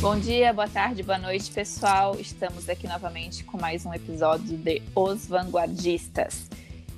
Bom 0.00 0.20
dia, 0.20 0.52
boa 0.52 0.68
tarde, 0.68 1.02
boa 1.02 1.18
noite, 1.18 1.50
pessoal. 1.50 2.16
Estamos 2.20 2.68
aqui 2.68 2.86
novamente 2.86 3.42
com 3.42 3.58
mais 3.58 3.84
um 3.84 3.92
episódio 3.92 4.56
de 4.56 4.80
Os 4.94 5.26
Vanguardistas. 5.26 6.48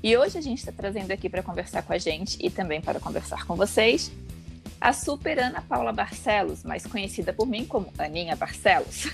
E 0.03 0.15
hoje 0.15 0.37
a 0.37 0.43
gente 0.43 0.59
está 0.59 0.71
trazendo 0.71 1.11
aqui 1.11 1.31
para 1.31 1.43
conversar 1.43 1.81
com 1.83 1.95
a 1.95 1.99
gente 1.99 2.37
e 2.39 2.51
também 2.51 2.83
para 2.83 3.01
conversar 3.01 3.47
com 3.47 3.57
vocês 3.57 4.13
a 4.79 4.93
super 4.93 5.39
Ana 5.39 5.63
Paula 5.63 5.91
Barcelos, 5.93 6.63
mais 6.63 6.87
conhecida 6.87 7.33
por 7.33 7.47
mim 7.47 7.65
como 7.65 7.91
Aninha 7.97 8.37
Barcelos. 8.37 9.07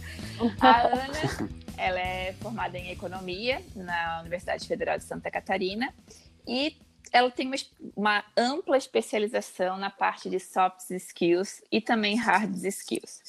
a 0.60 0.80
Ana, 0.80 1.50
ela 1.76 2.00
é 2.00 2.32
formada 2.40 2.78
em 2.78 2.90
economia 2.90 3.62
na 3.76 4.20
Universidade 4.20 4.66
Federal 4.66 4.96
de 4.96 5.04
Santa 5.04 5.30
Catarina 5.30 5.92
e 6.48 6.74
ela 7.12 7.30
tem 7.30 7.46
uma, 7.46 7.56
uma, 7.94 8.24
ampla 8.36 8.76
especialização 8.76 9.76
na 9.76 9.90
parte 9.90 10.30
de 10.30 10.40
soft 10.40 10.90
skills 10.90 11.62
e 11.70 11.80
também 11.80 12.16
hard 12.16 12.56
skills. 12.64 13.20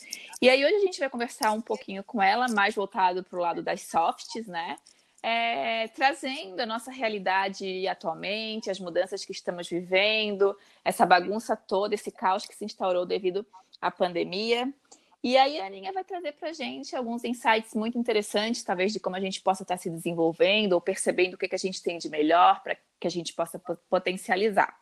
E 0.41 0.49
aí 0.49 0.63
hoje 0.63 0.75
a 0.75 0.79
gente 0.79 0.99
vai 0.99 1.09
conversar 1.09 1.51
um 1.51 1.61
pouquinho 1.61 2.03
com 2.03 2.21
ela, 2.21 2.47
mais 2.47 2.73
voltado 2.73 3.23
para 3.23 3.37
o 3.37 3.41
lado 3.41 3.61
das 3.61 3.81
softs, 3.81 4.47
né? 4.47 4.77
É, 5.21 5.87
trazendo 5.89 6.59
a 6.59 6.65
nossa 6.65 6.91
realidade 6.91 7.87
atualmente, 7.87 8.69
as 8.69 8.79
mudanças 8.79 9.23
que 9.23 9.31
estamos 9.31 9.69
vivendo, 9.69 10.57
essa 10.83 11.05
bagunça 11.05 11.55
toda, 11.55 11.95
esse 11.95 12.11
caos 12.11 12.45
que 12.45 12.55
se 12.55 12.65
instaurou 12.65 13.05
devido 13.05 13.45
à 13.81 13.89
pandemia. 13.89 14.73
E 15.23 15.37
aí 15.37 15.61
a 15.61 15.67
Aninha 15.67 15.93
vai 15.93 16.03
trazer 16.03 16.33
para 16.33 16.49
a 16.49 16.53
gente 16.53 16.93
alguns 16.93 17.23
insights 17.23 17.73
muito 17.73 17.97
interessantes, 17.97 18.61
talvez 18.61 18.91
de 18.91 18.99
como 18.99 19.15
a 19.15 19.21
gente 19.21 19.39
possa 19.41 19.63
estar 19.63 19.77
se 19.77 19.89
desenvolvendo 19.89 20.73
ou 20.73 20.81
percebendo 20.81 21.35
o 21.35 21.37
que, 21.37 21.47
que 21.47 21.55
a 21.55 21.59
gente 21.59 21.81
tem 21.81 21.97
de 21.97 22.09
melhor 22.09 22.61
para 22.61 22.77
que 22.99 23.07
a 23.07 23.09
gente 23.09 23.33
possa 23.33 23.57
potencializar, 23.89 24.77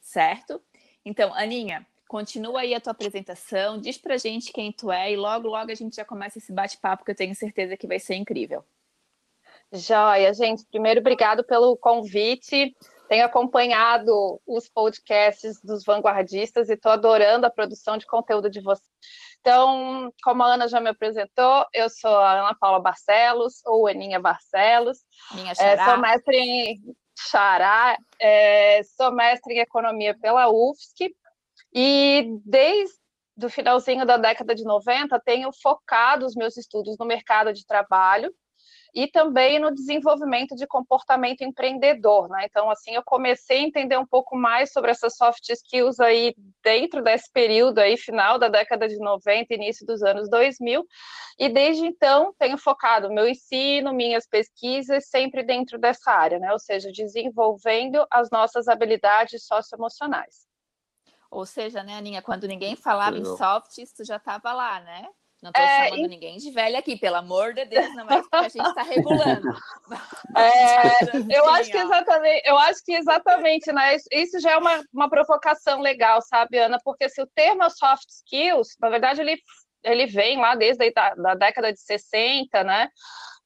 certo? 0.00 0.60
Então, 1.04 1.32
Aninha, 1.32 1.86
continua 2.08 2.62
aí 2.62 2.74
a 2.74 2.80
tua 2.80 2.90
apresentação, 2.90 3.80
diz 3.80 3.96
para 3.96 4.14
a 4.14 4.18
gente 4.18 4.52
quem 4.52 4.72
tu 4.72 4.90
é 4.90 5.12
e 5.12 5.16
logo, 5.16 5.46
logo 5.46 5.70
a 5.70 5.74
gente 5.76 5.94
já 5.94 6.04
começa 6.04 6.38
esse 6.38 6.52
bate-papo 6.52 7.04
que 7.04 7.12
eu 7.12 7.16
tenho 7.16 7.34
certeza 7.36 7.76
que 7.76 7.86
vai 7.86 8.00
ser 8.00 8.16
incrível. 8.16 8.64
Joia, 9.72 10.32
gente. 10.34 10.64
Primeiro, 10.64 10.98
obrigado 10.98 11.44
pelo 11.44 11.76
convite. 11.76 12.74
Tenho 13.08 13.24
acompanhado 13.24 14.40
os 14.46 14.68
podcasts 14.68 15.60
dos 15.62 15.84
vanguardistas 15.84 16.68
e 16.68 16.74
estou 16.74 16.90
adorando 16.90 17.46
a 17.46 17.50
produção 17.50 17.96
de 17.96 18.06
conteúdo 18.06 18.50
de 18.50 18.60
vocês. 18.60 18.88
Então, 19.48 20.12
como 20.22 20.42
a 20.42 20.52
Ana 20.52 20.68
já 20.68 20.78
me 20.78 20.90
apresentou, 20.90 21.64
eu 21.72 21.88
sou 21.88 22.14
a 22.18 22.32
Ana 22.32 22.54
Paula 22.54 22.78
Barcelos, 22.80 23.62
ou 23.64 23.86
Aninha 23.86 24.20
Barcelos. 24.20 24.98
Minha 25.32 25.52
é, 25.58 25.84
sou 25.86 25.96
mestre 25.96 26.36
em 26.36 26.78
Xará, 27.18 27.96
é, 28.20 28.82
sou 28.82 29.10
mestre 29.10 29.54
em 29.54 29.60
Economia 29.60 30.14
pela 30.20 30.50
UFSC, 30.50 31.16
e 31.72 32.38
desde 32.44 32.92
o 33.42 33.48
finalzinho 33.48 34.04
da 34.04 34.18
década 34.18 34.54
de 34.54 34.64
90 34.64 35.18
tenho 35.20 35.50
focado 35.62 36.26
os 36.26 36.34
meus 36.34 36.58
estudos 36.58 36.98
no 36.98 37.06
mercado 37.06 37.50
de 37.50 37.64
trabalho, 37.64 38.30
e 38.94 39.06
também 39.06 39.58
no 39.58 39.72
desenvolvimento 39.72 40.54
de 40.54 40.66
comportamento 40.66 41.42
empreendedor, 41.42 42.28
né? 42.28 42.44
Então, 42.44 42.70
assim, 42.70 42.92
eu 42.92 43.02
comecei 43.04 43.58
a 43.58 43.62
entender 43.62 43.98
um 43.98 44.06
pouco 44.06 44.36
mais 44.36 44.72
sobre 44.72 44.90
essas 44.90 45.16
soft 45.16 45.48
skills 45.48 46.00
aí 46.00 46.34
dentro 46.62 47.02
desse 47.02 47.30
período 47.30 47.78
aí, 47.78 47.96
final 47.96 48.38
da 48.38 48.48
década 48.48 48.88
de 48.88 48.98
90, 48.98 49.54
início 49.54 49.86
dos 49.86 50.02
anos 50.02 50.28
2000, 50.28 50.84
e 51.38 51.48
desde 51.48 51.86
então 51.86 52.34
tenho 52.38 52.58
focado 52.58 53.12
meu 53.12 53.28
ensino, 53.28 53.92
minhas 53.92 54.26
pesquisas 54.26 55.08
sempre 55.08 55.42
dentro 55.42 55.78
dessa 55.78 56.10
área, 56.10 56.38
né? 56.38 56.52
Ou 56.52 56.58
seja, 56.58 56.90
desenvolvendo 56.90 58.06
as 58.10 58.30
nossas 58.30 58.68
habilidades 58.68 59.46
socioemocionais. 59.46 60.48
Ou 61.30 61.44
seja, 61.44 61.82
né, 61.82 61.94
Aninha, 61.94 62.22
quando 62.22 62.48
ninguém 62.48 62.74
falava 62.74 63.18
em 63.18 63.24
softs, 63.24 63.92
tu 63.92 64.04
já 64.04 64.16
estava 64.16 64.52
lá, 64.52 64.80
né? 64.80 65.06
Não 65.42 65.50
estou 65.50 65.64
é, 65.64 65.84
chamando 65.88 66.04
e... 66.04 66.08
ninguém 66.08 66.36
de 66.36 66.50
velha 66.50 66.78
aqui, 66.80 66.96
pelo 66.96 67.16
amor 67.16 67.54
de 67.54 67.64
Deus, 67.64 67.94
não 67.94 68.08
é 68.08 68.20
porque 68.20 68.36
a 68.36 68.48
gente 68.48 68.68
está 68.68 68.82
regulando. 68.82 69.48
É, 70.36 71.36
eu 71.38 71.48
acho 71.48 71.70
que 71.70 71.76
exatamente, 71.76 72.42
eu 72.48 72.58
acho 72.58 72.84
que 72.84 72.92
exatamente, 72.92 73.72
né? 73.72 73.96
Isso 74.10 74.40
já 74.40 74.52
é 74.52 74.56
uma, 74.56 74.82
uma 74.92 75.08
provocação 75.08 75.80
legal, 75.80 76.20
sabe, 76.22 76.58
Ana? 76.58 76.78
Porque 76.82 77.08
se 77.08 77.22
o 77.22 77.26
termo 77.26 77.68
soft 77.70 78.08
skills, 78.08 78.76
na 78.80 78.88
verdade, 78.88 79.20
ele, 79.20 79.40
ele 79.84 80.06
vem 80.06 80.38
lá 80.38 80.56
desde 80.56 80.92
a 80.96 81.14
da 81.14 81.34
década 81.34 81.72
de 81.72 81.80
60, 81.80 82.64
né? 82.64 82.88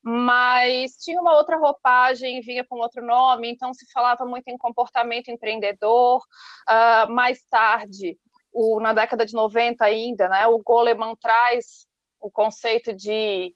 Mas 0.03 0.97
tinha 0.97 1.21
uma 1.21 1.37
outra 1.37 1.57
roupagem, 1.59 2.41
vinha 2.41 2.65
com 2.65 2.77
outro 2.77 3.07
nome, 3.07 3.49
então 3.51 3.73
se 3.73 3.87
falava 3.93 4.25
muito 4.25 4.49
em 4.49 4.59
comportamento 4.59 5.31
empreendedor. 5.31 6.21
Uh, 6.69 7.13
mais 7.13 7.45
tarde, 7.49 8.19
o, 8.53 8.81
na 8.81 8.93
década 8.93 9.25
de 9.25 9.35
90 9.35 9.85
ainda, 9.85 10.29
né, 10.29 10.47
o 10.47 10.59
Goleman 10.59 11.15
traz 11.17 11.87
o 12.21 12.31
conceito 12.31 12.93
de, 12.93 13.55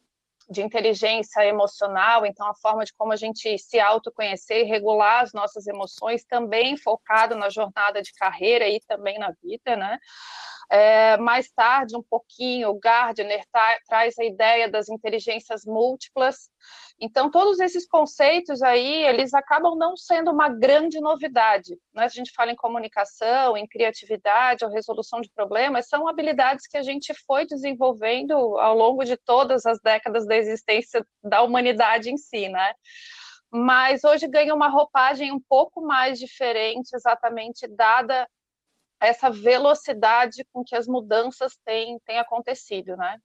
de 0.49 0.63
inteligência 0.63 1.45
emocional, 1.45 2.25
então 2.25 2.47
a 2.47 2.55
forma 2.55 2.85
de 2.85 2.93
como 2.95 3.13
a 3.13 3.17
gente 3.17 3.59
se 3.59 3.79
autoconhecer 3.79 4.65
e 4.65 4.69
regular 4.69 5.23
as 5.23 5.33
nossas 5.33 5.67
emoções, 5.67 6.25
também 6.25 6.77
focado 6.77 7.35
na 7.37 7.49
jornada 7.49 8.03
de 8.03 8.13
carreira 8.13 8.69
e 8.69 8.81
também 8.87 9.19
na 9.19 9.33
vida, 9.43 9.77
né? 9.77 9.99
É, 10.71 11.17
mais 11.19 11.51
tarde, 11.51 11.97
um 11.97 12.03
pouquinho, 12.03 12.71
o 12.71 12.79
Gardner 12.79 13.45
tra 13.53 13.79
traz 13.87 14.19
a 14.19 14.25
ideia 14.25 14.69
das 14.69 14.89
inteligências 14.89 15.65
múltiplas. 15.65 16.51
Então, 17.01 17.31
todos 17.31 17.61
esses 17.61 17.87
conceitos 17.87 18.63
aí, 18.63 19.05
eles 19.05 19.33
acabam 19.35 19.77
não 19.77 19.97
sendo 19.97 20.31
uma 20.31 20.49
grande 20.49 21.01
novidade. 21.01 21.79
Né? 21.95 22.05
A 22.05 22.09
gente 22.09 22.33
fala 22.35 22.51
em 22.51 22.57
comunicação, 22.57 23.57
em 23.57 23.67
criatividade 23.67 24.65
ou 24.65 24.71
resolução 24.71 25.21
de 25.21 25.31
problemas, 25.35 25.89
são 25.89 26.09
habilidades 26.09 26.67
que 26.67 26.77
a 26.77 26.83
gente 26.83 27.15
foi 27.27 27.47
desenvolvendo 27.47 28.35
ao 28.59 28.77
longo 28.77 29.05
de 29.05 29.17
todas 29.17 29.67
as 29.67 29.79
décadas 29.81 30.27
da 30.27 30.37
existência 30.37 31.07
da 31.23 31.43
humanidade 31.43 32.11
em 32.11 32.17
si, 32.17 32.49
né? 32.49 32.73
mas 33.51 34.05
hoje 34.05 34.27
ganha 34.27 34.55
uma 34.55 34.69
roupagem 34.69 35.33
um 35.33 35.41
pouco 35.41 35.81
mais 35.81 36.19
diferente, 36.19 36.91
exatamente 36.95 37.67
dada 37.69 38.29
essa 39.01 39.31
velocidade 39.31 40.45
com 40.53 40.65
que 40.65 40.75
as 40.75 40.87
mudanças 40.87 41.57
têm, 41.65 41.99
têm 42.01 42.19
acontecido, 42.19 42.97
né? 42.97 43.19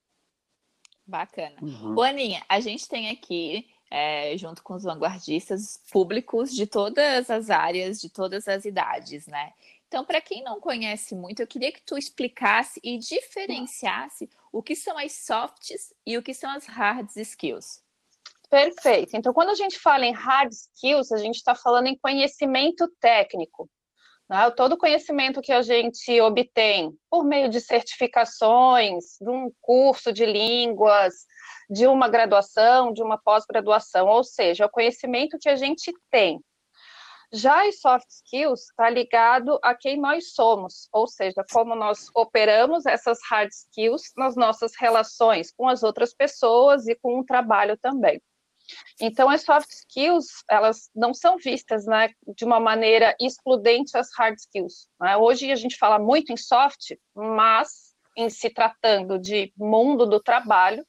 Bacana. 1.06 1.56
Uhum. 1.62 1.96
O 1.96 2.02
Aninha, 2.02 2.44
a 2.48 2.60
gente 2.60 2.88
tem 2.88 3.10
aqui, 3.10 3.68
é, 3.90 4.38
junto 4.38 4.64
com 4.64 4.76
os 4.76 4.84
vanguardistas, 4.84 5.82
públicos 5.92 6.54
de 6.54 6.66
todas 6.66 7.30
as 7.30 7.50
áreas, 7.50 8.00
de 8.00 8.10
todas 8.10 8.48
as 8.48 8.66
idades, 8.66 9.28
né? 9.28 9.52
Então, 9.88 10.06
para 10.06 10.22
quem 10.22 10.42
não 10.42 10.62
conhece 10.62 11.14
muito, 11.14 11.42
eu 11.42 11.48
queria 11.48 11.72
que 11.72 11.82
tu 11.82 11.98
explicasse 11.98 12.80
e 12.82 12.98
diferenciasse 12.98 14.30
o 14.50 14.64
que 14.64 14.74
são 14.74 14.98
as 14.98 15.12
softs 15.26 15.94
e 16.06 16.18
o 16.18 16.24
que 16.24 16.34
são 16.34 16.50
as 16.50 16.66
hard 16.66 17.10
skills. 17.18 17.84
Perfeito. 18.50 19.18
Então, 19.18 19.34
quando 19.34 19.50
a 19.50 19.56
gente 19.56 19.78
fala 19.78 20.06
em 20.06 20.14
hard 20.14 20.52
skills, 20.52 21.12
a 21.12 21.18
gente 21.18 21.36
está 21.36 21.56
falando 21.56 21.88
em 21.88 21.98
conhecimento 21.98 22.88
técnico. 23.02 23.70
Né? 24.32 24.50
Todo 24.52 24.78
conhecimento 24.78 25.42
que 25.42 25.52
a 25.52 25.62
gente 25.62 26.22
obtém 26.22 26.98
por 27.10 27.26
meio 27.26 27.50
de 27.50 27.60
certificações, 27.60 29.18
de 29.20 29.30
um 29.30 29.52
curso 29.60 30.14
de 30.14 30.26
línguas, 30.26 31.14
de 31.70 31.86
uma 31.86 32.08
graduação, 32.08 32.94
de 32.94 33.04
uma 33.04 33.18
pós-graduação, 33.18 34.08
ou 34.08 34.24
seja, 34.24 34.68
o 34.68 34.70
conhecimento 34.70 35.38
que 35.38 35.50
a 35.50 35.58
gente 35.58 35.92
tem. 36.10 36.40
Já 37.34 37.68
as 37.68 37.82
soft 37.82 38.08
skills 38.10 38.62
está 38.70 38.90
ligado 38.90 39.60
a 39.62 39.76
quem 39.76 40.00
nós 40.00 40.34
somos, 40.34 40.88
ou 40.94 41.08
seja, 41.08 41.44
como 41.52 41.76
nós 41.76 42.08
operamos 42.16 42.86
essas 42.86 43.20
hard 43.30 43.50
skills 43.50 44.14
nas 44.16 44.38
nossas 44.38 44.72
relações 44.80 45.52
com 45.52 45.68
as 45.68 45.84
outras 45.84 46.14
pessoas 46.14 46.88
e 46.88 46.96
com 46.96 47.20
o 47.20 47.26
trabalho 47.26 47.78
também. 47.82 48.22
Então, 49.00 49.30
as 49.30 49.42
soft 49.42 49.70
skills, 49.72 50.28
elas 50.50 50.90
não 50.96 51.14
são 51.14 51.38
vistas 51.38 51.86
né, 51.86 52.10
de 52.36 52.46
uma 52.46 52.60
maneira 52.60 53.16
excludente 53.20 53.98
às 53.98 54.10
hard 54.18 54.38
skills. 54.38 54.88
Né? 55.00 55.18
Hoje 55.18 55.52
a 55.52 55.56
gente 55.56 55.78
fala 55.78 55.98
muito 55.98 56.32
em 56.32 56.38
soft, 56.38 56.94
mas 57.16 57.92
em 58.18 58.30
se 58.30 58.50
tratando 58.50 59.18
de 59.18 59.52
mundo 59.58 60.06
do 60.06 60.20
trabalho, 60.20 60.86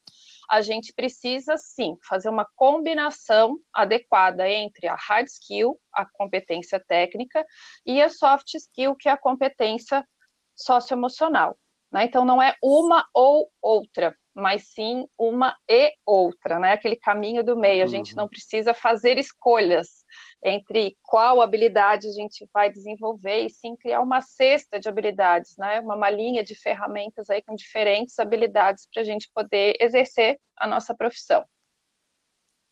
a 0.51 0.61
gente 0.61 0.93
precisa 0.93 1.57
sim 1.57 1.97
fazer 2.07 2.29
uma 2.29 2.47
combinação 2.57 3.59
adequada 3.73 4.49
entre 4.49 4.87
a 4.87 4.95
hard 4.95 5.27
skill, 5.27 5.81
a 5.93 6.05
competência 6.05 6.83
técnica, 6.87 7.45
e 7.87 8.03
a 8.03 8.11
soft 8.11 8.55
skill, 8.55 8.95
que 8.95 9.09
é 9.09 9.13
a 9.13 9.17
competência 9.17 10.07
socioemocional. 10.55 11.57
Né? 11.91 12.05
Então, 12.05 12.25
não 12.25 12.43
é 12.43 12.57
uma 12.63 13.07
ou 13.15 13.51
outra 13.63 14.17
mas 14.35 14.69
sim 14.69 15.07
uma 15.19 15.57
e 15.69 15.93
outra, 16.07 16.59
né? 16.59 16.73
Aquele 16.73 16.97
caminho 16.97 17.45
do 17.45 17.57
meio. 17.57 17.85
A 17.85 17.87
gente 17.87 18.17
não 18.17 18.25
uhum. 18.25 18.31
precisa 18.31 18.73
fazer 18.73 19.19
escolhas 19.19 20.05
entre 20.45 20.97
qual 21.03 21.41
habilidade 21.41 22.09
a 22.09 22.13
gente 22.13 22.49
vai 22.53 22.71
desenvolver 22.71 23.47
e 23.47 23.51
sim 23.51 23.77
criar 23.77 24.01
uma 24.01 24.21
cesta 24.21 24.81
de 24.81 24.89
habilidades, 24.89 25.57
né? 25.57 25.81
Uma 25.81 25.97
malinha 25.97 26.43
de 26.43 26.55
ferramentas 26.55 27.31
aí 27.31 27.43
com 27.43 27.55
diferentes 27.55 28.19
habilidades 28.19 28.89
para 28.93 29.03
a 29.03 29.05
gente 29.05 29.31
poder 29.35 29.77
exercer 29.81 30.41
a 30.57 30.67
nossa 30.67 30.95
profissão. 30.95 31.45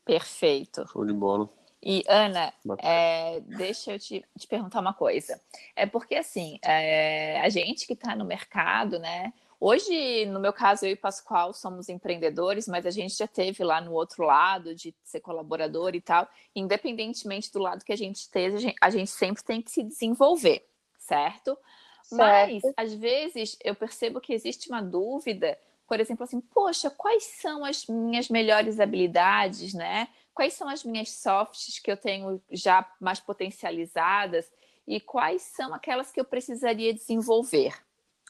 Perfeito. 0.05 0.87
Show 0.89 1.05
de 1.05 1.13
bola. 1.13 1.49
E, 1.83 2.05
Ana, 2.09 2.53
é, 2.79 3.41
deixa 3.41 3.93
eu 3.93 3.99
te, 3.99 4.23
te, 4.37 4.47
perguntar 4.47 4.81
uma 4.81 4.93
coisa. 4.93 5.41
É 5.75 5.87
porque, 5.87 6.15
assim, 6.15 6.59
é, 6.63 7.41
a 7.41 7.49
gente 7.49 7.87
que 7.87 7.95
está 7.95 8.15
no 8.15 8.25
mercado, 8.25 8.99
né? 8.99 9.33
Hoje, 9.61 10.25
no 10.27 10.41
meu 10.41 10.53
caso, 10.55 10.87
eu 10.87 10.93
e 10.93 10.97
Pascoal 10.97 11.53
somos 11.53 11.91
empreendedores, 11.91 12.67
mas 12.67 12.87
a 12.87 12.91
gente 12.91 13.15
já 13.15 13.29
teve 13.29 13.63
lá 13.63 13.81
no 13.81 13.93
outro 13.93 14.25
lado 14.25 14.75
de 14.75 14.95
ser 15.05 15.21
colaborador 15.21 15.95
e 15.95 16.01
tal. 16.01 16.27
Independentemente 16.57 17.53
do 17.53 17.59
lado 17.59 17.85
que 17.85 17.93
a 17.93 17.97
gente 17.97 18.17
esteja, 18.17 18.73
a 18.81 18.91
gente, 18.91 19.11
sempre 19.11 19.45
tem 19.45 19.61
que 19.61 19.71
se 19.71 19.83
desenvolver, 19.83 20.67
certo? 20.99 21.59
certo? 22.03 22.17
Mas, 22.17 22.63
às 22.75 22.95
vezes, 22.95 23.59
eu 23.63 23.75
percebo 23.75 24.21
que 24.21 24.33
existe 24.33 24.71
uma 24.71 24.83
dúvida, 24.83 25.59
por 25.87 26.01
exemplo, 26.01 26.25
assim, 26.25 26.41
poxa, 26.41 26.89
quais 26.89 27.25
são 27.25 27.63
as 27.63 27.87
minhas 27.87 28.31
melhores 28.31 28.81
habilidades, 28.81 29.75
né? 29.75 30.09
quais 30.41 30.55
são 30.55 30.71
as 30.71 30.83
minhas 30.85 31.11
softs 31.11 31.79
que 31.79 31.91
eu 31.91 31.99
tenho 31.99 32.43
já 32.51 32.91
mais 32.99 33.21
potencializadas 33.21 34.51
e 34.87 34.99
quais 34.99 35.43
são 35.43 35.75
aquelas 35.75 36.11
que 36.11 36.19
eu 36.19 36.25
precisaria 36.25 36.95
desenvolver, 36.95 37.75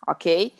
ok? 0.08 0.52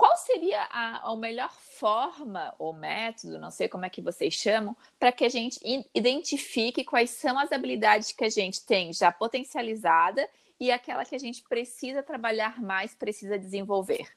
Qual 0.00 0.16
seria 0.16 0.62
a, 0.70 1.10
a 1.10 1.14
melhor 1.14 1.52
forma 1.52 2.54
ou 2.58 2.72
método, 2.72 3.38
não 3.38 3.50
sei 3.50 3.68
como 3.68 3.84
é 3.84 3.90
que 3.90 4.00
vocês 4.00 4.32
chamam, 4.32 4.74
para 4.98 5.12
que 5.12 5.26
a 5.26 5.28
gente 5.28 5.60
identifique 5.94 6.82
quais 6.84 7.10
são 7.10 7.38
as 7.38 7.52
habilidades 7.52 8.10
que 8.10 8.24
a 8.24 8.30
gente 8.30 8.64
tem 8.64 8.94
já 8.94 9.12
potencializada 9.12 10.26
e 10.58 10.72
aquela 10.72 11.04
que 11.04 11.14
a 11.14 11.18
gente 11.18 11.42
precisa 11.46 12.02
trabalhar 12.02 12.62
mais, 12.62 12.94
precisa 12.94 13.38
desenvolver? 13.38 14.08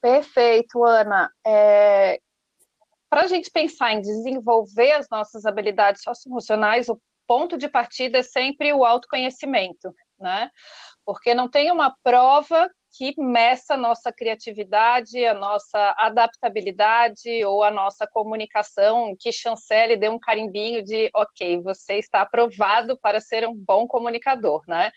Perfeito, 0.00 0.84
Ana. 0.84 1.28
É, 1.44 2.20
para 3.10 3.22
a 3.22 3.26
gente 3.26 3.50
pensar 3.50 3.94
em 3.94 4.00
desenvolver 4.00 4.92
as 4.92 5.08
nossas 5.08 5.44
habilidades 5.44 6.04
socioemocionais, 6.04 6.88
o 6.88 7.02
ponto 7.26 7.58
de 7.58 7.66
partida 7.66 8.18
é 8.18 8.22
sempre 8.22 8.72
o 8.72 8.84
autoconhecimento, 8.84 9.92
né? 10.20 10.52
Porque 11.04 11.34
não 11.34 11.48
tem 11.48 11.72
uma 11.72 11.96
prova 12.04 12.70
que 12.96 13.14
meça 13.20 13.74
a 13.74 13.76
nossa 13.76 14.10
criatividade, 14.10 15.24
a 15.26 15.34
nossa 15.34 15.94
adaptabilidade 15.98 17.44
ou 17.44 17.62
a 17.62 17.70
nossa 17.70 18.06
comunicação, 18.06 19.14
que 19.18 19.30
chancele 19.30 19.96
dê 19.96 20.08
um 20.08 20.18
carimbinho 20.18 20.82
de, 20.82 21.10
ok, 21.14 21.60
você 21.60 21.94
está 21.98 22.22
aprovado 22.22 22.98
para 22.98 23.20
ser 23.20 23.46
um 23.46 23.54
bom 23.54 23.86
comunicador, 23.86 24.62
né? 24.66 24.90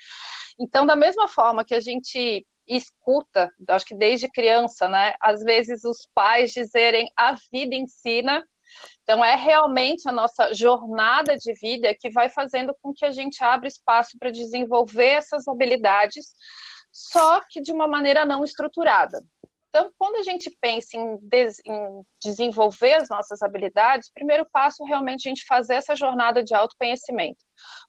Então, 0.57 0.85
da 0.85 0.95
mesma 0.95 1.27
forma 1.27 1.65
que 1.65 1.75
a 1.75 1.81
gente 1.81 2.45
escuta, 2.65 3.51
acho 3.67 3.85
que 3.85 3.95
desde 3.95 4.29
criança, 4.29 4.87
né? 4.87 5.15
Às 5.19 5.43
vezes 5.43 5.83
os 5.83 6.07
pais 6.13 6.51
dizerem 6.51 7.11
a 7.17 7.35
vida 7.51 7.75
ensina. 7.75 8.45
Então 9.01 9.25
é 9.25 9.35
realmente 9.35 10.07
a 10.07 10.11
nossa 10.11 10.53
jornada 10.53 11.35
de 11.35 11.51
vida 11.53 11.95
que 11.99 12.11
vai 12.11 12.29
fazendo 12.29 12.75
com 12.79 12.93
que 12.93 13.03
a 13.03 13.11
gente 13.11 13.43
abra 13.43 13.67
espaço 13.67 14.11
para 14.19 14.29
desenvolver 14.29 15.07
essas 15.07 15.47
habilidades, 15.47 16.27
só 16.91 17.41
que 17.49 17.61
de 17.61 17.71
uma 17.71 17.87
maneira 17.87 18.25
não 18.25 18.43
estruturada. 18.43 19.23
Então, 19.69 19.91
quando 19.99 20.15
a 20.15 20.23
gente 20.23 20.49
pensa 20.59 20.97
em, 20.97 21.17
des 21.21 21.61
em, 21.63 22.01
desenvolver 22.21 22.95
as 22.95 23.09
nossas 23.09 23.43
habilidades, 23.43 24.11
primeiro 24.11 24.45
passo 24.51 24.83
é 24.83 24.87
realmente 24.87 25.27
a 25.27 25.29
gente 25.29 25.45
fazer 25.45 25.75
essa 25.75 25.95
jornada 25.95 26.43
de 26.43 26.55
autoconhecimento, 26.55 27.37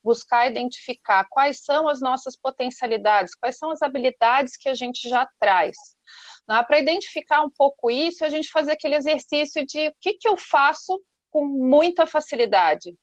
buscar 0.05 0.47
identificar 0.51 1.27
quais 1.31 1.65
são 1.65 1.89
as 1.89 2.01
nossas 2.01 2.37
potencialidades, 2.37 3.35
quais 3.35 3.57
são 3.57 3.71
as 3.71 3.81
habilidades 3.81 4.59
que 4.59 4.69
a 4.69 4.75
gente 4.75 5.09
já 5.09 5.27
traz. 5.41 5.75
Né? 6.47 6.63
Para 6.65 6.81
identificar 6.81 7.43
um 7.43 7.51
pouco 7.51 7.91
isso, 7.91 8.25
a 8.25 8.29
gente 8.29 8.51
fazer 8.51 8.73
aquele 8.73 8.97
exercício 8.97 9.65
de 9.65 9.89
o 9.89 9.95
que, 10.01 10.15
que 10.15 10.29
eu 10.29 10.37
faço 10.37 11.03
com 11.31 11.47
muita 11.47 12.07
facilidade. 12.07 12.95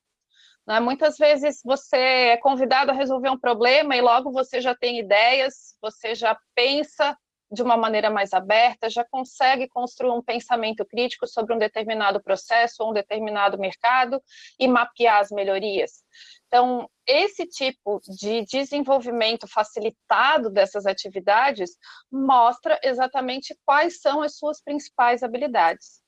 Né? 0.67 0.79
Muitas 0.79 1.17
vezes 1.17 1.61
você 1.63 1.97
é 1.97 2.37
convidado 2.37 2.91
a 2.91 2.93
resolver 2.93 3.29
um 3.29 3.39
problema 3.39 3.95
e 3.95 4.01
logo 4.01 4.31
você 4.31 4.59
já 4.59 4.75
tem 4.75 4.99
ideias, 4.99 5.77
você 5.81 6.13
já 6.13 6.37
pensa 6.53 7.17
de 7.49 7.63
uma 7.63 7.77
maneira 7.77 8.09
mais 8.09 8.33
aberta, 8.33 8.89
já 8.89 9.05
consegue 9.05 9.69
construir 9.69 10.11
um 10.11 10.21
pensamento 10.21 10.85
crítico 10.85 11.25
sobre 11.25 11.55
um 11.55 11.57
determinado 11.57 12.21
processo 12.21 12.83
ou 12.83 12.89
um 12.89 12.93
determinado 12.93 13.57
mercado 13.57 14.21
e 14.59 14.67
mapear 14.67 15.21
as 15.21 15.31
melhorias. 15.31 16.03
Então, 16.47 16.89
esse 17.05 17.45
tipo 17.45 18.01
de 18.05 18.43
desenvolvimento 18.43 19.47
facilitado 19.47 20.49
dessas 20.49 20.85
atividades 20.85 21.77
mostra 22.11 22.77
exatamente 22.83 23.57
quais 23.65 24.01
são 24.01 24.21
as 24.21 24.37
suas 24.37 24.61
principais 24.61 25.23
habilidades. 25.23 26.01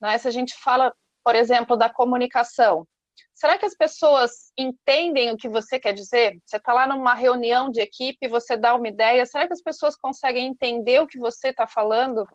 Né? 0.00 0.16
Se 0.16 0.26
a 0.26 0.30
gente 0.30 0.54
fala, 0.54 0.94
por 1.22 1.34
exemplo, 1.34 1.76
da 1.76 1.90
comunicação, 1.90 2.86
Será 3.38 3.56
que 3.56 3.64
as 3.64 3.76
pessoas 3.76 4.52
entendem 4.58 5.30
o 5.30 5.36
que 5.36 5.48
você 5.48 5.78
quer 5.78 5.92
dizer? 5.92 6.36
Você 6.44 6.56
está 6.56 6.72
lá 6.72 6.88
numa 6.88 7.14
reunião 7.14 7.70
de 7.70 7.80
equipe, 7.80 8.26
você 8.26 8.56
dá 8.56 8.74
uma 8.74 8.88
ideia, 8.88 9.24
será 9.24 9.46
que 9.46 9.52
as 9.52 9.62
pessoas 9.62 9.94
conseguem 9.94 10.48
entender 10.48 11.00
o 11.00 11.06
que 11.06 11.20
você 11.20 11.50
está 11.50 11.64
falando? 11.64 12.26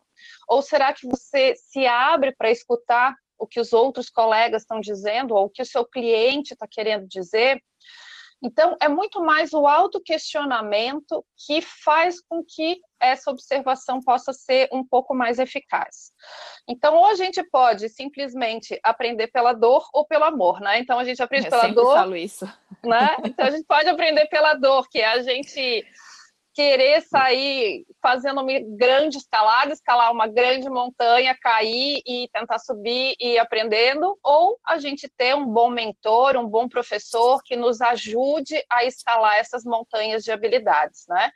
Ou 0.48 0.62
será 0.62 0.94
que 0.94 1.06
você 1.06 1.54
se 1.56 1.86
abre 1.86 2.34
para 2.34 2.50
escutar 2.50 3.14
o 3.36 3.46
que 3.46 3.60
os 3.60 3.74
outros 3.74 4.08
colegas 4.08 4.62
estão 4.62 4.80
dizendo, 4.80 5.34
ou 5.34 5.44
o 5.44 5.50
que 5.50 5.60
o 5.60 5.66
seu 5.66 5.84
cliente 5.84 6.54
está 6.54 6.66
querendo 6.66 7.06
dizer? 7.06 7.62
Então, 8.42 8.76
é 8.80 8.88
muito 8.88 9.22
mais 9.22 9.52
o 9.52 9.66
autoquestionamento 9.66 11.24
que 11.46 11.62
faz 11.62 12.20
com 12.20 12.44
que 12.46 12.78
essa 13.00 13.30
observação 13.30 14.00
possa 14.00 14.32
ser 14.32 14.68
um 14.72 14.84
pouco 14.86 15.14
mais 15.14 15.38
eficaz. 15.38 16.12
Então, 16.68 16.94
ou 16.94 17.06
a 17.06 17.14
gente 17.14 17.42
pode 17.50 17.88
simplesmente 17.88 18.78
aprender 18.82 19.28
pela 19.28 19.52
dor 19.52 19.88
ou 19.92 20.06
pelo 20.06 20.24
amor, 20.24 20.60
né? 20.60 20.78
Então, 20.78 20.98
a 20.98 21.04
gente 21.04 21.22
aprende 21.22 21.46
Eu 21.46 21.50
pela 21.50 21.62
sempre 21.62 21.76
dor. 21.76 21.94
falo 21.94 22.16
isso. 22.16 22.46
Né? 22.84 23.16
Então, 23.24 23.46
a 23.46 23.50
gente 23.50 23.64
pode 23.66 23.88
aprender 23.88 24.26
pela 24.26 24.54
dor, 24.54 24.88
que 24.90 24.98
é 24.98 25.06
a 25.06 25.22
gente 25.22 25.86
querer 26.54 27.02
sair 27.02 27.84
fazendo 28.00 28.40
uma 28.40 28.60
grande 28.76 29.18
escalada, 29.18 29.72
escalar 29.72 30.12
uma 30.12 30.28
grande 30.28 30.70
montanha, 30.70 31.36
cair 31.36 32.00
e 32.06 32.28
tentar 32.32 32.60
subir 32.60 33.16
e 33.20 33.34
ir 33.34 33.38
aprendendo, 33.38 34.16
ou 34.22 34.58
a 34.64 34.78
gente 34.78 35.08
ter 35.08 35.34
um 35.34 35.46
bom 35.46 35.68
mentor, 35.68 36.36
um 36.36 36.46
bom 36.46 36.68
professor 36.68 37.42
que 37.42 37.56
nos 37.56 37.80
ajude 37.80 38.54
a 38.70 38.84
escalar 38.84 39.36
essas 39.36 39.64
montanhas 39.64 40.22
de 40.22 40.30
habilidades, 40.30 41.04
né? 41.08 41.30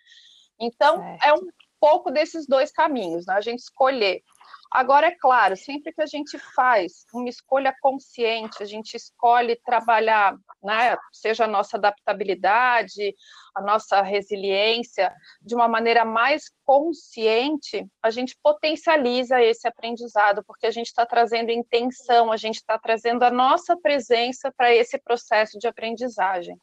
Então, 0.58 0.98
certo. 0.98 1.24
é 1.24 1.32
um 1.32 1.48
pouco 1.80 2.10
desses 2.10 2.46
dois 2.46 2.70
caminhos, 2.70 3.26
né? 3.26 3.34
A 3.34 3.40
gente 3.40 3.58
escolher 3.58 4.22
Agora, 4.70 5.06
é 5.06 5.10
claro, 5.10 5.56
sempre 5.56 5.92
que 5.92 6.02
a 6.02 6.06
gente 6.06 6.38
faz 6.38 7.06
uma 7.12 7.28
escolha 7.28 7.74
consciente, 7.80 8.62
a 8.62 8.66
gente 8.66 8.94
escolhe 8.96 9.56
trabalhar, 9.56 10.36
né, 10.62 10.96
seja 11.10 11.44
a 11.44 11.48
nossa 11.48 11.78
adaptabilidade, 11.78 13.14
a 13.54 13.62
nossa 13.62 14.02
resiliência, 14.02 15.10
de 15.40 15.54
uma 15.54 15.66
maneira 15.66 16.04
mais 16.04 16.50
consciente, 16.64 17.86
a 18.02 18.10
gente 18.10 18.36
potencializa 18.42 19.42
esse 19.42 19.66
aprendizado, 19.66 20.44
porque 20.44 20.66
a 20.66 20.70
gente 20.70 20.88
está 20.88 21.06
trazendo 21.06 21.50
intenção, 21.50 22.30
a 22.30 22.36
gente 22.36 22.56
está 22.56 22.78
trazendo 22.78 23.22
a 23.22 23.30
nossa 23.30 23.76
presença 23.76 24.52
para 24.54 24.74
esse 24.74 24.98
processo 24.98 25.58
de 25.58 25.66
aprendizagem. 25.66 26.58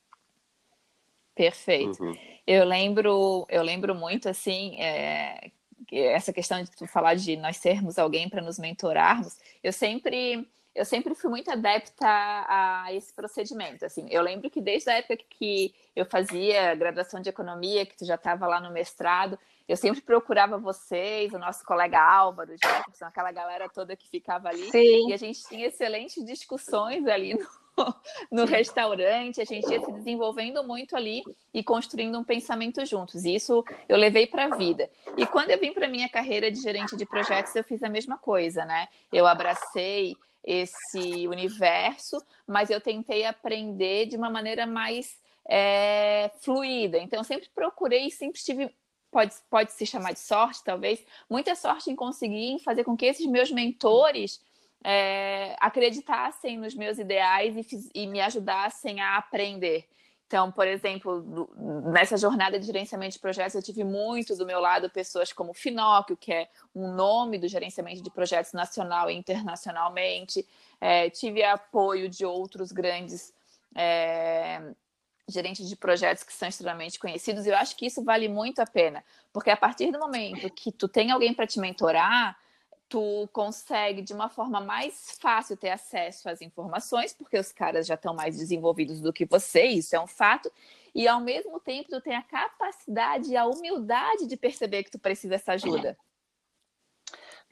Perfeito. 1.34 2.02
Uhum. 2.02 2.16
Eu 2.48 2.64
lembro, 2.64 3.46
eu 3.50 3.64
lembro 3.64 3.96
muito 3.96 4.30
assim 4.30 4.80
é, 4.80 5.52
essa 5.92 6.34
questão 6.34 6.62
de 6.64 6.72
tu 6.72 6.88
falar 6.88 7.16
de 7.16 7.36
nós 7.36 7.58
sermos 7.58 7.98
alguém 7.98 8.30
para 8.30 8.42
nos 8.42 8.58
mentorarmos, 8.60 9.38
eu 9.64 9.74
sempre 9.74 10.48
eu 10.74 10.84
sempre 10.84 11.16
fui 11.16 11.30
muito 11.30 11.50
adepta 11.50 12.06
a, 12.06 12.88
esse 12.92 13.14
procedimento. 13.14 13.86
Assim, 13.86 14.08
eu 14.10 14.22
lembro 14.22 14.50
que 14.50 14.60
desde 14.60 14.90
a 14.90 14.96
época 14.96 15.24
que 15.30 15.74
eu 15.96 16.06
fazia 16.06 16.76
graduação 16.76 17.22
de 17.22 17.30
economia, 17.30 17.86
que 17.86 17.96
tu 17.96 18.06
já 18.06 18.16
estava 18.16 18.46
lá 18.46 18.60
no 18.60 18.72
mestrado, 18.72 19.40
eu 19.68 19.78
sempre 19.78 20.02
procurava 20.02 20.58
vocês, 20.58 21.34
o 21.34 21.40
nosso 21.40 21.64
colega 21.64 22.00
Álvaro, 22.00 22.52
Jefferson, 22.62 23.06
aquela 23.06 23.32
galera 23.32 23.70
toda 23.70 23.96
que 23.96 24.10
ficava 24.10 24.50
ali, 24.50 24.70
Sim. 24.70 25.10
e 25.10 25.14
a 25.14 25.18
gente 25.18 25.42
tinha 25.48 25.68
excelentes 25.68 26.24
discussões 26.26 27.08
ali 27.08 27.34
no, 27.34 27.48
no 28.32 28.46
restaurante, 28.46 29.42
a 29.42 29.46
gente 29.46 29.70
ia 29.72 29.80
se 29.80 29.92
desenvolvendo 29.92 30.64
muito 30.64 30.96
ali 30.96 31.24
e 31.54 31.64
construindo 31.64 32.18
um 32.18 32.24
pensamento 32.24 32.86
juntos. 32.86 33.26
E 33.26 33.36
isso 33.36 33.64
eu 33.88 33.98
levei 33.98 34.28
para 34.28 34.46
a 34.46 34.56
vida. 34.56 34.90
E 35.18 35.26
quando 35.26 35.52
eu 35.52 35.60
vim 35.60 35.74
para 35.74 35.88
minha 35.88 36.10
carreira 36.10 36.52
de 36.52 36.62
gerente 36.62 36.96
de 36.96 37.06
projetos, 37.06 37.56
eu 37.56 37.64
fiz 37.64 37.84
a 37.84 37.90
mesma 37.90 38.18
coisa, 38.18 38.66
né? 38.66 38.88
Eu 39.12 39.28
abracei 39.28 40.16
esse 40.44 41.28
universo, 41.28 42.22
mas 42.48 42.70
eu 42.70 42.80
tentei 42.80 43.26
aprender 43.26 44.06
de 44.06 44.16
uma 44.16 44.30
maneira 44.30 44.66
mais 44.68 45.20
é, 45.50 46.32
fluida. 46.42 46.98
Então, 47.00 47.20
eu 47.20 47.24
sempre 47.24 47.50
procurei, 47.54 48.10
sempre 48.12 48.42
tive 48.42 48.72
pode, 49.16 49.34
pode 49.50 49.72
se 49.72 49.86
chamar 49.86 50.12
de 50.12 50.20
sorte, 50.20 50.62
talvez, 50.62 51.02
muita 51.30 51.56
sorte 51.56 51.90
em 51.90 51.96
conseguir 51.96 52.60
fazer 52.60 52.84
com 52.84 52.98
que 52.98 53.06
esses 53.06 53.26
meus 53.26 53.50
mentores 53.50 54.42
é, 54.84 55.56
acreditassem 55.60 56.58
nos 56.58 56.76
meus 56.76 56.98
ideais 56.98 57.56
e, 57.56 57.92
e 57.94 58.08
me 58.08 58.22
ajudassem 58.22 59.02
a 59.02 59.18
aprender. 59.18 59.88
Então, 60.28 60.52
por 60.52 60.68
exemplo, 60.68 61.48
nessa 61.92 62.18
jornada 62.18 62.60
de 62.60 62.66
gerenciamento 62.66 63.14
de 63.14 63.20
projetos, 63.20 63.54
eu 63.54 63.62
tive 63.62 63.84
muito 63.84 64.36
do 64.36 64.46
meu 64.46 64.60
lado 64.60 64.90
pessoas 64.90 65.32
como 65.32 65.54
Finóquio, 65.54 66.18
que 66.18 66.34
é 66.34 66.50
um 66.74 66.92
nome 66.92 67.38
do 67.38 67.48
gerenciamento 67.48 68.02
de 68.02 68.10
projetos 68.10 68.52
nacional 68.52 69.10
e 69.10 69.16
internacionalmente. 69.16 70.46
É, 70.82 71.10
tive 71.12 71.44
apoio 71.44 72.10
de 72.10 72.26
outros 72.26 72.72
grandes 72.72 73.32
é, 73.76 74.74
gerentes 75.28 75.68
de 75.68 75.76
projetos 75.76 76.24
que 76.24 76.34
são 76.34 76.48
extremamente 76.48 77.00
conhecidos, 77.00 77.46
eu 77.46 77.56
acho 77.56 77.76
que 77.76 77.86
isso 77.86 78.04
vale 78.04 78.28
muito 78.28 78.60
a 78.60 78.66
pena, 78.66 79.04
porque 79.34 79.50
a 79.50 79.58
partir 79.58 79.92
do 79.92 80.00
momento 80.00 80.50
que 80.52 80.72
tu 80.72 80.88
tem 80.88 81.12
alguém 81.12 81.34
para 81.34 81.48
te 81.48 81.60
mentorar, 81.60 82.38
tu 82.88 83.28
consegue 83.34 84.02
de 84.02 84.14
uma 84.14 84.30
forma 84.30 84.62
mais 84.62 85.18
fácil 85.20 85.58
ter 85.58 85.70
acesso 85.70 86.30
às 86.30 86.42
informações, 86.42 87.14
porque 87.14 87.38
os 87.38 87.52
caras 87.52 87.88
já 87.88 87.96
estão 87.96 88.14
mais 88.14 88.38
desenvolvidos 88.38 89.02
do 89.02 89.12
que 89.12 89.26
você, 89.26 89.64
isso 89.66 89.96
é 89.96 90.00
um 90.00 90.08
fato, 90.08 90.52
e 90.94 91.08
ao 91.08 91.20
mesmo 91.20 91.60
tempo 91.60 91.90
tu 91.90 92.02
tem 92.02 92.16
a 92.16 92.22
capacidade 92.22 93.32
e 93.32 93.38
a 93.38 93.46
humildade 93.46 94.28
de 94.28 94.38
perceber 94.38 94.84
que 94.84 94.92
tu 94.92 95.00
precisa 95.00 95.30
dessa 95.30 95.54
ajuda. 95.54 95.98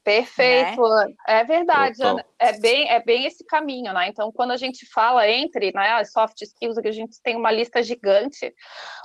Perfeito, 0.04 0.82
né? 0.82 1.14
é 1.28 1.44
verdade, 1.46 2.04
Ana. 2.04 2.26
é 2.38 2.60
bem, 2.60 2.90
é 2.90 3.02
bem 3.02 3.26
esse 3.26 3.46
caminho, 3.46 3.94
né? 3.94 4.10
Então, 4.10 4.34
quando 4.34 4.52
a 4.52 4.58
gente 4.58 4.86
fala 4.86 5.30
entre 5.30 5.72
né, 5.74 5.92
as 5.92 6.12
soft 6.12 6.42
skills, 6.42 6.78
que 6.78 6.90
a 6.90 6.92
gente 6.92 7.22
tem 7.22 7.38
uma 7.38 7.52
lista 7.52 7.82
gigante, 7.82 8.54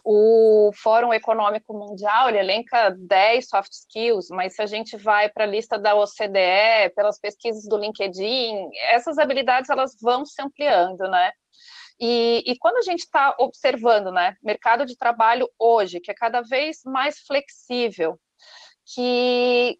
o 0.04 0.72
Fórum 0.74 1.14
Econômico 1.14 1.72
Mundial 1.72 2.28
ele 2.28 2.38
elenca 2.38 2.90
10 2.90 3.48
soft 3.48 3.72
skills, 3.72 4.28
mas 4.30 4.56
se 4.56 4.62
a 4.62 4.66
gente 4.66 4.96
vai 4.96 5.28
para 5.28 5.44
a 5.44 5.46
lista 5.46 5.78
da 5.78 5.94
OCDE, 5.94 6.92
pelas 6.96 7.20
pesquisas 7.20 7.64
do 7.68 7.76
LinkedIn, 7.76 8.68
essas 8.90 9.18
habilidades 9.18 9.70
elas 9.70 9.96
vão 10.02 10.24
se 10.24 10.42
ampliando, 10.42 11.08
né? 11.08 11.30
E, 12.00 12.42
e, 12.46 12.56
quando 12.58 12.76
a 12.76 12.82
gente 12.82 13.00
está 13.00 13.34
observando, 13.40 14.12
né, 14.12 14.36
mercado 14.42 14.86
de 14.86 14.96
trabalho 14.96 15.48
hoje, 15.58 15.98
que 15.98 16.12
é 16.12 16.14
cada 16.14 16.40
vez 16.42 16.80
mais 16.84 17.18
flexível, 17.20 18.18
que 18.94 19.76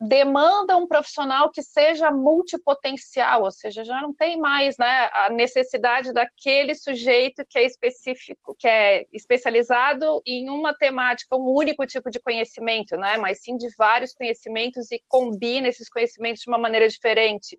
demanda 0.00 0.76
um 0.76 0.86
profissional 0.86 1.50
que 1.50 1.60
seja 1.60 2.10
multipotencial, 2.10 3.42
ou 3.42 3.50
seja, 3.50 3.82
já 3.82 4.00
não 4.00 4.14
tem 4.14 4.38
mais 4.38 4.76
né, 4.78 5.10
a 5.12 5.30
necessidade 5.30 6.12
daquele 6.12 6.74
sujeito 6.74 7.44
que 7.48 7.58
é 7.58 7.64
específico, 7.64 8.54
que 8.56 8.68
é 8.68 9.06
especializado 9.12 10.22
em 10.24 10.48
uma 10.50 10.72
temática, 10.72 11.36
um 11.36 11.52
único 11.52 11.84
tipo 11.84 12.10
de 12.10 12.20
conhecimento, 12.20 12.96
né, 12.96 13.16
mas 13.16 13.42
sim 13.42 13.56
de 13.56 13.68
vários 13.76 14.14
conhecimentos 14.14 14.90
e 14.92 15.02
combina 15.08 15.66
esses 15.66 15.88
conhecimentos 15.88 16.42
de 16.42 16.48
uma 16.48 16.58
maneira 16.58 16.88
diferente. 16.88 17.58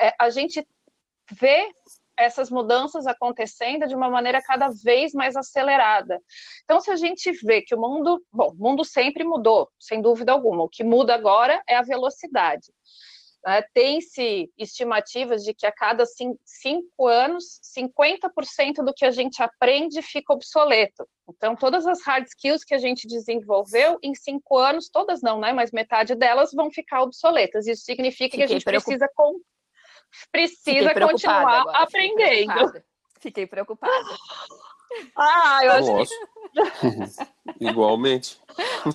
É, 0.00 0.14
a 0.18 0.30
gente 0.30 0.66
vê 1.32 1.68
essas 2.18 2.50
mudanças 2.50 3.06
acontecendo 3.06 3.86
de 3.86 3.94
uma 3.94 4.10
maneira 4.10 4.42
cada 4.42 4.68
vez 4.68 5.12
mais 5.12 5.36
acelerada. 5.36 6.20
Então, 6.64 6.80
se 6.80 6.90
a 6.90 6.96
gente 6.96 7.30
vê 7.44 7.62
que 7.62 7.74
o 7.74 7.80
mundo, 7.80 8.22
bom, 8.32 8.50
o 8.50 8.54
mundo 8.56 8.84
sempre 8.84 9.24
mudou, 9.24 9.68
sem 9.78 10.02
dúvida 10.02 10.32
alguma, 10.32 10.64
o 10.64 10.68
que 10.68 10.82
muda 10.82 11.14
agora 11.14 11.62
é 11.66 11.76
a 11.76 11.82
velocidade. 11.82 12.72
É, 13.46 13.62
Tem-se 13.72 14.50
estimativas 14.58 15.44
de 15.44 15.54
que 15.54 15.64
a 15.64 15.72
cada 15.72 16.04
cinco 16.44 17.06
anos, 17.06 17.60
50% 17.76 18.84
do 18.84 18.92
que 18.92 19.04
a 19.04 19.10
gente 19.10 19.42
aprende 19.42 20.02
fica 20.02 20.32
obsoleto. 20.32 21.08
Então, 21.28 21.54
todas 21.54 21.86
as 21.86 22.02
hard 22.02 22.26
skills 22.26 22.64
que 22.64 22.74
a 22.74 22.78
gente 22.78 23.06
desenvolveu, 23.06 23.98
em 24.02 24.14
cinco 24.14 24.58
anos, 24.58 24.88
todas 24.90 25.22
não, 25.22 25.38
né? 25.38 25.52
Mas 25.52 25.70
metade 25.70 26.14
delas 26.14 26.52
vão 26.52 26.70
ficar 26.70 27.02
obsoletas. 27.02 27.66
Isso 27.66 27.84
significa 27.84 28.32
Fiquei 28.32 28.46
que 28.46 28.52
a 28.52 28.54
gente 28.54 28.64
precisa 28.64 29.08
precisa 30.30 30.94
continuar 30.94 31.60
agora, 31.60 31.78
aprendendo. 31.78 32.82
Fiquei 33.20 33.46
preocupada. 33.46 33.92
Ah, 35.14 35.60
eu 35.64 35.72
acho 35.72 35.92
Nossa. 35.92 36.14
Igualmente. 37.60 38.40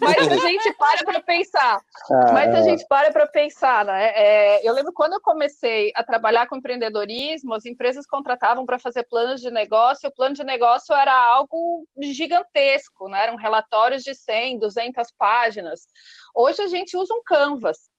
Mas 0.02 0.28
a 0.28 0.36
gente 0.38 0.74
para 0.74 1.04
para 1.04 1.22
pensar. 1.22 1.82
Ah, 2.12 2.32
Mas 2.34 2.54
a 2.54 2.60
é. 2.60 2.64
gente 2.64 2.86
para 2.88 3.12
para 3.12 3.28
pensar, 3.28 3.86
né? 3.86 4.12
É, 4.16 4.68
eu 4.68 4.74
lembro 4.74 4.92
quando 4.92 5.14
eu 5.14 5.22
comecei 5.22 5.92
a 5.96 6.04
trabalhar 6.04 6.48
com 6.48 6.58
empreendedorismo, 6.58 7.54
as 7.54 7.66
empresas 7.66 8.06
contratavam 8.06 8.66
para 8.66 8.80
fazer 8.80 9.04
planos 9.04 9.42
de 9.42 9.52
negócio. 9.52 10.10
O 10.10 10.14
plano 10.14 10.36
de 10.36 10.44
negócio 10.44 10.94
era 10.96 11.14
algo 11.14 11.88
gigantesco, 12.02 13.08
né? 13.08 13.24
Eram 13.24 13.38
relatórios 13.38 14.04
de 14.04 14.14
100, 14.14 14.60
200 14.60 15.12
páginas. 15.18 15.88
Hoje 16.36 16.62
a 16.62 16.68
gente 16.68 16.98
usa 16.98 17.14
um 17.14 17.22
Canvas. 17.24 17.93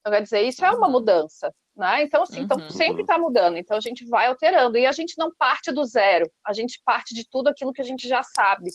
Então, 0.00 0.12
quer 0.12 0.22
dizer, 0.22 0.42
isso 0.42 0.64
é 0.64 0.70
uma 0.70 0.86
uhum. 0.86 0.92
mudança. 0.92 1.54
Né? 1.76 2.02
Então, 2.02 2.22
assim, 2.22 2.40
então, 2.40 2.56
uhum. 2.58 2.64
então 2.64 2.76
sempre 2.76 3.02
está 3.02 3.16
mudando, 3.16 3.56
então 3.56 3.76
a 3.76 3.80
gente 3.80 4.04
vai 4.06 4.26
alterando, 4.26 4.76
e 4.76 4.86
a 4.86 4.92
gente 4.92 5.14
não 5.16 5.32
parte 5.34 5.72
do 5.72 5.84
zero, 5.84 6.30
a 6.44 6.52
gente 6.52 6.80
parte 6.84 7.14
de 7.14 7.26
tudo 7.26 7.48
aquilo 7.48 7.72
que 7.72 7.80
a 7.80 7.84
gente 7.84 8.06
já 8.06 8.22
sabe. 8.22 8.70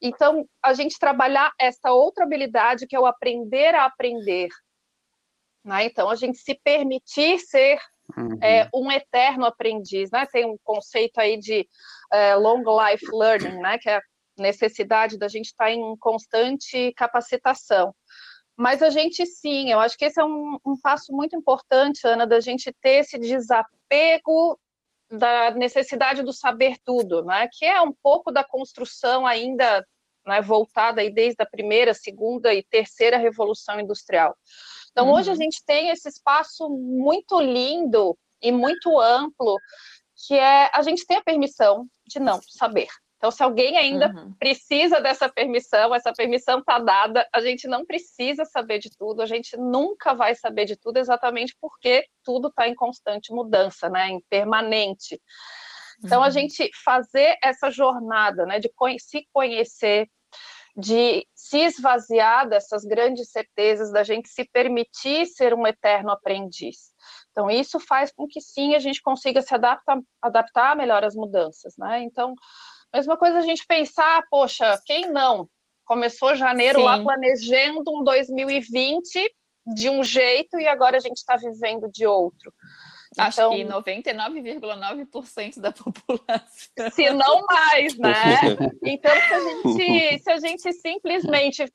Então, 0.00 0.46
a 0.62 0.72
gente 0.74 0.98
trabalhar 0.98 1.52
essa 1.58 1.92
outra 1.92 2.24
habilidade 2.24 2.86
que 2.86 2.96
é 2.96 3.00
o 3.00 3.06
aprender 3.06 3.74
a 3.74 3.84
aprender. 3.84 4.48
Né? 5.64 5.84
Então, 5.84 6.08
a 6.08 6.14
gente 6.14 6.38
se 6.38 6.54
permitir 6.62 7.38
ser 7.38 7.78
uhum. 8.16 8.38
é, 8.42 8.68
um 8.74 8.90
eterno 8.90 9.46
aprendiz. 9.46 10.10
Né? 10.10 10.26
Tem 10.26 10.44
um 10.44 10.56
conceito 10.62 11.18
aí 11.18 11.38
de 11.38 11.66
é, 12.12 12.34
long 12.34 12.62
life 12.62 13.06
learning, 13.10 13.58
né? 13.58 13.78
que 13.78 13.88
é 13.88 13.96
a 13.96 14.02
necessidade 14.38 15.18
da 15.18 15.28
gente 15.28 15.46
estar 15.46 15.66
tá 15.66 15.70
em 15.70 15.96
constante 15.96 16.92
capacitação. 16.94 17.94
Mas 18.56 18.82
a 18.82 18.88
gente 18.88 19.26
sim, 19.26 19.70
eu 19.70 19.78
acho 19.80 19.98
que 19.98 20.06
esse 20.06 20.20
é 20.20 20.24
um, 20.24 20.58
um 20.64 20.80
passo 20.80 21.12
muito 21.12 21.36
importante, 21.36 22.06
Ana, 22.06 22.26
da 22.26 22.40
gente 22.40 22.72
ter 22.80 23.00
esse 23.00 23.18
desapego 23.18 24.58
da 25.10 25.50
necessidade 25.52 26.22
do 26.22 26.32
saber 26.32 26.76
tudo, 26.84 27.22
né? 27.24 27.48
Que 27.52 27.64
é 27.64 27.80
um 27.80 27.92
pouco 27.92 28.32
da 28.32 28.42
construção 28.42 29.26
ainda 29.26 29.86
né, 30.26 30.40
voltada 30.40 31.00
aí 31.00 31.10
desde 31.10 31.42
a 31.42 31.46
primeira, 31.46 31.94
segunda 31.94 32.52
e 32.52 32.62
terceira 32.62 33.16
revolução 33.16 33.78
industrial. 33.78 34.36
Então, 34.90 35.08
uhum. 35.08 35.14
hoje 35.14 35.30
a 35.30 35.32
uhum. 35.34 35.38
gente 35.38 35.62
tem 35.64 35.90
esse 35.90 36.08
espaço 36.08 36.68
muito 36.68 37.38
lindo 37.40 38.18
e 38.42 38.50
muito 38.50 38.98
amplo, 38.98 39.56
que 40.26 40.34
é 40.34 40.70
a 40.72 40.82
gente 40.82 41.06
tem 41.06 41.18
a 41.18 41.22
permissão 41.22 41.86
de 42.06 42.18
não 42.18 42.40
saber. 42.42 42.88
Então, 43.16 43.30
se 43.30 43.42
alguém 43.42 43.76
ainda 43.78 44.08
uhum. 44.08 44.32
precisa 44.38 45.00
dessa 45.00 45.28
permissão, 45.28 45.94
essa 45.94 46.12
permissão 46.12 46.58
está 46.58 46.78
dada, 46.78 47.26
a 47.32 47.40
gente 47.40 47.66
não 47.66 47.84
precisa 47.84 48.44
saber 48.44 48.78
de 48.78 48.90
tudo, 48.96 49.22
a 49.22 49.26
gente 49.26 49.56
nunca 49.56 50.14
vai 50.14 50.34
saber 50.34 50.66
de 50.66 50.76
tudo, 50.76 50.98
exatamente 50.98 51.56
porque 51.60 52.06
tudo 52.22 52.48
está 52.48 52.68
em 52.68 52.74
constante 52.74 53.32
mudança, 53.32 53.88
né, 53.88 54.08
em 54.08 54.20
permanente. 54.28 55.20
Então, 56.04 56.18
uhum. 56.18 56.26
a 56.26 56.30
gente 56.30 56.70
fazer 56.84 57.38
essa 57.42 57.70
jornada 57.70 58.44
né, 58.44 58.58
de 58.58 58.70
se 58.98 59.26
conhecer, 59.32 60.06
de 60.76 61.26
se 61.34 61.58
esvaziar 61.58 62.46
dessas 62.46 62.84
grandes 62.84 63.30
certezas, 63.30 63.90
da 63.90 64.04
gente 64.04 64.28
se 64.28 64.44
permitir 64.44 65.24
ser 65.24 65.54
um 65.54 65.66
eterno 65.66 66.10
aprendiz. 66.10 66.92
Então, 67.30 67.50
isso 67.50 67.80
faz 67.80 68.12
com 68.12 68.26
que 68.26 68.42
sim 68.42 68.74
a 68.74 68.78
gente 68.78 69.00
consiga 69.00 69.40
se 69.40 69.54
adaptar, 69.54 69.98
adaptar 70.20 70.76
melhor 70.76 71.02
às 71.02 71.14
mudanças, 71.14 71.74
né? 71.78 72.02
Então, 72.02 72.34
Mesma 72.96 73.14
coisa 73.18 73.38
a 73.38 73.42
gente 73.42 73.66
pensar, 73.66 74.24
poxa, 74.30 74.80
quem 74.86 75.10
não? 75.12 75.46
Começou 75.84 76.34
janeiro 76.34 76.78
Sim. 76.78 76.84
lá 76.86 76.98
planejando 76.98 77.84
um 77.94 78.02
2020 78.02 79.34
de 79.66 79.90
um 79.90 80.02
jeito 80.02 80.58
e 80.58 80.66
agora 80.66 80.96
a 80.96 81.00
gente 81.00 81.18
está 81.18 81.36
vivendo 81.36 81.90
de 81.90 82.06
outro. 82.06 82.50
Acho 83.18 83.40
então, 83.42 83.82
que 83.82 83.92
99,9% 83.92 85.60
da 85.60 85.72
população. 85.76 86.90
Se 86.90 87.10
não 87.10 87.44
mais, 87.44 87.98
né? 87.98 88.14
Então, 88.82 89.14
se 89.14 89.34
a 89.34 89.40
gente, 89.40 90.22
se 90.22 90.30
a 90.30 90.38
gente 90.38 90.72
simplesmente 90.72 91.70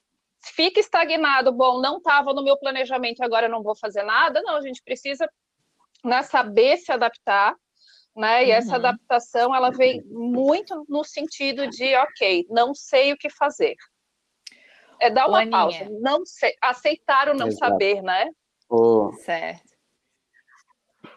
fica 0.55 0.79
estagnado, 0.79 1.51
bom, 1.51 1.79
não 1.79 1.97
estava 1.97 2.33
no 2.33 2.43
meu 2.43 2.57
planejamento, 2.57 3.23
agora 3.23 3.47
não 3.47 3.61
vou 3.61 3.75
fazer 3.75 4.01
nada, 4.01 4.41
não, 4.41 4.55
a 4.55 4.61
gente 4.61 4.81
precisa 4.83 5.29
né, 6.03 6.23
saber 6.23 6.77
se 6.77 6.91
adaptar, 6.91 7.55
né? 8.15 8.45
E 8.45 8.47
uhum. 8.47 8.53
essa 8.53 8.75
adaptação 8.75 9.55
ela 9.55 9.71
vem 9.71 10.03
muito 10.05 10.85
no 10.87 11.03
sentido 11.03 11.67
de, 11.67 11.95
ok, 11.95 12.45
não 12.49 12.73
sei 12.73 13.13
o 13.13 13.17
que 13.17 13.29
fazer. 13.29 13.75
É 14.99 15.09
dar 15.09 15.27
uma 15.27 15.47
pausa, 15.49 15.87
não 15.99 16.25
sei, 16.25 16.53
aceitar 16.61 17.29
o 17.29 17.33
não 17.33 17.47
Exato. 17.47 17.71
saber, 17.71 18.03
né? 18.03 18.29
Oh. 18.69 19.11
Certo. 19.25 19.71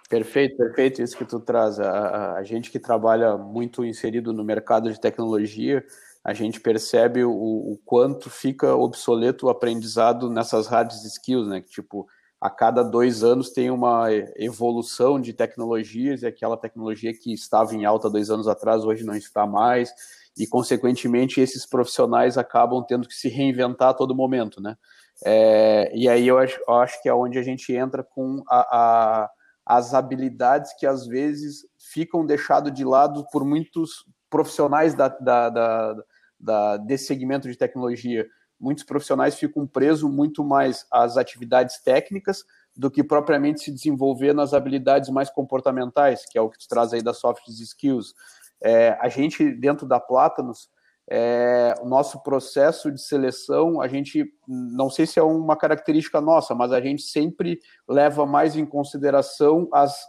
Perfeito, 0.09 0.57
perfeito 0.57 1.03
isso 1.03 1.17
que 1.17 1.25
tu 1.25 1.41
traz. 1.41 1.81
A, 1.81 2.35
a, 2.35 2.43
gente 2.43 2.71
que 2.71 2.79
trabalha 2.79 3.37
muito 3.37 3.85
inserido 3.85 4.33
no 4.33 4.45
mercado 4.45 4.93
de 4.93 5.01
tecnologia, 5.01 5.85
a 6.23 6.33
gente 6.33 6.61
percebe 6.61 7.25
o, 7.25 7.33
o 7.33 7.79
quanto 7.85 8.31
fica 8.31 8.75
obsoleto 8.75 9.47
o 9.47 9.51
aprendizado 9.51 10.31
nessas 10.31 10.67
hard 10.67 10.93
skills, 10.93 11.49
né? 11.49 11.61
Que, 11.61 11.69
tipo, 11.69 12.07
a 12.45 12.51
cada 12.51 12.85
dois 12.85 13.25
anos 13.25 13.49
tem 13.49 13.71
uma 13.71 14.09
evolução 14.37 15.19
de 15.19 15.33
tecnologias 15.33 16.21
e 16.21 16.27
aquela 16.27 16.59
tecnologia 16.59 17.11
que 17.15 17.33
estava 17.33 17.75
em 17.75 17.87
alta 17.87 18.11
dois 18.11 18.29
anos 18.29 18.47
atrás 18.47 18.85
hoje 18.85 19.03
não 19.03 19.17
está 19.17 19.47
mais 19.47 19.91
e 20.37 20.47
consequentemente 20.47 21.41
esses 21.41 21.65
profissionais 21.65 22.37
acabam 22.37 22.85
tendo 22.87 23.09
que 23.09 23.15
se 23.15 23.31
reinventar 23.31 23.89
a 23.89 23.95
todo 23.95 24.15
momento, 24.15 24.61
né? 24.61 24.77
É, 25.25 25.91
e 25.95 26.07
aí 26.07 26.29
eu 26.29 26.37
acho, 26.37 26.61
eu 26.69 26.75
acho, 26.75 27.03
que 27.03 27.09
é 27.09 27.15
onde 27.15 27.39
a 27.39 27.43
gente 27.43 27.73
entra 27.73 28.05
com 28.05 28.43
a, 28.47 28.59
a, 28.61 29.31
as 29.65 29.95
habilidades 29.95 30.75
que 30.79 30.87
às 30.87 31.07
vezes 31.07 31.67
ficam 31.79 32.27
deixadas 32.27 32.75
de 32.75 32.85
lado 32.85 33.25
por 33.33 33.43
muitos 33.43 34.05
profissionais 34.29 34.93
da, 34.93 35.09
da, 35.09 35.49
da, 35.49 35.97
da 36.39 36.77
desse 36.77 37.07
segmento 37.07 37.49
de 37.49 37.57
tecnologia 37.57 38.27
muitos 38.59 38.85
profissionais 38.85 39.35
ficam 39.35 39.67
presos 39.67 40.11
muito 40.11 40.45
mais 40.45 40.87
às 40.91 41.17
atividades 41.17 41.83
técnicas 41.83 42.45
do 42.77 42.91
que 42.91 43.05
propriamente 43.05 43.61
se 43.61 43.71
desenvolver 43.71 44.35
nas 44.35 44.53
habilidades 44.53 45.11
mais 45.11 45.31
comportamentais, 45.31 46.27
que 46.27 46.37
é 46.37 46.41
o 46.41 46.51
que 46.51 46.59
tu 46.59 46.69
traz 46.69 46.93
aí 46.93 47.03
das 47.03 47.19
soft 47.19 47.47
skills. 47.49 48.15
É, 48.61 48.99
a 49.01 49.09
gente, 49.09 49.53
dentro 49.53 49.87
da 49.87 50.01
Plátanos, 50.01 50.69
é, 51.09 51.75
o 51.81 51.87
nosso 51.87 52.23
processo 52.23 52.91
de 52.91 53.01
seleção, 53.01 53.81
a 53.81 53.87
gente, 53.87 54.25
não 54.49 54.89
sei 54.89 55.07
se 55.07 55.19
é 55.19 55.23
uma 55.23 55.57
característica 55.57 56.21
nossa, 56.21 56.55
mas 56.55 56.73
a 56.73 56.81
gente 56.81 57.03
sempre 57.03 57.61
leva 57.87 58.25
mais 58.25 58.57
em 58.57 58.65
consideração 58.65 59.69
as, 59.73 60.05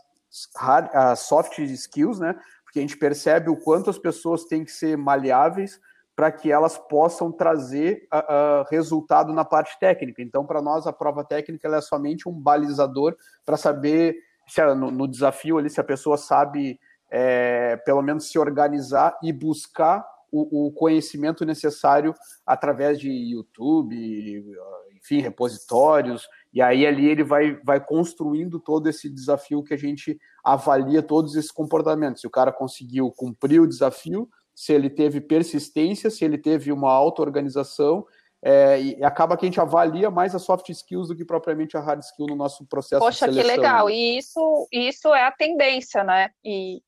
as 0.56 1.20
soft 1.20 1.60
skills, 1.60 2.20
né? 2.20 2.34
Porque 2.64 2.80
a 2.80 2.82
gente 2.82 2.98
percebe 2.98 3.50
o 3.50 3.58
quanto 3.58 3.90
as 3.90 4.00
pessoas 4.00 4.46
têm 4.46 4.64
que 4.64 4.72
ser 4.72 4.98
maleáveis 4.98 5.80
para 6.15 6.31
que 6.31 6.51
elas 6.51 6.77
possam 6.77 7.31
trazer 7.31 8.07
uh, 8.13 8.17
uh, 8.17 8.65
resultado 8.69 9.34
na 9.34 9.43
parte 9.43 9.77
técnica. 9.79 10.22
Então, 10.22 10.45
para 10.45 10.62
nós, 10.62 10.88
a 10.88 10.93
prova 10.93 11.24
técnica 11.24 11.67
é 11.67 11.81
somente 11.81 12.29
um 12.29 12.31
balizador 12.31 13.15
para 13.45 13.57
saber 13.57 14.15
se 14.48 14.63
no, 14.75 14.91
no, 14.91 15.07
desafio 15.07 15.57
ali 15.57 15.69
se 15.69 15.81
a 15.81 15.84
pessoa 15.84 16.17
sabe 16.17 16.79
é, 17.10 17.77
pelo 17.77 18.01
menos 18.01 18.29
se 18.29 18.38
organizar 18.38 19.17
e 19.22 19.34
buscar 19.34 20.05
o, 20.31 20.67
o, 20.67 20.72
conhecimento 20.72 21.45
necessário 21.45 22.13
através 22.45 23.00
de 23.00 23.10
YouTube, 23.10 24.43
enfim, 24.95 25.22
repositórios, 25.22 26.27
e 26.53 26.62
aí 26.62 26.86
ali 26.86 27.07
ele 27.07 27.24
vai, 27.24 27.60
vai 27.63 27.79
construindo 27.79 28.60
todo 28.60 28.89
esse 28.89 29.10
desafio 29.10 29.63
que 29.63 29.74
a 29.74 29.77
gente 29.77 30.19
avalia 30.43 31.01
todos 31.01 31.36
esses 31.36 31.51
comportamentos. 31.51 32.22
Se 32.22 32.27
o 32.27 32.31
cara 32.31 32.51
conseguiu 32.51 33.12
cumprir 33.12 33.62
o 33.62 33.67
desafio, 33.67 34.29
se 34.55 34.74
ele 34.74 34.89
teve 34.89 35.19
persistência, 35.19 36.09
se 36.09 36.24
ele 36.24 36.38
teve 36.38 36.71
uma 36.71 36.91
auto-organização, 36.91 38.05
é, 38.41 38.79
e 38.79 39.03
acaba 39.03 39.35
que 39.35 39.45
a 39.45 39.50
gente 39.50 39.59
avalia 39.59 40.09
mais 40.09 40.33
as 40.35 40.43
soft 40.43 40.69
skills 40.69 41.07
do 41.07 41.15
que 41.15 41.25
propriamente 41.25 41.75
a 41.75 41.81
hard 41.81 42.01
skill 42.01 42.27
no 42.27 42.35
nosso 42.35 42.65
processo 42.67 43.03
Poxa, 43.03 43.27
de 43.27 43.33
seleção. 43.33 43.43
Poxa, 43.43 43.53
que 43.53 43.62
legal, 43.62 43.89
e 43.89 44.17
isso, 44.17 44.67
isso 44.71 45.13
é 45.13 45.24
a 45.24 45.31
tendência, 45.31 46.03
né? 46.03 46.29
E 46.43 46.81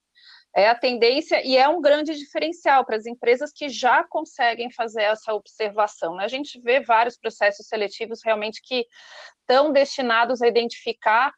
é 0.56 0.70
a 0.70 0.76
tendência 0.76 1.46
e 1.46 1.56
é 1.56 1.68
um 1.68 1.80
grande 1.80 2.16
diferencial 2.16 2.84
para 2.84 2.96
as 2.96 3.06
empresas 3.06 3.52
que 3.54 3.70
já 3.70 4.04
conseguem 4.04 4.72
fazer 4.72 5.04
essa 5.04 5.34
observação. 5.34 6.16
Né? 6.16 6.26
A 6.26 6.28
gente 6.28 6.60
vê 6.60 6.80
vários 6.80 7.16
processos 7.16 7.68
seletivos 7.68 8.22
realmente 8.26 8.62
que 8.64 8.86
estão 9.42 9.72
destinados 9.72 10.42
a 10.42 10.48
identificar 10.48 11.32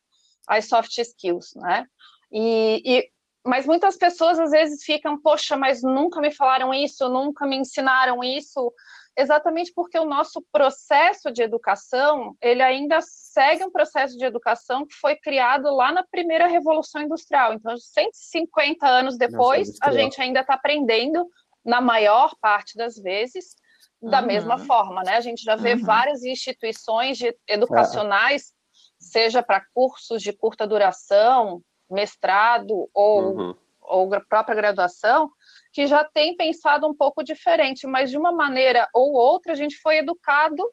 as 0.48 0.70
soft 0.70 0.98
skills, 0.98 1.54
né? 1.56 1.86
E, 2.32 2.82
e 2.86 3.10
mas 3.46 3.66
muitas 3.66 3.98
pessoas 3.98 4.40
às 4.40 4.52
vezes 4.52 4.84
ficam, 4.84 5.20
poxa, 5.20 5.56
mas 5.56 5.82
nunca 5.82 6.20
me 6.20 6.32
falaram 6.32 6.74
isso, 6.74 7.08
nunca 7.10 7.48
me 7.48 7.58
ensinaram 7.58 8.24
isso, 8.24 8.74
exatamente 9.18 9.72
porque 9.74 9.98
o 9.98 10.06
nosso 10.06 10.44
processo 10.52 11.32
de 11.32 11.42
educação, 11.42 12.36
ele 12.42 12.62
ainda 12.62 13.00
segue 13.02 13.64
um 13.64 13.72
processo 13.72 14.18
de 14.18 14.26
educação 14.26 14.86
que 14.86 14.96
foi 14.96 15.16
criado 15.16 15.74
lá 15.74 15.92
na 15.92 16.04
primeira 16.04 16.48
revolução 16.48 17.02
industrial. 17.02 17.54
Então, 17.54 17.76
150 17.78 18.88
anos 18.88 19.18
depois, 19.18 19.76
a 19.82 19.92
gente 19.92 20.22
ainda 20.22 20.42
está 20.42 20.54
aprendendo, 20.54 21.28
na 21.66 21.82
maior 21.82 22.36
parte 22.42 22.78
das 22.78 22.96
vezes, 22.96 23.56
da 24.02 24.22
uhum. 24.22 24.28
mesma 24.28 24.58
forma, 24.58 25.04
né? 25.04 25.18
A 25.18 25.22
gente 25.22 25.44
já 25.44 25.56
vê 25.56 25.74
uhum. 25.74 25.84
várias 25.84 26.24
instituições 26.24 27.18
de, 27.18 27.36
educacionais, 27.48 28.54
seja 28.98 29.44
para 29.44 29.64
cursos 29.74 30.22
de 30.22 30.32
curta 30.32 30.66
duração, 30.66 31.62
mestrado 31.90 32.90
ou, 32.94 33.38
uhum. 33.38 33.56
ou 33.82 34.10
própria 34.28 34.56
graduação, 34.56 35.30
que 35.72 35.88
já 35.88 36.04
tem 36.04 36.36
pensado 36.36 36.88
um 36.88 36.94
pouco 36.94 37.24
diferente, 37.24 37.88
mas 37.88 38.10
de 38.10 38.18
uma 38.18 38.32
maneira 38.32 38.88
ou 38.94 39.14
outra 39.14 39.54
a 39.54 39.56
gente 39.56 39.78
foi 39.78 39.98
educado 39.98 40.64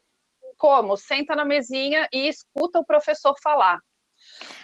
como? 0.57 0.97
Senta 0.97 1.35
na 1.35 1.45
mesinha 1.45 2.07
e 2.11 2.27
escuta 2.27 2.79
o 2.79 2.85
professor 2.85 3.35
falar. 3.41 3.79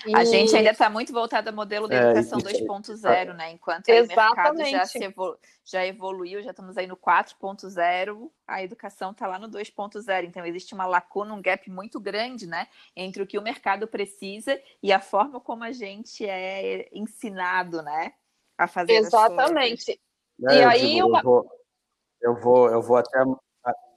E... 0.06 0.16
A 0.16 0.24
gente 0.24 0.56
ainda 0.56 0.72
está 0.72 0.90
muito 0.90 1.14
voltado 1.14 1.50
ao 1.50 1.56
modelo 1.56 1.88
da 1.88 1.96
educação 1.96 2.40
é, 2.40 2.42
2.0, 2.42 3.34
né? 3.34 3.52
Enquanto 3.52 3.88
o 3.88 3.92
mercado 3.92 4.58
já, 4.66 4.84
evolu 4.96 5.38
já 5.66 5.86
evoluiu, 5.86 6.44
já 6.44 6.52
estamos 6.52 6.78
aí 6.78 6.86
no 6.88 6.98
4.0, 6.98 8.30
a 8.48 8.64
educação 8.64 9.12
está 9.12 9.28
lá 9.28 9.40
no 9.40 9.50
2.0. 9.50 10.26
Então, 10.26 10.46
existe 10.46 10.74
uma 10.74 10.86
lacuna, 10.86 11.34
um 11.34 11.42
gap 11.42 11.70
muito 11.70 12.00
grande, 12.00 12.46
né? 12.46 12.68
Entre 12.96 13.24
o 13.24 13.28
que 13.28 13.38
o 13.38 13.42
mercado 13.42 13.88
precisa 13.88 14.60
e 14.82 14.92
a 14.92 15.00
forma 15.00 15.40
como 15.40 15.64
a 15.64 15.72
gente 15.72 16.26
é 16.26 16.90
ensinado, 16.92 17.82
né? 17.82 18.14
A 18.58 18.68
fazer 18.68 18.94
Exatamente. 18.94 20.00
É, 20.50 20.56
e 20.56 20.62
eu 20.62 20.70
aí 20.70 20.94
digo, 20.96 21.08
uma... 21.08 21.20
eu, 21.20 21.24
vou, 21.24 21.52
eu 22.22 22.36
vou, 22.36 22.70
eu 22.70 22.82
vou 22.82 22.98
até 22.98 23.24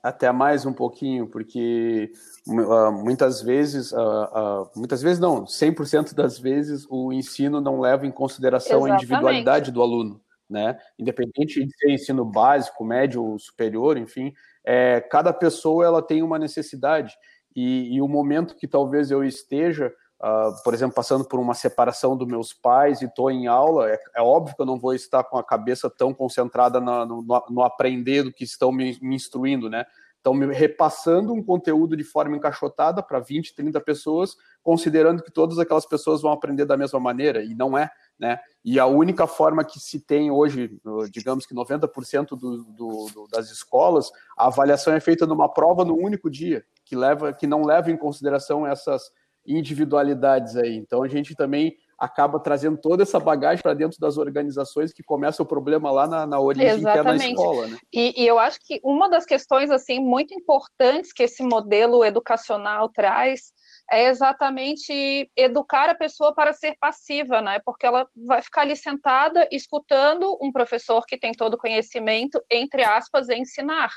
até 0.07 0.31
mais 0.31 0.65
um 0.65 0.73
pouquinho, 0.73 1.27
porque 1.27 2.13
uh, 2.47 2.93
muitas 2.93 3.43
vezes, 3.43 3.91
uh, 3.91 3.97
uh, 3.97 4.71
muitas 4.77 5.03
vezes 5.03 5.19
não, 5.19 5.45
100% 5.45 6.15
das 6.15 6.39
vezes 6.39 6.87
o 6.89 7.13
ensino 7.13 7.61
não 7.61 7.81
leva 7.81 8.07
em 8.07 8.13
consideração 8.13 8.79
Exatamente. 8.79 8.93
a 8.93 8.97
individualidade 8.97 9.73
do 9.73 9.83
aluno, 9.83 10.21
né? 10.49 10.79
Independente 10.97 11.65
de 11.65 11.77
ser 11.77 11.91
ensino 11.91 12.25
básico, 12.25 12.85
médio 12.85 13.25
ou 13.25 13.39
superior, 13.39 13.97
enfim, 13.97 14.33
é, 14.65 15.01
cada 15.01 15.33
pessoa 15.33 15.85
ela 15.85 16.01
tem 16.01 16.23
uma 16.23 16.39
necessidade 16.39 17.17
e, 17.55 17.97
e 17.97 18.01
o 18.01 18.07
momento 18.07 18.55
que 18.55 18.69
talvez 18.69 19.11
eu 19.11 19.25
esteja 19.25 19.93
Uh, 20.19 20.63
por 20.65 20.73
exemplo, 20.73 20.95
passando 20.95 21.27
por 21.27 21.39
uma 21.39 21.53
separação 21.53 22.17
dos 22.17 22.27
meus 22.27 22.51
pais 22.51 23.03
e 23.03 23.05
estou 23.05 23.31
em 23.31 23.47
aula, 23.47 23.91
é, 23.91 24.01
é, 24.15 24.23
óbvio 24.23 24.57
que 24.57 24.63
eu 24.63 24.67
não 24.67 24.79
vou 24.79 24.95
estar 24.95 25.23
com 25.23 25.37
a 25.37 25.45
cabeça 25.45 25.91
tão 25.91 26.15
concentrada 26.15 26.81
no, 26.81 27.05
no, 27.05 27.45
no 27.51 27.63
aprender 27.63 28.23
do 28.23 28.33
que 28.33 28.43
estão 28.43 28.73
me, 28.73 28.99
me, 29.03 29.15
instruindo, 29.15 29.69
né? 29.69 29.85
Estão 30.17 30.33
me 30.33 30.47
repassando 30.55 31.35
um 31.35 31.43
conteúdo 31.43 31.95
de 31.95 32.03
forma 32.03 32.35
encaixotada 32.35 33.03
para 33.03 33.21
20, 33.21 33.55
30 33.55 33.79
pessoas, 33.83 34.35
considerando 34.63 35.23
que 35.23 35.31
todas 35.31 35.59
aquelas 35.59 35.85
pessoas 35.85 36.23
vão 36.23 36.33
aprender 36.33 36.65
da 36.65 36.79
mesma 36.79 36.99
maneira, 36.99 37.45
e 37.45 37.55
não 37.55 37.77
é, 37.77 37.91
né? 38.19 38.41
E 38.65 38.81
a 38.81 38.87
única 38.87 39.27
forma 39.27 39.63
que 39.65 39.79
se 39.79 40.01
tem 40.01 40.31
hoje, 40.31 40.81
digamos 41.11 41.45
que 41.45 41.55
90% 41.55 42.31
do, 42.31 42.65
do, 42.65 43.07
do, 43.13 43.29
das 43.31 43.51
escolas, 43.51 44.11
a 44.37 44.47
avaliação 44.47 44.95
é 44.95 44.99
feita 44.99 45.27
numa 45.27 45.53
prova 45.53 45.85
no 45.85 45.95
único 45.95 46.31
dia, 46.31 46.65
que, 46.87 46.97
leva, 46.97 47.35
que 47.35 47.47
não 47.47 47.67
leva 47.67 47.91
em 47.91 47.99
consideração 47.99 48.67
essas 48.67 49.11
individualidades 49.47 50.57
aí. 50.57 50.77
Então 50.77 51.03
a 51.03 51.09
gente 51.09 51.35
também 51.35 51.77
acaba 51.99 52.39
trazendo 52.39 52.77
toda 52.77 53.03
essa 53.03 53.19
bagagem 53.19 53.63
para 53.63 53.75
dentro 53.75 53.99
das 53.99 54.19
organizações 54.19 54.93
que 54.93 55.03
começa 55.03 55.43
o 55.43 55.47
problema 55.47 55.91
lá 55.91 56.07
na, 56.07 56.27
na 56.27 56.39
origem 56.39 56.69
Exatamente. 56.69 57.19
que 57.19 57.25
é 57.25 57.29
na 57.29 57.33
escola, 57.33 57.67
né? 57.69 57.79
E, 57.93 58.23
e, 58.23 58.27
eu 58.27 58.39
acho 58.39 58.59
que 58.63 58.81
uma 58.85 59.09
das 59.09 59.25
questões 59.25 59.71
assim 59.71 59.99
muito 59.99 60.35
importantes 60.35 61.13
que 61.13 61.23
esse 61.23 61.43
modelo 61.43 62.05
educacional 62.05 62.89
traz 62.91 63.55
é 63.91 64.09
exatamente 64.09 65.31
educar 65.37 65.89
a 65.89 65.95
pessoa 65.95 66.35
para 66.35 66.53
ser 66.53 66.77
passiva, 66.79 67.41
né? 67.41 67.61
Porque 67.65 67.87
ela 67.87 68.07
vai 68.27 68.43
ficar 68.43 68.63
ali 68.63 68.77
sentada 68.77 69.49
escutando 69.51 70.37
um 70.43 70.51
professor 70.51 71.05
que 71.07 71.17
tem 71.17 71.33
todo 71.33 71.55
o 71.55 71.59
conhecimento, 71.59 72.43
entre 72.51 72.83
aspas, 72.83 73.29
ensinar 73.29 73.91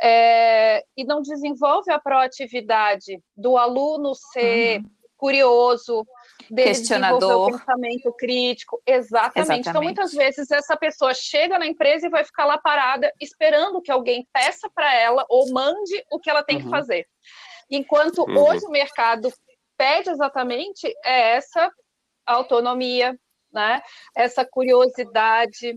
é, 0.00 0.84
e 0.96 1.04
não 1.04 1.20
desenvolve 1.22 1.90
a 1.90 1.98
proatividade 1.98 3.20
do 3.36 3.56
aluno 3.56 4.14
ser 4.14 4.78
uhum. 4.78 4.90
curioso, 5.16 6.06
questionador, 6.54 7.58
pensamento 7.58 8.12
crítico, 8.16 8.80
exatamente. 8.86 9.38
exatamente. 9.38 9.68
Então, 9.68 9.82
muitas 9.82 10.12
vezes 10.12 10.50
essa 10.50 10.76
pessoa 10.76 11.12
chega 11.14 11.58
na 11.58 11.66
empresa 11.66 12.06
e 12.06 12.10
vai 12.10 12.24
ficar 12.24 12.44
lá 12.44 12.58
parada 12.58 13.12
esperando 13.20 13.82
que 13.82 13.90
alguém 13.90 14.26
peça 14.32 14.70
para 14.74 14.94
ela 14.94 15.26
ou 15.28 15.50
mande 15.50 16.04
o 16.12 16.18
que 16.18 16.30
ela 16.30 16.42
tem 16.42 16.56
uhum. 16.56 16.62
que 16.64 16.70
fazer. 16.70 17.06
Enquanto 17.70 18.22
uhum. 18.22 18.38
hoje 18.38 18.64
o 18.66 18.70
mercado 18.70 19.32
pede 19.76 20.10
exatamente 20.10 20.86
é 21.04 21.36
essa 21.36 21.70
autonomia, 22.26 23.18
né? 23.52 23.80
Essa 24.14 24.44
curiosidade, 24.44 25.76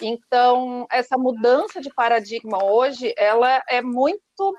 então, 0.00 0.86
essa 0.90 1.16
mudança 1.16 1.80
de 1.80 1.92
paradigma 1.92 2.62
hoje, 2.64 3.14
ela 3.16 3.62
é 3.68 3.80
muito 3.80 4.54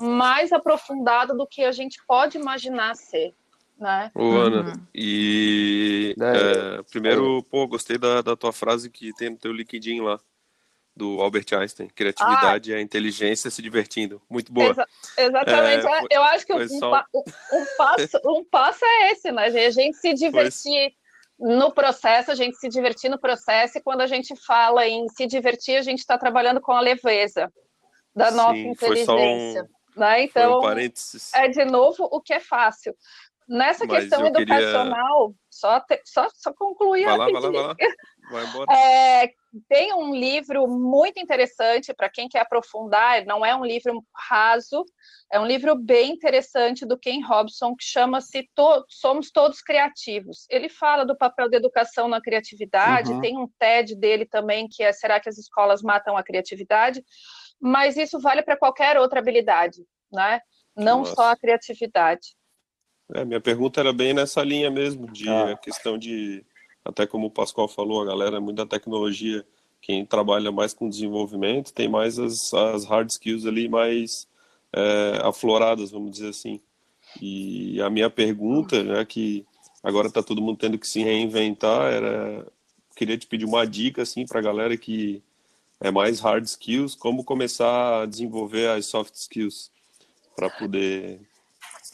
mais 0.00 0.52
aprofundada 0.52 1.34
do 1.34 1.46
que 1.46 1.62
a 1.62 1.72
gente 1.72 2.00
pode 2.06 2.38
imaginar 2.38 2.94
ser. 2.96 3.34
Né? 3.78 4.10
Ô, 4.14 4.32
Ana, 4.32 4.74
uhum. 4.74 4.86
e 4.94 6.14
é, 6.20 6.82
primeiro, 6.90 7.42
pô, 7.44 7.66
gostei 7.66 7.96
da, 7.96 8.20
da 8.20 8.36
tua 8.36 8.52
frase 8.52 8.90
que 8.90 9.10
tem 9.14 9.30
no 9.30 9.38
teu 9.38 9.52
LinkedIn 9.52 10.00
lá, 10.00 10.20
do 10.94 11.20
Albert 11.22 11.46
Einstein, 11.52 11.88
criatividade 11.88 12.72
ah. 12.72 12.76
é 12.76 12.78
a 12.78 12.82
inteligência 12.82 13.50
se 13.50 13.62
divertindo. 13.62 14.20
Muito 14.28 14.52
boa. 14.52 14.70
Exa 14.70 14.86
exatamente. 15.16 15.86
É, 15.86 16.16
eu 16.16 16.22
acho 16.24 16.46
que 16.46 16.52
um, 16.52 16.68
só... 16.68 17.04
um, 17.14 17.20
um, 17.20 17.66
passo, 17.78 18.20
um 18.26 18.44
passo 18.44 18.84
é 18.84 19.12
esse, 19.12 19.32
né? 19.32 19.44
A 19.46 19.70
gente 19.70 19.96
se 19.96 20.12
divertir 20.12 20.92
no 21.40 21.72
processo, 21.72 22.30
a 22.30 22.34
gente 22.34 22.56
se 22.58 22.68
divertir 22.68 23.10
no 23.10 23.18
processo, 23.18 23.78
e 23.78 23.82
quando 23.82 24.02
a 24.02 24.06
gente 24.06 24.36
fala 24.44 24.86
em 24.86 25.08
se 25.08 25.26
divertir, 25.26 25.76
a 25.76 25.82
gente 25.82 26.00
está 26.00 26.18
trabalhando 26.18 26.60
com 26.60 26.72
a 26.72 26.80
leveza 26.80 27.50
da 28.14 28.30
nossa 28.30 28.54
Sim, 28.54 28.68
inteligência. 28.68 29.62
Um, 29.62 30.00
né? 30.00 30.24
Então, 30.24 30.60
um 30.60 30.68
é 30.68 31.48
de 31.48 31.64
novo 31.64 32.08
o 32.10 32.20
que 32.20 32.34
é 32.34 32.40
fácil. 32.40 32.94
Nessa 33.48 33.84
Mas 33.86 34.00
questão 34.00 34.24
educacional, 34.26 35.28
queria... 35.28 35.38
só, 35.50 35.80
te, 35.80 36.00
só, 36.04 36.28
só 36.32 36.52
concluir 36.52 37.06
vai 37.06 37.18
lá, 37.18 37.24
vai 37.24 37.32
lá, 37.32 37.40
vai 37.40 37.50
lá. 37.50 37.76
Vai 38.30 38.44
embora. 38.44 38.66
É, 38.78 39.32
tem 39.68 39.92
um 39.92 40.14
livro 40.14 40.66
muito 40.68 41.18
interessante 41.18 41.92
para 41.92 42.08
quem 42.08 42.28
quer 42.28 42.40
aprofundar, 42.40 43.24
não 43.26 43.44
é 43.44 43.54
um 43.54 43.64
livro 43.64 44.04
raso, 44.14 44.84
é 45.32 45.40
um 45.40 45.46
livro 45.46 45.74
bem 45.74 46.12
interessante 46.12 46.86
do 46.86 46.98
Ken 46.98 47.20
Robson, 47.20 47.74
que 47.74 47.84
chama-se 47.84 48.48
to 48.54 48.84
Somos 48.88 49.30
Todos 49.30 49.60
Criativos. 49.60 50.46
Ele 50.48 50.68
fala 50.68 51.04
do 51.04 51.16
papel 51.16 51.50
da 51.50 51.56
educação 51.56 52.08
na 52.08 52.20
criatividade, 52.20 53.12
uhum. 53.12 53.20
tem 53.20 53.36
um 53.36 53.48
TED 53.58 53.96
dele 53.96 54.24
também, 54.24 54.68
que 54.68 54.82
é 54.84 54.92
Será 54.92 55.18
que 55.18 55.28
as 55.28 55.38
escolas 55.38 55.82
matam 55.82 56.16
a 56.16 56.22
criatividade? 56.22 57.02
Mas 57.60 57.96
isso 57.96 58.20
vale 58.20 58.42
para 58.42 58.56
qualquer 58.56 58.98
outra 58.98 59.18
habilidade, 59.18 59.84
né? 60.12 60.40
Não 60.76 61.00
Nossa. 61.00 61.14
só 61.14 61.30
a 61.30 61.36
criatividade. 61.36 62.34
É, 63.14 63.24
minha 63.24 63.40
pergunta 63.40 63.80
era 63.80 63.92
bem 63.92 64.14
nessa 64.14 64.42
linha 64.42 64.70
mesmo, 64.70 65.10
de 65.10 65.28
ah. 65.28 65.52
a 65.52 65.56
questão 65.56 65.98
de 65.98 66.44
até 66.90 67.06
como 67.06 67.26
o 67.26 67.30
Pascoal 67.30 67.68
falou, 67.68 68.02
a 68.02 68.06
galera 68.06 68.36
é 68.36 68.40
muito 68.40 68.58
da 68.58 68.66
tecnologia, 68.66 69.44
quem 69.80 70.04
trabalha 70.04 70.52
mais 70.52 70.74
com 70.74 70.88
desenvolvimento 70.88 71.72
tem 71.72 71.88
mais 71.88 72.18
as, 72.18 72.52
as 72.52 72.84
hard 72.84 73.08
skills 73.08 73.46
ali 73.46 73.68
mais 73.68 74.28
é, 74.72 75.20
afloradas, 75.22 75.90
vamos 75.90 76.12
dizer 76.12 76.28
assim. 76.28 76.60
E 77.20 77.80
a 77.80 77.90
minha 77.90 78.10
pergunta, 78.10 78.82
né, 78.84 79.04
que 79.04 79.44
agora 79.82 80.08
está 80.08 80.22
todo 80.22 80.42
mundo 80.42 80.58
tendo 80.58 80.78
que 80.78 80.86
se 80.86 81.02
reinventar, 81.02 81.92
era 81.92 82.46
queria 82.94 83.16
te 83.16 83.26
pedir 83.26 83.46
uma 83.46 83.66
dica 83.66 84.02
assim 84.02 84.26
para 84.26 84.40
a 84.40 84.42
galera 84.42 84.76
que 84.76 85.22
é 85.80 85.90
mais 85.90 86.20
hard 86.20 86.44
skills, 86.44 86.94
como 86.94 87.24
começar 87.24 88.02
a 88.02 88.06
desenvolver 88.06 88.68
as 88.68 88.84
soft 88.84 89.14
skills 89.14 89.70
para 90.36 90.50
poder 90.50 91.20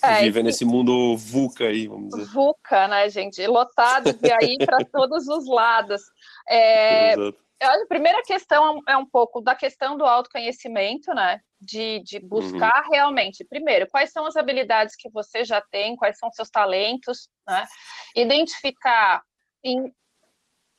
é, 0.03 0.21
viver 0.23 0.43
nesse 0.43 0.65
mundo 0.65 1.17
VUCA 1.17 1.65
aí, 1.65 1.87
vamos 1.87 2.11
dizer. 2.11 2.27
VUCA, 2.33 2.89
né, 2.89 3.09
gente? 3.09 3.47
Lotado 3.47 4.11
e 4.23 4.33
aí 4.33 4.59
para 4.59 4.79
todos 4.93 5.27
os 5.29 5.47
lados. 5.49 6.03
É, 6.49 7.15
a 7.15 7.87
primeira 7.89 8.23
questão 8.23 8.81
é 8.87 8.97
um 8.97 9.07
pouco 9.07 9.41
da 9.41 9.55
questão 9.55 9.97
do 9.97 10.05
autoconhecimento, 10.05 11.15
né? 11.15 11.41
De, 11.61 12.01
de 12.01 12.21
buscar 12.21 12.85
uhum. 12.85 12.91
realmente, 12.93 13.45
primeiro, 13.45 13.89
quais 13.91 14.13
são 14.13 14.27
as 14.27 14.37
habilidades 14.37 14.95
que 14.95 15.09
você 15.09 15.45
já 15.45 15.61
tem, 15.61 15.97
quais 15.97 16.19
são 16.19 16.31
seus 16.31 16.51
talentos, 16.51 17.29
né? 17.47 17.67
Identificar 18.15 19.23
em 19.65 19.91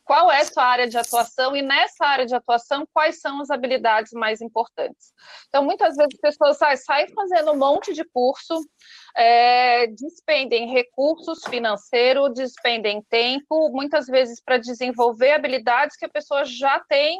qual 0.07 0.31
é 0.31 0.43
sua 0.45 0.63
área 0.63 0.87
de 0.87 0.97
atuação 0.97 1.53
e 1.53 1.61
nessa 1.61 2.05
área 2.05 2.25
de 2.25 2.33
atuação 2.33 2.87
quais 2.93 3.19
são 3.19 3.41
as 3.41 3.49
habilidades 3.49 4.13
mais 4.13 4.39
importantes. 4.41 5.11
Então, 5.49 5.65
muitas 5.65 5.97
vezes 5.97 6.13
as 6.13 6.19
pessoas 6.19 6.57
saem, 6.57 6.77
saem 6.77 7.07
fazendo 7.09 7.51
um 7.51 7.57
monte 7.57 7.93
de 7.93 8.05
curso, 8.05 8.55
é, 9.15 9.87
despendem 9.87 10.71
recursos 10.71 11.43
financeiros, 11.49 12.33
despendem 12.33 13.03
tempo, 13.09 13.69
muitas 13.71 14.07
vezes 14.07 14.41
para 14.41 14.57
desenvolver 14.57 15.33
habilidades 15.33 15.97
que 15.97 16.05
a 16.05 16.09
pessoa 16.09 16.45
já 16.45 16.79
tem 16.87 17.19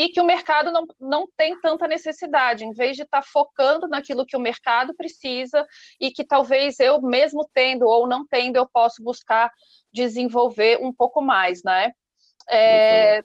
e 0.00 0.08
que 0.08 0.18
o 0.18 0.24
mercado 0.24 0.72
não, 0.72 0.86
não 0.98 1.28
tem 1.36 1.60
tanta 1.60 1.86
necessidade, 1.86 2.64
em 2.64 2.72
vez 2.72 2.96
de 2.96 3.02
estar 3.02 3.20
tá 3.20 3.28
focando 3.30 3.86
naquilo 3.86 4.24
que 4.24 4.34
o 4.34 4.40
mercado 4.40 4.94
precisa 4.94 5.66
e 6.00 6.10
que 6.10 6.24
talvez 6.24 6.80
eu, 6.80 7.02
mesmo 7.02 7.46
tendo 7.52 7.86
ou 7.86 8.06
não 8.06 8.26
tendo, 8.26 8.56
eu 8.56 8.66
posso 8.66 9.04
buscar 9.04 9.52
desenvolver 9.92 10.78
um 10.80 10.90
pouco 10.90 11.20
mais, 11.20 11.62
né? 11.62 11.92
É, 12.48 13.22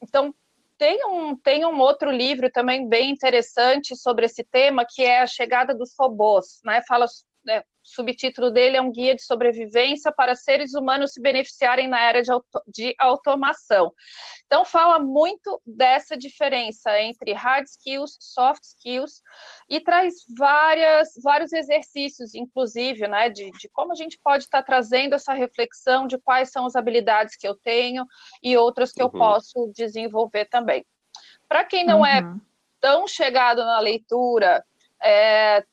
então, 0.00 0.32
tem 0.78 1.04
um, 1.04 1.36
tem 1.36 1.66
um 1.66 1.80
outro 1.80 2.12
livro 2.12 2.52
também 2.52 2.88
bem 2.88 3.10
interessante 3.10 3.96
sobre 3.96 4.26
esse 4.26 4.44
tema, 4.44 4.86
que 4.88 5.02
é 5.02 5.22
A 5.22 5.26
Chegada 5.26 5.74
dos 5.74 5.92
Robôs, 5.98 6.60
né? 6.64 6.82
Fala 6.86 7.06
né, 7.44 7.64
subtítulo 7.86 8.50
dele 8.50 8.76
é 8.76 8.82
um 8.82 8.90
guia 8.90 9.14
de 9.14 9.22
sobrevivência 9.22 10.12
para 10.12 10.34
seres 10.34 10.74
humanos 10.74 11.12
se 11.12 11.20
beneficiarem 11.20 11.88
na 11.88 12.00
era 12.00 12.22
de, 12.22 12.30
auto, 12.30 12.62
de 12.66 12.94
automação. 12.98 13.92
Então, 14.46 14.64
fala 14.64 14.98
muito 14.98 15.60
dessa 15.64 16.16
diferença 16.16 17.00
entre 17.00 17.32
hard 17.32 17.66
skills, 17.66 18.16
soft 18.20 18.62
skills, 18.62 19.22
e 19.68 19.80
traz 19.80 20.14
várias, 20.36 21.10
vários 21.22 21.52
exercícios, 21.52 22.34
inclusive, 22.34 23.06
né, 23.06 23.30
de, 23.30 23.50
de 23.52 23.68
como 23.72 23.92
a 23.92 23.96
gente 23.96 24.18
pode 24.22 24.44
estar 24.44 24.62
trazendo 24.62 25.14
essa 25.14 25.32
reflexão 25.32 26.06
de 26.06 26.18
quais 26.18 26.50
são 26.50 26.66
as 26.66 26.76
habilidades 26.76 27.36
que 27.36 27.46
eu 27.46 27.54
tenho 27.54 28.04
e 28.42 28.56
outras 28.56 28.92
que 28.92 29.02
uhum. 29.02 29.08
eu 29.08 29.12
posso 29.12 29.72
desenvolver 29.74 30.46
também. 30.46 30.84
Para 31.48 31.64
quem 31.64 31.84
não 31.84 32.04
é 32.04 32.20
uhum. 32.20 32.36
é 32.36 32.40
tão 32.80 33.06
chegado 33.06 33.64
na 33.64 33.78
leitura, 33.78 34.64
é, 35.02 35.64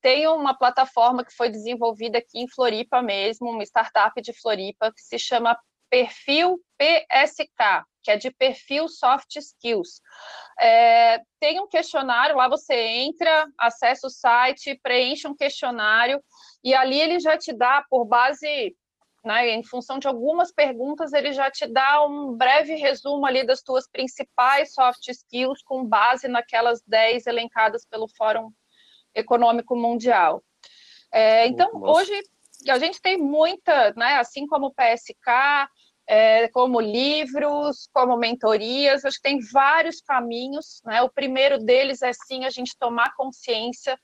tem 0.00 0.26
uma 0.28 0.56
plataforma 0.56 1.24
que 1.24 1.34
foi 1.34 1.50
desenvolvida 1.50 2.18
aqui 2.18 2.38
em 2.40 2.48
Floripa 2.48 3.02
mesmo, 3.02 3.50
uma 3.50 3.62
startup 3.64 4.20
de 4.20 4.32
Floripa, 4.32 4.92
que 4.92 5.02
se 5.02 5.18
chama 5.18 5.58
Perfil 5.90 6.60
PSK, 6.76 7.84
que 8.02 8.10
é 8.10 8.16
de 8.16 8.30
Perfil 8.30 8.88
Soft 8.88 9.36
Skills. 9.36 10.00
É, 10.60 11.20
tem 11.40 11.60
um 11.60 11.66
questionário, 11.66 12.36
lá 12.36 12.48
você 12.48 12.74
entra, 12.74 13.46
acessa 13.58 14.06
o 14.06 14.10
site, 14.10 14.78
preenche 14.82 15.26
um 15.26 15.34
questionário, 15.34 16.22
e 16.62 16.74
ali 16.74 17.00
ele 17.00 17.18
já 17.18 17.36
te 17.36 17.52
dá, 17.52 17.84
por 17.88 18.04
base, 18.04 18.76
né, 19.24 19.50
em 19.50 19.64
função 19.64 19.98
de 19.98 20.06
algumas 20.06 20.52
perguntas, 20.52 21.12
ele 21.12 21.32
já 21.32 21.50
te 21.50 21.66
dá 21.66 22.04
um 22.04 22.36
breve 22.36 22.74
resumo 22.74 23.26
ali 23.26 23.44
das 23.44 23.62
tuas 23.62 23.88
principais 23.88 24.72
soft 24.74 25.08
skills, 25.08 25.62
com 25.62 25.84
base 25.84 26.28
naquelas 26.28 26.82
10 26.86 27.26
elencadas 27.26 27.86
pelo 27.86 28.08
Fórum 28.16 28.52
econômico 29.18 29.76
mundial. 29.76 30.42
É, 31.12 31.46
então, 31.46 31.72
Nossa. 31.72 32.00
hoje, 32.00 32.22
a 32.68 32.78
gente 32.78 33.00
tem 33.00 33.16
muita, 33.16 33.92
né, 33.96 34.16
assim 34.16 34.46
como 34.46 34.66
o 34.66 34.74
PSK, 34.74 35.68
é, 36.06 36.48
como 36.48 36.80
livros, 36.80 37.88
como 37.92 38.16
mentorias, 38.16 39.04
acho 39.04 39.16
que 39.16 39.28
tem 39.28 39.40
vários 39.52 40.00
caminhos. 40.00 40.80
Né? 40.84 41.02
O 41.02 41.10
primeiro 41.10 41.58
deles 41.58 42.00
é 42.00 42.12
sim 42.12 42.46
a 42.46 42.50
gente 42.50 42.76
tomar 42.78 43.14
consciência 43.14 43.98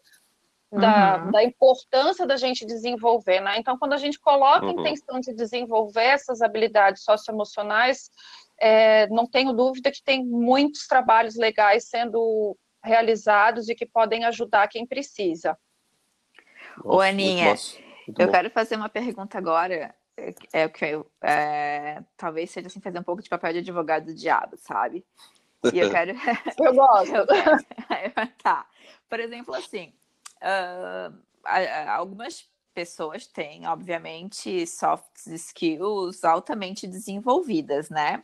da, 0.71 1.25
uhum. 1.25 1.31
da 1.31 1.43
importância 1.43 2.27
da 2.27 2.37
gente 2.37 2.67
desenvolver. 2.67 3.41
Né? 3.41 3.59
Então, 3.59 3.79
quando 3.79 3.95
a 3.95 3.99
gente 3.99 4.21
coloca 4.21 4.67
uhum. 4.67 4.71
a 4.71 4.81
intenção 4.81 5.19
de 5.19 5.33
desenvolver 5.33 6.05
essas 6.05 6.43
habilidades 6.43 7.03
socioemocionais, 7.03 8.11
é, 8.61 9.09
não 9.09 9.27
tenho 9.27 9.53
dúvida 9.53 9.91
que 9.91 10.03
tem 10.03 10.25
muitos 10.25 10.87
trabalhos 10.87 11.37
legais 11.37 11.89
sendo 11.89 12.57
realizados 12.85 13.69
e 13.69 13.75
que 13.75 13.87
podem 13.87 14.25
ajudar 14.25 14.69
quem 14.69 14.87
precisa. 14.87 15.59
Ô, 16.85 17.01
Aninha, 17.01 17.55
eu 18.19 18.31
quero 18.31 18.51
fazer 18.51 18.77
uma 18.77 18.89
pergunta 18.89 19.39
agora. 19.39 19.95
É 20.53 20.67
o 20.67 20.71
que 20.71 20.85
eu, 20.85 21.11
é, 21.23 22.01
talvez 22.17 22.51
seja 22.51 22.69
assim 22.69 22.81
fazer 22.81 22.99
um 22.99 23.03
pouco 23.03 23.23
de 23.23 23.29
papel 23.29 23.53
de 23.55 23.59
advogado 23.61 24.07
do 24.07 24.15
diabo, 24.15 24.57
sabe? 24.59 25.05
E 25.73 25.79
eu 25.79 25.91
quero. 25.91 26.13
eu 26.63 26.75
gosto. 26.75 27.15
eu 27.15 27.27
quero... 27.27 28.31
tá. 28.43 28.67
Por 29.09 29.19
exemplo, 29.19 29.55
assim, 29.55 29.93
uh, 30.37 31.19
algumas 31.89 32.49
pessoas 32.73 33.27
têm, 33.27 33.67
obviamente, 33.67 34.67
soft 34.67 35.27
skills 35.27 36.25
altamente 36.25 36.87
desenvolvidas, 36.87 37.89
né? 37.89 38.23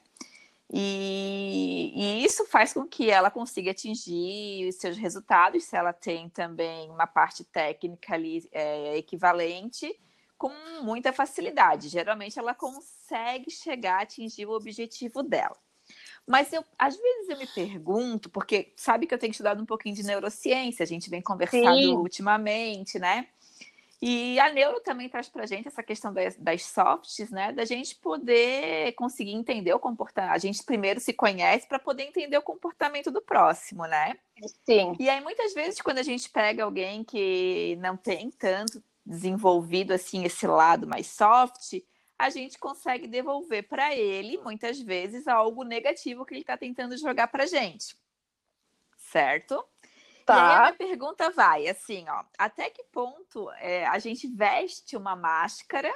E, 0.73 1.93
e, 1.97 2.25
isso 2.25 2.47
faz 2.47 2.73
com 2.73 2.87
que 2.87 3.11
ela 3.11 3.31
consiga 3.31 3.73
atingir 3.73 4.69
os 4.69 4.77
seus 4.77 4.97
resultados, 4.97 5.65
se 5.65 5.77
ela 5.77 5.93
tem 5.93 6.29
também 6.29 6.89
uma 6.91 7.09
parte 7.09 7.43
técnica 7.43 8.15
ali 8.15 8.49
é, 8.53 8.97
equivalente, 8.97 9.93
com 10.39 10.53
muita 10.83 11.13
facilidade. 11.13 11.89
Geralmente 11.89 12.39
ela 12.39 12.55
consegue 12.55 13.51
chegar 13.51 13.99
a 13.99 14.03
atingir 14.03 14.47
o 14.47 14.53
objetivo 14.53 15.25
dela. 15.25 15.57
Mas 16.25 16.53
eu, 16.53 16.65
às 16.79 16.97
vezes 16.97 17.29
eu 17.29 17.39
me 17.39 17.47
pergunto, 17.49 18.31
porque 18.31 18.73
sabe 18.77 19.07
que 19.07 19.13
eu 19.13 19.19
tenho 19.19 19.33
estudado 19.33 19.61
um 19.61 19.67
pouquinho 19.67 19.97
de 19.97 20.05
neurociência, 20.05 20.85
a 20.85 20.87
gente 20.87 21.11
vem 21.11 21.21
conversando 21.21 21.75
Sim. 21.75 21.97
ultimamente, 21.97 22.99
né? 22.99 23.27
E 24.03 24.41
a 24.41 24.51
neuro 24.51 24.81
também 24.81 25.11
traz 25.11 25.29
para 25.29 25.43
a 25.43 25.47
gente 25.47 25.69
essa 25.69 25.83
questão 25.83 26.13
das, 26.13 26.35
das, 26.37 26.65
softs, 26.65 27.31
né? 27.31 27.53
Da 27.53 27.67
gente 27.67 27.95
poder 27.97 28.93
conseguir 28.93 29.33
entender 29.33 29.75
o 29.75 29.79
comportamento. 29.79 30.33
A 30.33 30.39
gente 30.39 30.65
primeiro 30.65 30.99
se 30.99 31.13
conhece 31.13 31.69
para 31.69 31.79
poder 31.79 32.05
entender 32.05 32.39
o 32.39 32.43
comportamento 32.43 33.11
do 33.11 33.21
próximo, 33.21 33.85
né? 33.85 34.17
Sim. 34.65 34.97
E 34.99 35.09
aí, 35.11 35.21
muitas 35.21 35.53
vezes, 35.53 35.83
quando 35.83 35.99
a 35.99 36.03
gente 36.03 36.31
pega 36.31 36.65
alguém 36.65 37.05
que 37.05 37.77
não 37.81 37.95
tem 37.95 38.31
tanto 38.31 38.83
desenvolvido 39.05 39.93
assim 39.93 40.25
esse 40.25 40.47
lado 40.47 40.87
mais 40.87 41.07
soft, 41.09 41.83
a 42.19 42.31
gente 42.31 42.59
consegue 42.59 43.07
devolver 43.07 43.69
para 43.69 43.95
ele, 43.95 44.39
muitas 44.39 44.81
vezes, 44.81 45.29
algo 45.29 45.63
negativo 45.63 46.25
que 46.25 46.33
ele 46.33 46.41
está 46.41 46.57
tentando 46.57 46.97
jogar 46.97 47.29
para 47.29 47.45
gente. 47.45 47.95
Certo? 48.97 49.63
Tá. 50.31 50.37
E 50.37 50.41
aí 50.41 50.55
a 50.55 50.61
minha 50.61 50.73
pergunta 50.73 51.31
vai 51.31 51.67
assim, 51.67 52.05
ó, 52.09 52.25
até 52.39 52.71
que 52.71 52.85
ponto 52.85 53.51
é, 53.59 53.87
a 53.87 53.99
gente 53.99 54.29
veste 54.29 54.97
uma 54.97 55.17
máscara? 55.17 55.93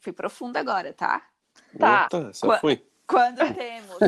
Fui 0.00 0.12
profunda 0.12 0.60
agora, 0.60 0.92
tá? 0.92 1.26
Tá. 1.78 2.06
Opa, 2.06 2.32
só 2.32 2.46
Qu 2.46 2.60
fui. 2.60 2.86
Quando 3.06 3.38
temos 3.54 3.98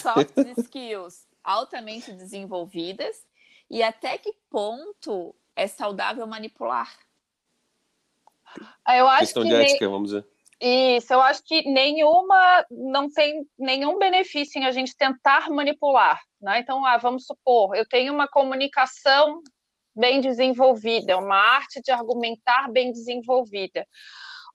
soft 0.00 0.36
skills 0.58 1.28
altamente 1.42 2.12
desenvolvidas 2.12 3.24
e 3.70 3.82
até 3.82 4.18
que 4.18 4.34
ponto 4.50 5.34
é 5.54 5.68
saudável 5.68 6.26
manipular? 6.26 6.92
Eu 8.88 9.08
acho 9.08 9.20
Questão 9.20 9.42
que 9.44 9.48
de 9.48 9.54
ética, 9.54 9.88
vamos 9.88 10.10
dizer. 10.10 10.26
Isso, 10.60 11.12
eu 11.12 11.20
acho 11.20 11.42
que 11.44 11.62
nenhuma, 11.70 12.64
não 12.70 13.10
tem 13.10 13.46
nenhum 13.58 13.98
benefício 13.98 14.58
em 14.58 14.64
a 14.64 14.70
gente 14.70 14.96
tentar 14.96 15.50
manipular, 15.50 16.20
né? 16.44 16.60
Então, 16.60 16.84
ah, 16.84 16.98
vamos 16.98 17.24
supor, 17.24 17.74
eu 17.74 17.86
tenho 17.88 18.12
uma 18.12 18.28
comunicação 18.28 19.42
bem 19.96 20.20
desenvolvida, 20.20 21.16
uma 21.16 21.36
arte 21.36 21.80
de 21.80 21.90
argumentar 21.90 22.70
bem 22.70 22.92
desenvolvida. 22.92 23.86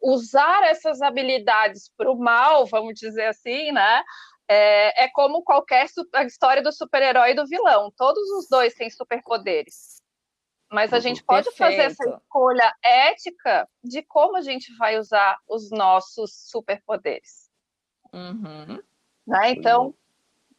Usar 0.02 0.64
essas 0.64 1.02
habilidades 1.02 1.92
para 1.98 2.12
o 2.12 2.18
mal, 2.18 2.66
vamos 2.66 2.94
dizer 2.94 3.26
assim, 3.26 3.72
né? 3.72 4.04
É, 4.48 5.06
é 5.06 5.10
como 5.10 5.44
qualquer 5.44 5.88
a 6.14 6.24
história 6.24 6.62
do 6.62 6.72
super-herói 6.72 7.32
e 7.32 7.36
do 7.36 7.46
vilão. 7.46 7.92
Todos 7.98 8.30
os 8.32 8.48
dois 8.50 8.74
têm 8.74 8.90
superpoderes. 8.90 10.00
Mas 10.72 10.94
a 10.94 10.98
uhum. 10.98 11.02
gente 11.02 11.24
pode 11.24 11.50
Perfeito. 11.50 11.78
fazer 11.78 11.92
essa 11.92 12.18
escolha 12.18 12.74
ética 12.84 13.68
de 13.84 14.04
como 14.04 14.38
a 14.38 14.42
gente 14.42 14.76
vai 14.78 14.98
usar 14.98 15.38
os 15.48 15.70
nossos 15.72 16.32
superpoderes. 16.50 17.50
Uhum. 18.14 18.80
Né? 19.28 19.52
Então, 19.52 19.94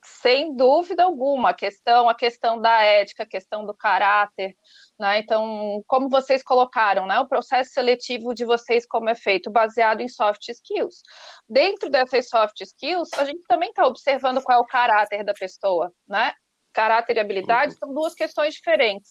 sem 0.04 0.54
dúvida 0.56 1.04
alguma, 1.04 1.50
a 1.50 1.54
questão, 1.54 2.08
a 2.08 2.14
questão 2.14 2.60
da 2.60 2.82
ética, 2.82 3.22
a 3.22 3.26
questão 3.26 3.66
do 3.66 3.74
caráter, 3.74 4.56
né? 4.98 5.18
Então, 5.18 5.82
como 5.86 6.08
vocês 6.08 6.42
colocaram, 6.42 7.06
né? 7.06 7.20
O 7.20 7.28
processo 7.28 7.72
seletivo 7.72 8.34
de 8.34 8.44
vocês 8.44 8.86
como 8.86 9.08
é 9.08 9.14
feito, 9.14 9.50
baseado 9.50 10.00
em 10.00 10.08
soft 10.08 10.48
skills. 10.48 11.02
Dentro 11.48 11.90
dessas 11.90 12.28
soft 12.28 12.60
skills, 12.60 13.10
a 13.18 13.24
gente 13.24 13.42
também 13.48 13.70
está 13.70 13.86
observando 13.86 14.42
qual 14.42 14.58
é 14.58 14.60
o 14.60 14.66
caráter 14.66 15.24
da 15.24 15.34
pessoa, 15.34 15.92
né? 16.08 16.32
Caráter 16.72 17.16
e 17.16 17.20
habilidade 17.20 17.72
uhum. 17.72 17.78
são 17.78 17.94
duas 17.94 18.14
questões 18.14 18.54
diferentes 18.54 19.10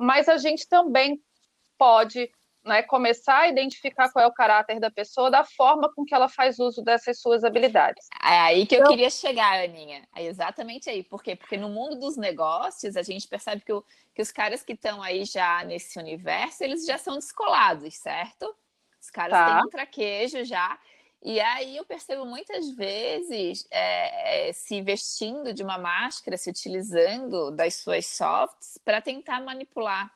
mas 0.00 0.28
a 0.28 0.38
gente 0.38 0.66
também 0.66 1.20
pode 1.78 2.30
né, 2.70 2.82
começar 2.82 3.38
a 3.38 3.48
identificar 3.48 4.10
qual 4.12 4.24
é 4.24 4.28
o 4.28 4.32
caráter 4.32 4.78
da 4.78 4.90
pessoa 4.90 5.28
da 5.28 5.44
forma 5.44 5.92
com 5.92 6.04
que 6.04 6.14
ela 6.14 6.28
faz 6.28 6.60
uso 6.60 6.82
dessas 6.82 7.20
suas 7.20 7.42
habilidades. 7.42 8.06
É 8.22 8.38
aí 8.38 8.64
que 8.64 8.76
eu 8.76 8.80
então, 8.80 8.90
queria 8.92 9.10
chegar, 9.10 9.60
Aninha. 9.60 10.06
É 10.14 10.24
exatamente 10.24 10.88
aí. 10.88 11.02
Por 11.02 11.20
quê? 11.20 11.34
Porque 11.34 11.56
no 11.56 11.68
mundo 11.68 11.96
dos 11.98 12.16
negócios, 12.16 12.96
a 12.96 13.02
gente 13.02 13.26
percebe 13.26 13.62
que, 13.62 13.72
o, 13.72 13.84
que 14.14 14.22
os 14.22 14.30
caras 14.30 14.62
que 14.62 14.72
estão 14.72 15.02
aí 15.02 15.24
já 15.24 15.64
nesse 15.64 15.98
universo, 15.98 16.62
eles 16.62 16.86
já 16.86 16.96
são 16.96 17.16
descolados, 17.16 17.96
certo? 17.96 18.54
Os 19.02 19.10
caras 19.10 19.32
tá. 19.32 19.46
têm 19.46 19.66
um 19.66 19.70
traquejo 19.70 20.44
já. 20.44 20.78
E 21.22 21.38
aí 21.40 21.76
eu 21.76 21.84
percebo 21.84 22.24
muitas 22.24 22.70
vezes 22.70 23.66
é, 23.70 24.48
é, 24.48 24.52
se 24.52 24.80
vestindo 24.80 25.52
de 25.52 25.62
uma 25.62 25.76
máscara, 25.76 26.36
se 26.36 26.48
utilizando 26.48 27.50
das 27.50 27.74
suas 27.74 28.06
softs 28.06 28.78
para 28.84 29.02
tentar 29.02 29.40
manipular 29.42 30.10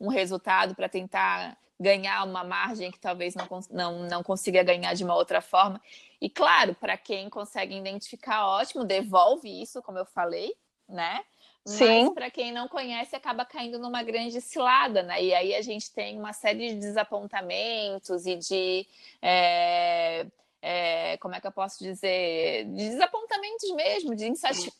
um 0.00 0.08
resultado, 0.08 0.74
para 0.74 0.88
tentar 0.88 1.58
ganhar 1.78 2.24
uma 2.24 2.42
margem 2.42 2.90
que 2.90 2.98
talvez 2.98 3.34
não, 3.34 3.46
não, 3.70 3.98
não 4.08 4.22
consiga 4.22 4.62
ganhar 4.62 4.94
de 4.94 5.04
uma 5.04 5.14
outra 5.14 5.40
forma. 5.40 5.80
E 6.20 6.30
claro, 6.30 6.74
para 6.74 6.96
quem 6.96 7.28
consegue 7.28 7.76
identificar, 7.76 8.46
ótimo, 8.46 8.84
devolve 8.84 9.62
isso, 9.62 9.82
como 9.82 9.98
eu 9.98 10.06
falei, 10.06 10.54
né? 10.88 11.22
Sim. 11.64 12.04
Mas 12.04 12.14
para 12.14 12.30
quem 12.30 12.52
não 12.52 12.68
conhece, 12.68 13.16
acaba 13.16 13.44
caindo 13.44 13.78
numa 13.78 14.02
grande 14.02 14.40
cilada, 14.40 15.02
né? 15.02 15.22
E 15.22 15.34
aí 15.34 15.54
a 15.54 15.62
gente 15.62 15.90
tem 15.90 16.18
uma 16.18 16.32
série 16.32 16.74
de 16.74 16.80
desapontamentos 16.80 18.24
e 18.24 18.36
de. 18.36 18.86
É 19.20 20.26
é, 20.68 21.16
como 21.18 21.32
é 21.32 21.40
que 21.40 21.46
eu 21.46 21.52
posso 21.52 21.78
dizer, 21.84 22.64
de 22.64 22.90
desapontamentos 22.90 23.70
mesmo, 23.76 24.16
de 24.16 24.26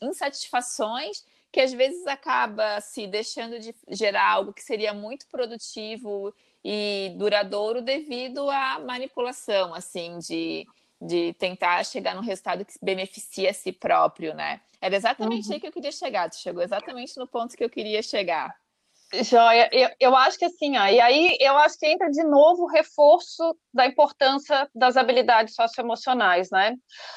insatisfações 0.02 1.24
que 1.52 1.60
às 1.60 1.72
vezes 1.72 2.04
acaba 2.08 2.80
se 2.80 3.06
deixando 3.06 3.60
de 3.60 3.72
gerar 3.88 4.28
algo 4.28 4.52
que 4.52 4.64
seria 4.64 4.92
muito 4.92 5.28
produtivo 5.28 6.34
e 6.68 7.14
duradouro 7.16 7.80
devido 7.80 8.50
à 8.50 8.80
manipulação, 8.80 9.72
assim, 9.72 10.18
de, 10.18 10.66
de 11.00 11.32
tentar 11.34 11.84
chegar 11.84 12.16
num 12.16 12.22
resultado 12.22 12.64
que 12.64 12.72
beneficia 12.82 13.50
a 13.50 13.54
si 13.54 13.70
próprio, 13.70 14.34
né? 14.34 14.60
Era 14.80 14.96
exatamente 14.96 15.46
uhum. 15.46 15.54
aí 15.54 15.60
que 15.60 15.68
eu 15.68 15.72
queria 15.72 15.92
chegar, 15.92 16.28
tu 16.28 16.34
chegou 16.34 16.60
exatamente 16.60 17.16
no 17.18 17.26
ponto 17.28 17.56
que 17.56 17.62
eu 17.62 17.70
queria 17.70 18.02
chegar. 18.02 18.52
Joia, 19.22 19.68
eu, 19.72 19.88
eu 20.00 20.16
acho 20.16 20.38
que 20.38 20.44
assim, 20.44 20.76
ó, 20.76 20.86
e 20.86 21.00
aí 21.00 21.36
eu 21.40 21.56
acho 21.58 21.78
que 21.78 21.86
entra 21.86 22.10
de 22.10 22.22
novo 22.24 22.64
o 22.64 22.68
reforço 22.68 23.56
da 23.72 23.86
importância 23.86 24.68
das 24.74 24.96
habilidades 24.96 25.54
socioemocionais, 25.54 26.50
né? 26.50 26.74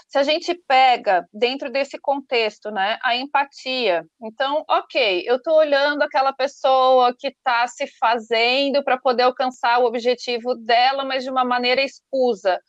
Se 0.07 0.17
a 0.17 0.23
gente 0.23 0.53
pega 0.67 1.27
dentro 1.33 1.71
desse 1.71 1.97
contexto, 1.99 2.71
né, 2.71 2.99
a 3.03 3.15
empatia, 3.15 4.05
então, 4.21 4.63
ok, 4.69 5.23
eu 5.25 5.37
estou 5.37 5.55
olhando 5.57 6.01
aquela 6.01 6.33
pessoa 6.33 7.15
que 7.17 7.27
está 7.27 7.67
se 7.67 7.87
fazendo 7.99 8.83
para 8.83 8.97
poder 8.97 9.23
alcançar 9.23 9.79
o 9.79 9.85
objetivo 9.85 10.55
dela, 10.55 11.03
mas 11.03 11.23
de 11.23 11.29
uma 11.29 11.45
maneira 11.45 11.81
escusa. 11.81 12.59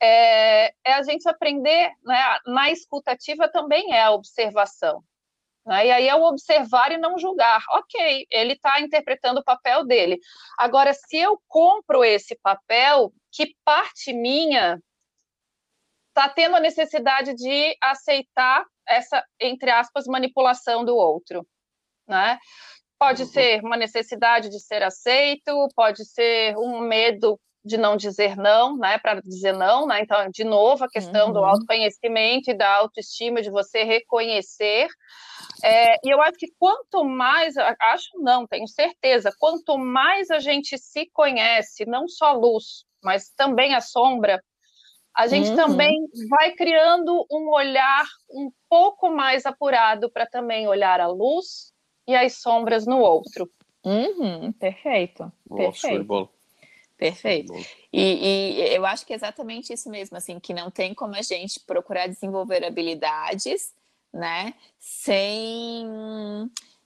É, 0.00 0.72
é 0.84 0.92
a 0.94 1.02
gente 1.02 1.28
aprender, 1.28 1.90
né, 2.04 2.38
na 2.46 2.70
escutativa 2.70 3.48
também 3.48 3.92
é 3.92 4.02
a 4.02 4.12
observação. 4.12 5.02
Né? 5.68 5.88
E 5.88 5.90
aí 5.90 6.08
é 6.08 6.14
o 6.16 6.24
observar 6.24 6.92
e 6.92 6.96
não 6.96 7.18
julgar. 7.18 7.62
Ok, 7.72 8.26
ele 8.30 8.54
está 8.54 8.80
interpretando 8.80 9.40
o 9.40 9.44
papel 9.44 9.84
dele. 9.84 10.18
Agora, 10.56 10.94
se 10.94 11.18
eu 11.18 11.38
compro 11.46 12.02
esse 12.02 12.34
papel, 12.42 13.12
que 13.30 13.54
parte 13.66 14.14
minha 14.14 14.80
está 16.08 16.26
tendo 16.26 16.56
a 16.56 16.60
necessidade 16.60 17.34
de 17.34 17.76
aceitar 17.82 18.64
essa, 18.86 19.22
entre 19.38 19.70
aspas, 19.70 20.06
manipulação 20.06 20.86
do 20.86 20.96
outro, 20.96 21.46
né? 22.08 22.38
Pode 22.98 23.24
uhum. 23.24 23.28
ser 23.28 23.62
uma 23.62 23.76
necessidade 23.76 24.48
de 24.48 24.58
ser 24.58 24.82
aceito, 24.82 25.68
pode 25.76 26.02
ser 26.06 26.56
um 26.56 26.80
medo 26.80 27.38
de 27.64 27.76
não 27.76 27.96
dizer 27.96 28.36
não, 28.36 28.76
né, 28.76 28.98
para 28.98 29.20
dizer 29.20 29.52
não, 29.52 29.86
né? 29.86 30.00
Então, 30.00 30.28
de 30.30 30.44
novo, 30.44 30.84
a 30.84 30.88
questão 30.88 31.28
uhum. 31.28 31.32
do 31.32 31.44
autoconhecimento 31.44 32.50
e 32.50 32.54
da 32.54 32.76
autoestima, 32.76 33.42
de 33.42 33.50
você 33.50 33.82
reconhecer. 33.84 34.88
É, 35.62 35.96
e 36.06 36.10
eu 36.10 36.22
acho 36.22 36.38
que 36.38 36.52
quanto 36.58 37.04
mais, 37.04 37.56
acho 37.56 38.10
não, 38.18 38.46
tenho 38.46 38.66
certeza, 38.68 39.32
quanto 39.38 39.76
mais 39.76 40.30
a 40.30 40.38
gente 40.38 40.78
se 40.78 41.10
conhece, 41.12 41.84
não 41.84 42.08
só 42.08 42.26
a 42.26 42.32
luz, 42.32 42.84
mas 43.02 43.30
também 43.36 43.74
a 43.74 43.80
sombra, 43.80 44.42
a 45.16 45.26
gente 45.26 45.50
uhum. 45.50 45.56
também 45.56 45.96
vai 46.30 46.52
criando 46.52 47.26
um 47.30 47.50
olhar 47.52 48.04
um 48.30 48.52
pouco 48.68 49.10
mais 49.10 49.44
apurado 49.44 50.08
para 50.10 50.26
também 50.26 50.68
olhar 50.68 51.00
a 51.00 51.08
luz 51.08 51.72
e 52.06 52.14
as 52.14 52.40
sombras 52.40 52.86
no 52.86 52.98
outro. 53.00 53.50
Uhum, 53.84 54.52
perfeito. 54.52 55.32
Nossa, 55.48 55.88
perfeito. 55.88 56.30
Perfeito. 56.98 57.54
E, 57.92 58.02
e, 58.02 58.74
eu 58.74 58.84
acho 58.84 59.06
que 59.06 59.12
é 59.12 59.16
exatamente 59.16 59.72
isso 59.72 59.88
mesmo, 59.88 60.16
assim, 60.16 60.40
que 60.40 60.52
não 60.52 60.68
tem 60.68 60.92
como 60.92 61.14
a 61.14 61.22
gente 61.22 61.60
procurar 61.60 62.08
desenvolver 62.08 62.64
habilidades, 62.64 63.72
né, 64.12 64.52
sem, 64.80 65.86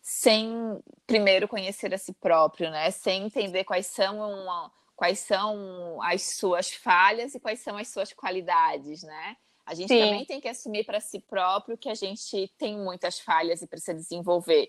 sem 0.03 0.79
primeiro 1.07 1.49
conhecer 1.49 1.95
a 1.95 1.99
si 1.99 2.13
próprio, 2.13 2.71
né, 2.71 2.91
sem 2.91 3.25
entender 3.25 3.65
quais 3.65 3.87
são 3.87 4.19
uma, 4.19 4.71
quais 4.95 5.21
são 5.21 6.01
as 6.03 6.23
suas 6.23 6.71
falhas 6.71 7.35
e 7.35 7.41
quais 7.41 7.61
são 7.61 7.79
as 7.79 7.89
suas 7.89 8.13
qualidades, 8.13 9.03
né? 9.03 9.37
A 9.65 9.75
gente 9.75 9.89
Sim. 9.89 10.01
também 10.01 10.25
tem 10.27 10.41
que 10.41 10.49
assumir 10.49 10.85
para 10.85 11.01
si 11.01 11.21
próprio 11.21 11.79
que 11.79 11.89
a 11.89 11.95
gente 11.95 12.53
tem 12.59 12.77
muitas 12.77 13.21
falhas 13.21 13.63
e 13.63 13.67
precisa 13.67 13.95
desenvolver. 13.95 14.69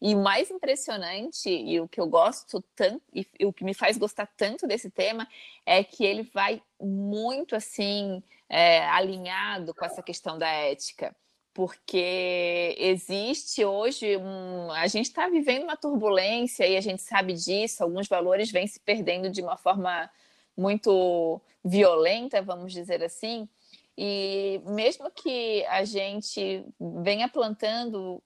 E 0.00 0.14
o 0.14 0.22
mais 0.22 0.50
impressionante, 0.50 1.48
e 1.48 1.80
o 1.80 1.88
que 1.88 2.00
eu 2.00 2.06
gosto 2.06 2.62
tanto, 2.74 3.02
e 3.12 3.26
o 3.44 3.52
que 3.52 3.64
me 3.64 3.74
faz 3.74 3.96
gostar 3.96 4.26
tanto 4.36 4.66
desse 4.66 4.90
tema, 4.90 5.26
é 5.64 5.82
que 5.82 6.04
ele 6.04 6.22
vai 6.22 6.62
muito 6.80 7.56
assim, 7.56 8.22
é, 8.48 8.84
alinhado 8.88 9.74
com 9.74 9.84
essa 9.84 10.02
questão 10.02 10.38
da 10.38 10.48
ética. 10.48 11.14
Porque 11.52 12.74
existe 12.78 13.64
hoje 13.64 14.16
um. 14.16 14.72
A 14.72 14.88
gente 14.88 15.06
está 15.06 15.28
vivendo 15.28 15.62
uma 15.62 15.76
turbulência 15.76 16.66
e 16.66 16.76
a 16.76 16.80
gente 16.80 17.00
sabe 17.00 17.32
disso, 17.32 17.82
alguns 17.82 18.08
valores 18.08 18.50
vêm 18.50 18.66
se 18.66 18.80
perdendo 18.80 19.30
de 19.30 19.40
uma 19.40 19.56
forma 19.56 20.10
muito 20.56 21.40
violenta, 21.64 22.42
vamos 22.42 22.72
dizer 22.72 23.02
assim. 23.04 23.48
E 23.96 24.60
mesmo 24.66 25.08
que 25.10 25.64
a 25.66 25.84
gente 25.84 26.66
venha 27.02 27.28
plantando 27.28 28.20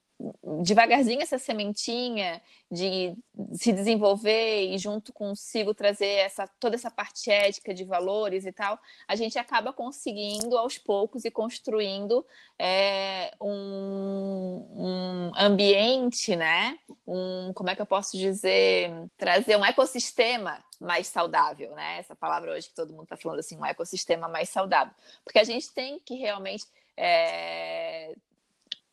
devagarzinho 0.63 1.23
essa 1.23 1.39
sementinha 1.39 2.43
de 2.71 3.15
se 3.53 3.73
desenvolver 3.73 4.65
e 4.65 4.77
junto 4.77 5.13
consigo 5.13 5.73
trazer 5.73 6.07
essa 6.07 6.49
toda 6.59 6.75
essa 6.75 6.91
parte 6.91 7.31
ética 7.31 7.73
de 7.73 7.85
valores 7.85 8.45
e 8.45 8.53
tal, 8.53 8.79
a 9.07 9.15
gente 9.15 9.39
acaba 9.39 9.73
conseguindo 9.73 10.59
aos 10.59 10.77
poucos 10.77 11.25
e 11.25 11.31
construindo 11.31 12.27
é, 12.59 13.33
um, 13.41 14.67
um, 14.77 15.33
ambiente, 15.37 16.35
né? 16.35 16.79
Um, 17.07 17.53
como 17.55 17.71
é 17.71 17.77
que 17.77 17.83
eu 17.83 17.87
posso 17.87 18.17
dizer? 18.17 18.91
Trazer 19.17 19.57
um 19.57 19.65
ecossistema 19.65 20.59
mais 20.81 21.07
saudável, 21.07 21.75
né? 21.77 21.99
Essa 21.99 22.17
palavra 22.17 22.53
hoje 22.53 22.69
que 22.69 22.75
todo 22.75 22.91
mundo 22.91 23.05
está 23.05 23.17
falando 23.17 23.39
assim, 23.39 23.57
um 23.57 23.65
ecossistema 23.65 24.29
mais 24.29 24.49
saudável, 24.49 24.93
porque 25.25 25.39
a 25.39 25.45
gente 25.45 25.73
tem 25.73 26.01
que 26.01 26.17
realmente 26.17 26.65
é, 26.97 28.15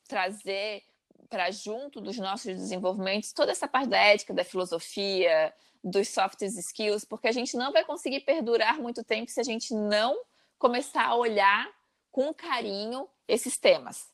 trazer 0.07 0.83
para 1.29 1.51
junto 1.51 1.99
dos 2.01 2.17
nossos 2.17 2.53
desenvolvimentos 2.53 3.31
toda 3.31 3.51
essa 3.51 3.67
parte 3.67 3.89
da 3.89 3.97
ética, 3.97 4.33
da 4.33 4.43
filosofia, 4.43 5.53
dos 5.83 6.09
soft 6.09 6.41
skills, 6.41 7.05
porque 7.05 7.27
a 7.27 7.31
gente 7.31 7.55
não 7.55 7.71
vai 7.71 7.83
conseguir 7.83 8.21
perdurar 8.21 8.79
muito 8.79 9.03
tempo 9.03 9.29
se 9.29 9.39
a 9.39 9.43
gente 9.43 9.73
não 9.73 10.17
começar 10.57 11.05
a 11.05 11.15
olhar 11.15 11.69
com 12.11 12.33
carinho 12.33 13.07
esses 13.27 13.57
temas. 13.57 14.07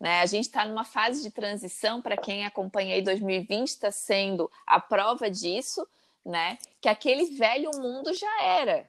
Né? 0.00 0.20
A 0.20 0.26
gente 0.26 0.44
está 0.44 0.64
numa 0.64 0.84
fase 0.84 1.22
de 1.22 1.30
transição, 1.30 2.00
para 2.00 2.16
quem 2.16 2.46
acompanha 2.46 2.94
aí 2.94 3.02
2020, 3.02 3.68
está 3.68 3.90
sendo 3.90 4.50
a 4.66 4.80
prova 4.80 5.30
disso, 5.30 5.86
né? 6.24 6.58
que 6.80 6.88
aquele 6.88 7.36
velho 7.36 7.70
mundo 7.74 8.12
já 8.14 8.42
era. 8.42 8.88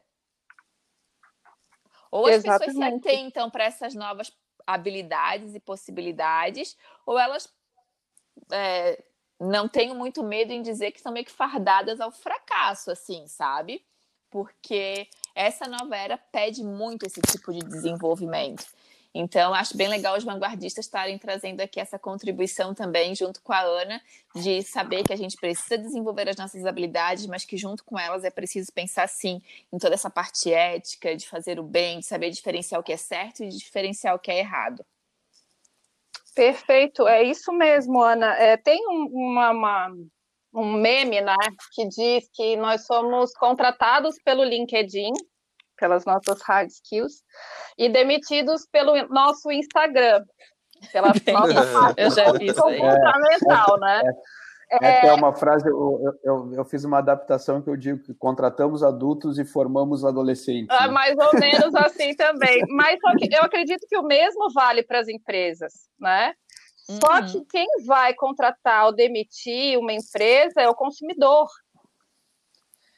Ou 2.12 2.26
as 2.28 2.36
Exatamente. 2.36 2.74
pessoas 2.74 2.90
se 2.90 3.10
atentam 3.10 3.50
para 3.50 3.66
essas 3.66 3.94
novas 3.94 4.32
habilidades 4.67 5.56
e 5.56 5.60
possibilidades, 5.60 6.77
ou 7.06 7.17
elas 7.17 7.49
é, 8.51 9.01
não 9.39 9.67
tenho 9.67 9.95
muito 9.95 10.21
medo 10.21 10.51
em 10.51 10.62
dizer 10.62 10.91
que 10.91 11.01
são 11.01 11.12
meio 11.12 11.25
que 11.25 11.32
fardadas 11.32 12.01
ao 12.01 12.12
fracasso, 12.12 12.91
assim, 12.91 13.25
sabe? 13.27 13.84
Porque 14.30 15.08
essa 15.34 15.67
nova 15.67 15.95
era 15.95 16.17
pede 16.17 16.63
muito 16.63 17.06
esse 17.06 17.21
tipo 17.21 17.53
de 17.53 17.60
desenvolvimento. 17.60 18.65
Então, 19.13 19.54
acho 19.54 19.76
bem 19.76 19.88
legal 19.88 20.15
os 20.15 20.24
vanguardistas 20.24 20.86
estarem 20.86 21.17
trazendo 21.17 21.62
aqui 21.62 21.80
essa 21.80 21.98
contribuição 21.98 22.74
também, 22.74 23.15
junto 23.15 23.41
com 23.41 23.52
a 23.52 23.62
Ana, 23.62 24.02
de 24.36 24.62
saber 24.62 25.04
que 25.04 25.13
a 25.13 25.15
gente 25.15 25.36
precisa 25.38 25.78
desenvolver 25.78 26.30
as 26.30 26.36
nossas 26.36 26.65
habilidades, 26.65 27.26
mas 27.26 27.43
que 27.43 27.58
junto 27.58 27.84
com 27.84 27.98
elas 27.98 28.24
é 28.24 28.30
preciso 28.30 28.72
pensar, 28.72 29.08
sim, 29.08 29.41
em 29.72 29.78
toda 29.78 29.96
essa 29.96 30.10
parte 30.10 30.54
ética, 30.54 31.15
de 31.15 31.28
fazer 31.28 31.60
o 31.60 31.63
bem, 31.63 32.00
de 32.00 32.06
saber 32.06 32.30
diferenciar 32.30 32.80
o 32.80 32.84
que 32.84 32.93
é 32.93 32.98
certo 32.98 33.43
e 33.43 33.50
diferenciar 33.50 34.15
o 34.15 34.20
que 34.20 34.32
é 34.32 34.39
errado. 34.39 34.86
Perfeito, 36.36 37.08
é 37.08 37.24
isso 37.24 37.52
mesmo, 37.52 38.00
Ana. 38.00 38.36
É, 38.36 38.58
tem 38.58 38.88
um, 38.88 39.06
uma, 39.12 39.50
uma, 39.50 39.91
um 40.54 40.74
meme 40.74 41.20
né, 41.20 41.36
que 41.74 41.88
diz 41.88 42.30
que 42.32 42.56
nós 42.56 42.86
somos 42.86 43.34
contratados 43.34 44.17
pelo 44.24 44.43
LinkedIn, 44.43 45.13
pelas 45.78 46.06
nossas 46.06 46.42
hard 46.44 46.70
skills, 46.70 47.24
e 47.78 47.90
demitidos 47.90 48.68
pelo 48.72 48.96
nosso 49.08 49.52
Instagram, 49.52 50.24
pela 50.92 51.08
nossa 51.08 51.94
Eu 51.98 52.12
já 52.12 52.32
vi 52.34 52.48
isso 52.48 52.66
aí. 52.66 52.78
fundamental, 52.78 53.80
né? 53.80 54.02
É, 54.70 55.08
é, 55.08 55.13
uma 55.13 55.34
frase, 55.34 55.66
eu, 55.66 56.20
eu, 56.26 56.54
eu, 56.54 56.66
fiz 56.66 56.84
uma 56.84 56.98
adaptação 56.98 57.62
que 57.62 57.70
eu 57.70 57.78
digo 57.78 58.04
que 58.04 58.13
contratamos 58.13 58.84
adultos 58.84 59.40
e 59.40 59.46
formamos 59.46 60.04
adolescentes. 60.04 60.78
É, 60.78 60.90
mais 60.90 61.16
ou 61.18 61.40
menos 61.40 61.74
assim 61.74 62.13
também. 62.16 62.62
Mas 62.68 63.00
só 63.00 63.16
que 63.16 63.34
eu 63.34 63.44
acredito 63.44 63.88
que 63.88 63.98
o 63.98 64.04
mesmo 64.04 64.52
vale 64.54 64.84
para 64.84 65.00
as 65.00 65.08
empresas, 65.08 65.72
né? 65.98 66.34
Uhum. 66.90 67.00
Só 67.02 67.22
que 67.22 67.46
quem 67.46 67.68
vai 67.86 68.13
contratar 68.13 68.86
ou 68.86 68.94
demitir 68.94 69.80
uma 69.80 69.94
empresa 69.94 70.62
é 70.62 70.68
o 70.68 70.76
consumidor. 70.76 71.48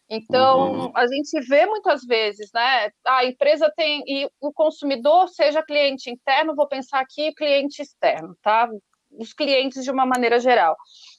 Então, 0.10 0.72
uhum. 0.72 0.92
a 0.96 1.06
gente 1.06 1.40
vê 1.42 1.68
muitas 1.68 2.04
vezes, 2.04 2.50
né? 2.52 2.90
A 3.06 3.26
empresa 3.26 3.72
tem, 3.76 4.04
e 4.08 4.28
o 4.42 4.52
consumidor, 4.52 5.28
seja 5.30 5.62
cliente 5.62 6.10
interno, 6.10 6.56
vou 6.56 6.68
pensar 6.68 7.00
aqui 7.00 7.32
cliente 7.34 7.82
externo, 7.82 8.36
tá? 8.42 8.68
Os 9.12 9.34
clientes 9.34 9.84
de 9.84 9.92
uma 9.92 10.06
maneira 10.06 10.40
geral. 10.40 10.76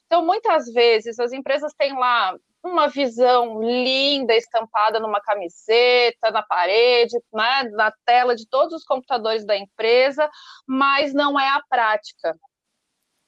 Então, 0.07 0.27
muitas 0.27 0.67
vezes, 0.73 1.21
as 1.21 1.33
empresas 1.33 1.73
têm 1.79 1.97
lá 1.97 2.35
uma 2.63 2.89
visão 2.89 3.63
linda 3.63 4.35
estampada 4.35 5.01
numa 5.01 5.21
camiseta, 5.21 6.31
na 6.31 6.43
parede, 6.43 7.17
né, 7.33 7.63
na 7.73 7.93
tela 8.05 8.35
de 8.35 8.47
todos 8.47 8.75
os 8.75 8.85
computadores 8.85 9.47
da 9.47 9.57
empresa, 9.57 10.29
mas 10.67 11.15
não 11.15 11.39
é 11.39 11.49
a 11.49 11.63
prática. 11.69 12.37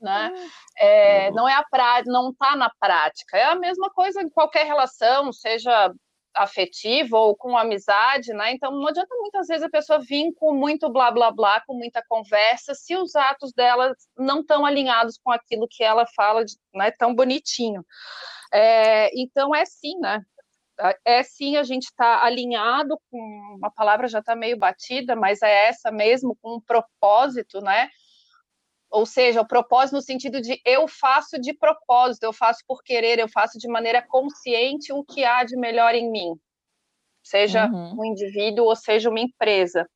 Né? 0.03 0.33
Hum. 0.35 0.49
É, 0.79 1.31
não 1.31 1.49
é 1.49 1.55
a 1.55 1.65
prática, 1.65 2.11
não 2.11 2.31
está 2.31 2.57
na 2.57 2.71
prática. 2.81 3.37
É 3.37 3.45
a 3.45 3.55
mesma 3.55 3.89
coisa 3.91 4.21
em 4.21 4.29
qualquer 4.29 4.67
relação, 4.67 5.33
seja 5.33 5.93
afetivo 6.35 7.17
ou 7.17 7.37
com 7.37 7.57
amizade, 7.57 8.33
né? 8.33 8.53
Então 8.53 8.73
não 8.73 8.89
adianta 8.89 9.15
muitas 9.17 9.47
vezes 9.47 9.63
a 9.63 9.71
pessoa 9.71 9.99
vir 9.99 10.33
com 10.35 10.55
muito 10.55 10.91
blá 10.91 11.11
blá 11.11 11.31
blá, 11.31 11.61
com 11.67 11.75
muita 11.75 12.03
conversa, 12.09 12.75
se 12.75 12.97
os 12.97 13.15
atos 13.15 13.53
dela 13.53 13.95
não 14.17 14.41
estão 14.41 14.65
alinhados 14.65 15.19
com 15.23 15.31
aquilo 15.31 15.69
que 15.69 15.85
ela 15.85 16.07
fala, 16.17 16.45
de, 16.45 16.55
né? 16.75 16.91
Tão 16.91 17.15
bonitinho. 17.15 17.85
É, 18.53 19.11
então 19.15 19.55
é 19.55 19.65
sim, 19.65 19.99
né? 19.99 20.21
É 21.05 21.23
sim, 21.23 21.57
a 21.57 21.63
gente 21.63 21.85
está 21.85 22.25
alinhado 22.25 22.99
com 23.11 23.19
uma 23.59 23.71
palavra 23.71 24.09
já 24.09 24.19
está 24.19 24.35
meio 24.35 24.57
batida, 24.59 25.15
mas 25.15 25.43
é 25.43 25.69
essa 25.69 25.93
mesmo, 25.93 26.37
com 26.43 26.57
um 26.57 26.61
propósito, 26.61 27.61
né? 27.61 27.89
Ou 28.93 29.07
seja, 29.07 29.41
o 29.41 29.47
propósito 29.47 29.95
no 29.95 30.03
sentido 30.03 30.39
de 30.39 30.61
eu 30.67 30.87
faço 30.87 31.41
de 31.41 31.55
propósito, 31.55 32.25
eu 32.25 32.33
faço 32.33 32.63
por 32.69 32.83
querer, 32.83 33.19
eu 33.19 33.29
faço 33.29 33.59
de 33.59 33.67
maneira 33.67 34.03
consciente 34.03 34.93
o 34.93 35.03
que 35.03 35.25
há 35.25 35.43
de 35.45 35.57
melhor 35.57 35.95
em 35.95 36.11
mim, 36.11 36.39
seja 37.25 37.67
uhum. 37.67 38.01
um 38.01 38.05
indivíduo 38.05 38.67
ou 38.67 38.77
seja 38.77 39.09
uma 39.09 39.19
empresa. 39.19 39.89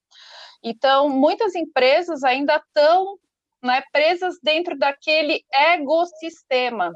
Então, 0.64 1.11
muitas 1.11 1.54
empresas 1.54 2.24
ainda 2.24 2.56
estão 2.56 3.18
né, 3.62 3.82
presas 3.92 4.38
dentro 4.42 4.78
daquele 4.78 5.44
ecossistema, 5.52 6.90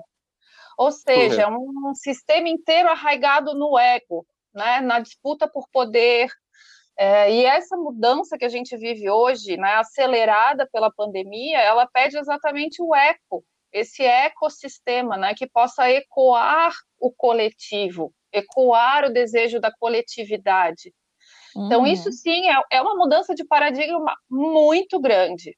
ou 0.79 0.91
seja, 0.91 1.51
uhum. 1.51 1.91
um 1.91 1.95
sistema 1.95 2.49
inteiro 2.49 2.89
arraigado 2.89 3.55
no 3.55 3.79
ego, 3.79 4.27
né, 4.55 4.81
na 4.81 5.01
disputa 5.01 5.47
por 5.47 5.69
poder, 5.71 6.31
é, 7.03 7.33
e 7.33 7.47
essa 7.47 7.79
mudança 7.79 8.37
que 8.37 8.45
a 8.45 8.49
gente 8.51 8.77
vive 8.77 9.09
hoje, 9.09 9.57
né, 9.57 9.77
acelerada 9.77 10.69
pela 10.71 10.93
pandemia, 10.93 11.59
ela 11.59 11.87
pede 11.87 12.19
exatamente 12.19 12.83
o 12.83 12.95
eco, 12.95 13.43
esse 13.73 14.05
ecossistema, 14.05 15.17
né, 15.17 15.33
que 15.35 15.49
possa 15.49 15.91
ecoar 15.91 16.75
o 16.99 17.11
coletivo, 17.11 18.13
ecoar 18.31 19.07
o 19.07 19.13
desejo 19.15 19.59
da 19.59 19.73
coletividade. 19.73 20.93
Então, 21.57 21.87
isso 21.87 22.11
uhum. 22.11 22.13
sim 22.13 22.51
é, 22.51 22.63
é, 22.71 22.83
uma 22.83 22.95
mudança 22.95 23.35
de 23.35 23.47
paradigma 23.47 24.15
muito 24.29 25.01
grande. 25.01 25.57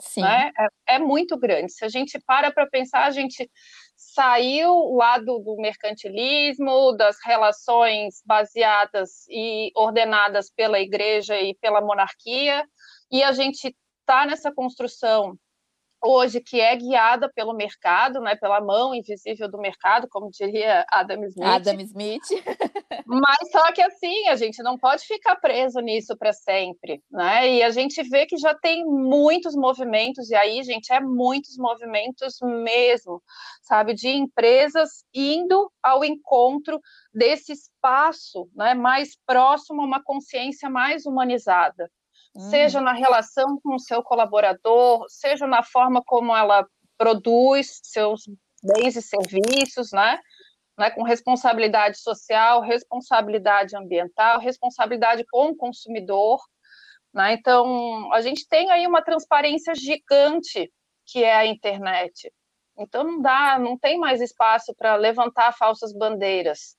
Sim. 0.00 0.22
Né? 0.22 0.50
É, 0.88 0.94
é 0.94 0.98
muito 0.98 1.36
grande. 1.36 1.70
Se 1.70 1.84
a 1.84 1.88
gente 1.90 2.18
para 2.26 2.50
para 2.50 2.66
pensar, 2.66 3.04
a 3.04 3.10
gente 3.10 3.46
saiu 3.98 4.94
lá 4.94 5.18
do, 5.18 5.40
do, 5.40 5.56
mercantilismo, 5.56 6.92
das 6.96 7.16
relações 7.24 8.22
baseadas 8.24 9.26
e 9.28 9.72
ordenadas 9.74 10.48
pela 10.50 10.78
igreja 10.78 11.38
e 11.40 11.52
pela 11.56 11.80
monarquia, 11.80 12.64
e 13.10 13.24
a 13.24 13.32
gente 13.32 13.74
está 14.00 14.24
nessa 14.24 14.54
construção 14.54 15.36
hoje 16.02 16.40
que 16.40 16.60
é 16.60 16.74
guiada 16.76 17.30
pelo 17.34 17.54
mercado, 17.54 18.20
né, 18.20 18.36
pela 18.36 18.60
mão 18.60 18.94
invisível 18.94 19.50
do 19.50 19.58
mercado, 19.58 20.06
como 20.08 20.30
diria 20.30 20.84
Adam 20.90 21.24
Smith. 21.24 21.46
Adam 21.46 21.80
Smith. 21.80 22.22
Mas 23.06 23.50
só 23.50 23.72
que 23.72 23.82
assim, 23.82 24.28
a 24.28 24.36
gente 24.36 24.62
não 24.62 24.76
pode 24.76 25.04
ficar 25.04 25.36
preso 25.36 25.80
nisso 25.80 26.16
para 26.16 26.32
sempre, 26.32 27.02
né? 27.10 27.48
E 27.48 27.62
a 27.62 27.70
gente 27.70 28.02
vê 28.02 28.26
que 28.26 28.36
já 28.36 28.54
tem 28.54 28.84
muitos 28.84 29.54
movimentos 29.54 30.30
e 30.30 30.34
aí, 30.34 30.62
gente, 30.62 30.92
é 30.92 31.00
muitos 31.00 31.56
movimentos 31.56 32.38
mesmo, 32.42 33.22
sabe, 33.62 33.94
de 33.94 34.08
empresas 34.08 35.04
indo 35.14 35.70
ao 35.82 36.04
encontro 36.04 36.80
desse 37.12 37.52
espaço, 37.52 38.48
né, 38.54 38.74
mais 38.74 39.16
próximo 39.26 39.82
a 39.82 39.86
uma 39.86 40.02
consciência 40.02 40.68
mais 40.68 41.06
humanizada 41.06 41.90
seja 42.36 42.78
uhum. 42.78 42.84
na 42.84 42.92
relação 42.92 43.58
com 43.62 43.74
o 43.74 43.80
seu 43.80 44.02
colaborador, 44.02 45.04
seja 45.08 45.46
na 45.46 45.62
forma 45.62 46.02
como 46.04 46.34
ela 46.34 46.66
produz 46.96 47.80
seus 47.82 48.22
bens 48.62 48.96
e 48.96 49.02
serviços, 49.02 49.92
né? 49.92 50.18
né? 50.78 50.90
Com 50.90 51.02
responsabilidade 51.02 51.98
social, 51.98 52.60
responsabilidade 52.60 53.76
ambiental, 53.76 54.38
responsabilidade 54.38 55.24
com 55.30 55.50
o 55.50 55.56
consumidor. 55.56 56.40
Né? 57.12 57.32
Então, 57.32 58.12
a 58.12 58.20
gente 58.20 58.46
tem 58.48 58.70
aí 58.70 58.86
uma 58.86 59.02
transparência 59.02 59.74
gigante 59.74 60.70
que 61.06 61.24
é 61.24 61.34
a 61.34 61.46
internet. 61.46 62.32
Então, 62.78 63.02
não 63.02 63.20
dá, 63.20 63.58
não 63.58 63.76
tem 63.76 63.98
mais 63.98 64.20
espaço 64.20 64.72
para 64.76 64.94
levantar 64.94 65.52
falsas 65.52 65.92
bandeiras. 65.92 66.77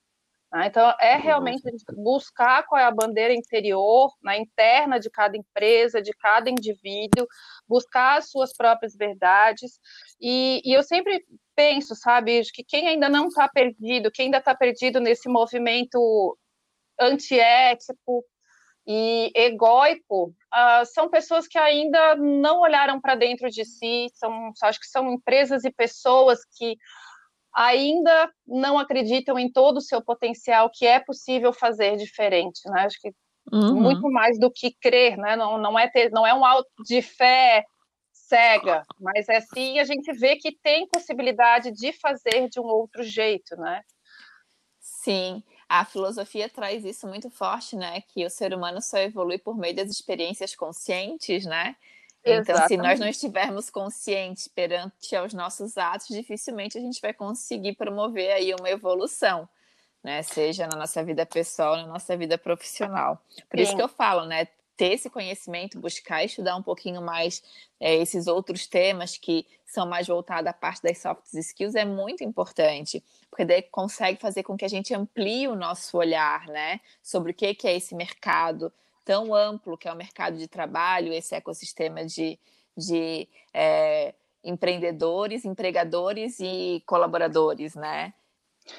Né? 0.51 0.67
Então, 0.67 0.93
é 0.99 1.15
realmente 1.15 1.61
buscar 1.95 2.63
qual 2.63 2.81
é 2.81 2.83
a 2.83 2.91
bandeira 2.91 3.33
interior, 3.33 4.11
na 4.21 4.31
né, 4.31 4.39
interna 4.39 4.99
de 4.99 5.09
cada 5.09 5.37
empresa, 5.37 6.01
de 6.01 6.11
cada 6.13 6.49
indivíduo, 6.49 7.27
buscar 7.67 8.17
as 8.17 8.29
suas 8.29 8.55
próprias 8.55 8.95
verdades. 8.95 9.79
E, 10.19 10.61
e 10.65 10.73
eu 10.73 10.81
sempre 10.83 11.23
penso, 11.55 11.95
sabe, 11.95 12.41
que 12.53 12.63
quem 12.63 12.87
ainda 12.87 13.09
não 13.09 13.27
está 13.27 13.47
perdido, 13.47 14.11
quem 14.11 14.25
ainda 14.25 14.37
está 14.37 14.55
perdido 14.55 14.99
nesse 14.99 15.29
movimento 15.29 16.37
antiético 16.99 18.23
e 18.87 19.31
egóico, 19.35 20.29
uh, 20.29 20.85
são 20.85 21.09
pessoas 21.09 21.47
que 21.47 21.59
ainda 21.59 22.15
não 22.15 22.61
olharam 22.61 22.99
para 22.99 23.13
dentro 23.13 23.47
de 23.49 23.63
si, 23.63 24.07
são, 24.15 24.51
acho 24.63 24.79
que 24.79 24.87
são 24.87 25.11
empresas 25.11 25.63
e 25.63 25.71
pessoas 25.71 26.39
que 26.57 26.75
ainda 27.53 28.31
não 28.47 28.77
acreditam 28.77 29.37
em 29.37 29.51
todo 29.51 29.77
o 29.77 29.81
seu 29.81 30.01
potencial, 30.01 30.69
que 30.73 30.85
é 30.85 30.99
possível 30.99 31.51
fazer 31.51 31.97
diferente, 31.97 32.61
né? 32.69 32.81
Acho 32.81 32.99
que 33.01 33.11
uhum. 33.51 33.81
muito 33.81 34.09
mais 34.11 34.39
do 34.39 34.51
que 34.51 34.75
crer, 34.81 35.17
né? 35.17 35.35
Não, 35.35 35.57
não 35.57 35.77
é 35.77 35.87
ter, 35.89 36.11
não 36.11 36.25
é 36.25 36.33
um 36.33 36.45
alto 36.45 36.69
de 36.85 37.01
fé 37.01 37.63
cega, 38.11 38.83
mas 38.99 39.27
é 39.27 39.41
sim 39.41 39.79
a 39.79 39.83
gente 39.83 40.13
vê 40.13 40.35
que 40.35 40.55
tem 40.61 40.87
possibilidade 40.87 41.71
de 41.71 41.91
fazer 41.93 42.47
de 42.49 42.59
um 42.59 42.65
outro 42.65 43.03
jeito, 43.03 43.55
né? 43.57 43.81
Sim. 44.79 45.43
a 45.67 45.85
filosofia 45.85 46.49
traz 46.49 46.83
isso 46.83 47.07
muito 47.07 47.29
forte, 47.29 47.75
né? 47.75 48.01
Que 48.09 48.25
o 48.25 48.29
ser 48.29 48.53
humano 48.53 48.81
só 48.81 48.97
evolui 48.97 49.37
por 49.37 49.55
meio 49.55 49.75
das 49.75 49.89
experiências 49.89 50.55
conscientes, 50.55 51.45
né? 51.45 51.75
Então, 52.21 52.55
Exatamente. 52.55 52.67
se 52.67 52.77
nós 52.77 52.99
não 52.99 53.07
estivermos 53.07 53.69
conscientes 53.69 54.47
perante 54.47 55.15
aos 55.15 55.33
nossos 55.33 55.77
atos, 55.77 56.07
dificilmente 56.07 56.77
a 56.77 56.81
gente 56.81 57.01
vai 57.01 57.13
conseguir 57.13 57.75
promover 57.75 58.31
aí 58.31 58.53
uma 58.53 58.69
evolução, 58.69 59.47
né? 60.03 60.21
Seja 60.21 60.67
na 60.67 60.77
nossa 60.77 61.03
vida 61.03 61.25
pessoal, 61.25 61.77
na 61.77 61.87
nossa 61.87 62.15
vida 62.17 62.37
profissional. 62.37 63.23
Por 63.49 63.57
Sim. 63.57 63.63
isso 63.63 63.75
que 63.75 63.81
eu 63.81 63.87
falo, 63.87 64.25
né? 64.25 64.47
ter 64.79 64.93
esse 64.93 65.09
conhecimento, 65.09 65.77
buscar 65.77 66.23
estudar 66.23 66.55
um 66.55 66.63
pouquinho 66.63 67.01
mais 67.01 67.43
é, 67.81 67.97
esses 67.97 68.27
outros 68.27 68.65
temas 68.65 69.17
que 69.17 69.45
são 69.65 69.85
mais 69.85 70.07
voltados 70.07 70.49
à 70.49 70.53
parte 70.53 70.81
das 70.81 70.99
soft 70.99 71.25
skills 71.33 71.75
é 71.75 71.83
muito 71.83 72.23
importante, 72.23 73.03
porque 73.29 73.43
daí 73.43 73.61
consegue 73.61 74.21
fazer 74.21 74.41
com 74.41 74.55
que 74.55 74.63
a 74.63 74.69
gente 74.69 74.93
amplie 74.93 75.49
o 75.49 75.55
nosso 75.55 75.97
olhar, 75.97 76.47
né, 76.47 76.79
sobre 77.03 77.33
o 77.33 77.35
que, 77.35 77.53
que 77.53 77.67
é 77.67 77.75
esse 77.75 77.93
mercado 77.93 78.71
tão 79.09 79.33
amplo 79.33 79.75
que 79.75 79.87
é 79.87 79.91
o 79.91 79.95
mercado 79.95 80.37
de 80.37 80.47
trabalho, 80.47 81.11
esse 81.11 81.33
ecossistema 81.33 82.05
de, 82.05 82.39
de 82.77 83.27
é, 83.51 84.13
empreendedores, 84.43 85.45
empregadores 85.45 86.39
e 86.39 86.83
colaboradores, 86.85 87.73
né? 87.73 88.13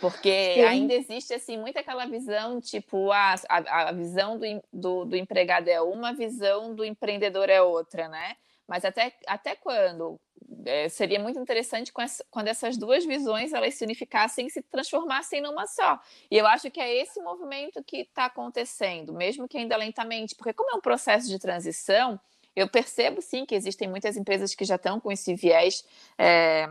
Porque 0.00 0.54
Sim. 0.54 0.60
ainda 0.60 0.94
existe 0.94 1.34
assim 1.34 1.58
muita 1.58 1.80
aquela 1.80 2.06
visão, 2.06 2.60
tipo, 2.60 3.10
a, 3.10 3.34
a, 3.48 3.88
a 3.88 3.92
visão 3.92 4.38
do, 4.38 4.44
do, 4.72 5.04
do, 5.04 5.16
empregado 5.16 5.66
é 5.66 5.80
uma, 5.80 6.10
a 6.10 6.12
visão 6.12 6.76
do 6.76 6.84
empreendedor 6.84 7.50
é 7.50 7.60
outra, 7.60 8.06
né? 8.06 8.36
Mas 8.70 8.84
até, 8.84 9.12
até 9.26 9.56
quando? 9.56 10.20
É, 10.64 10.88
seria 10.88 11.18
muito 11.18 11.40
interessante 11.40 11.90
essa, 11.98 12.24
quando 12.30 12.46
essas 12.46 12.76
duas 12.76 13.04
visões 13.04 13.52
elas 13.52 13.74
se 13.74 13.82
unificassem 13.82 14.46
e 14.46 14.50
se 14.50 14.62
transformassem 14.62 15.40
numa 15.40 15.66
só. 15.66 15.98
E 16.30 16.38
eu 16.38 16.46
acho 16.46 16.70
que 16.70 16.80
é 16.80 17.02
esse 17.02 17.20
movimento 17.20 17.82
que 17.82 18.02
está 18.02 18.26
acontecendo, 18.26 19.12
mesmo 19.12 19.48
que 19.48 19.58
ainda 19.58 19.76
lentamente, 19.76 20.36
porque 20.36 20.52
como 20.52 20.70
é 20.70 20.74
um 20.76 20.80
processo 20.80 21.28
de 21.28 21.36
transição, 21.36 22.20
eu 22.54 22.68
percebo 22.68 23.20
sim 23.20 23.44
que 23.44 23.56
existem 23.56 23.88
muitas 23.88 24.16
empresas 24.16 24.54
que 24.54 24.64
já 24.64 24.76
estão 24.76 25.00
com 25.00 25.10
esse 25.10 25.34
viés. 25.34 25.84
É, 26.16 26.70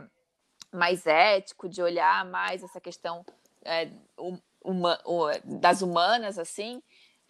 mais 0.72 1.06
ético, 1.06 1.68
de 1.68 1.82
olhar 1.82 2.24
mais 2.26 2.64
essa 2.64 2.80
questão 2.80 3.26
é, 3.66 3.90
uma, 4.64 5.00
das 5.44 5.82
humanas, 5.82 6.38
assim. 6.38 6.82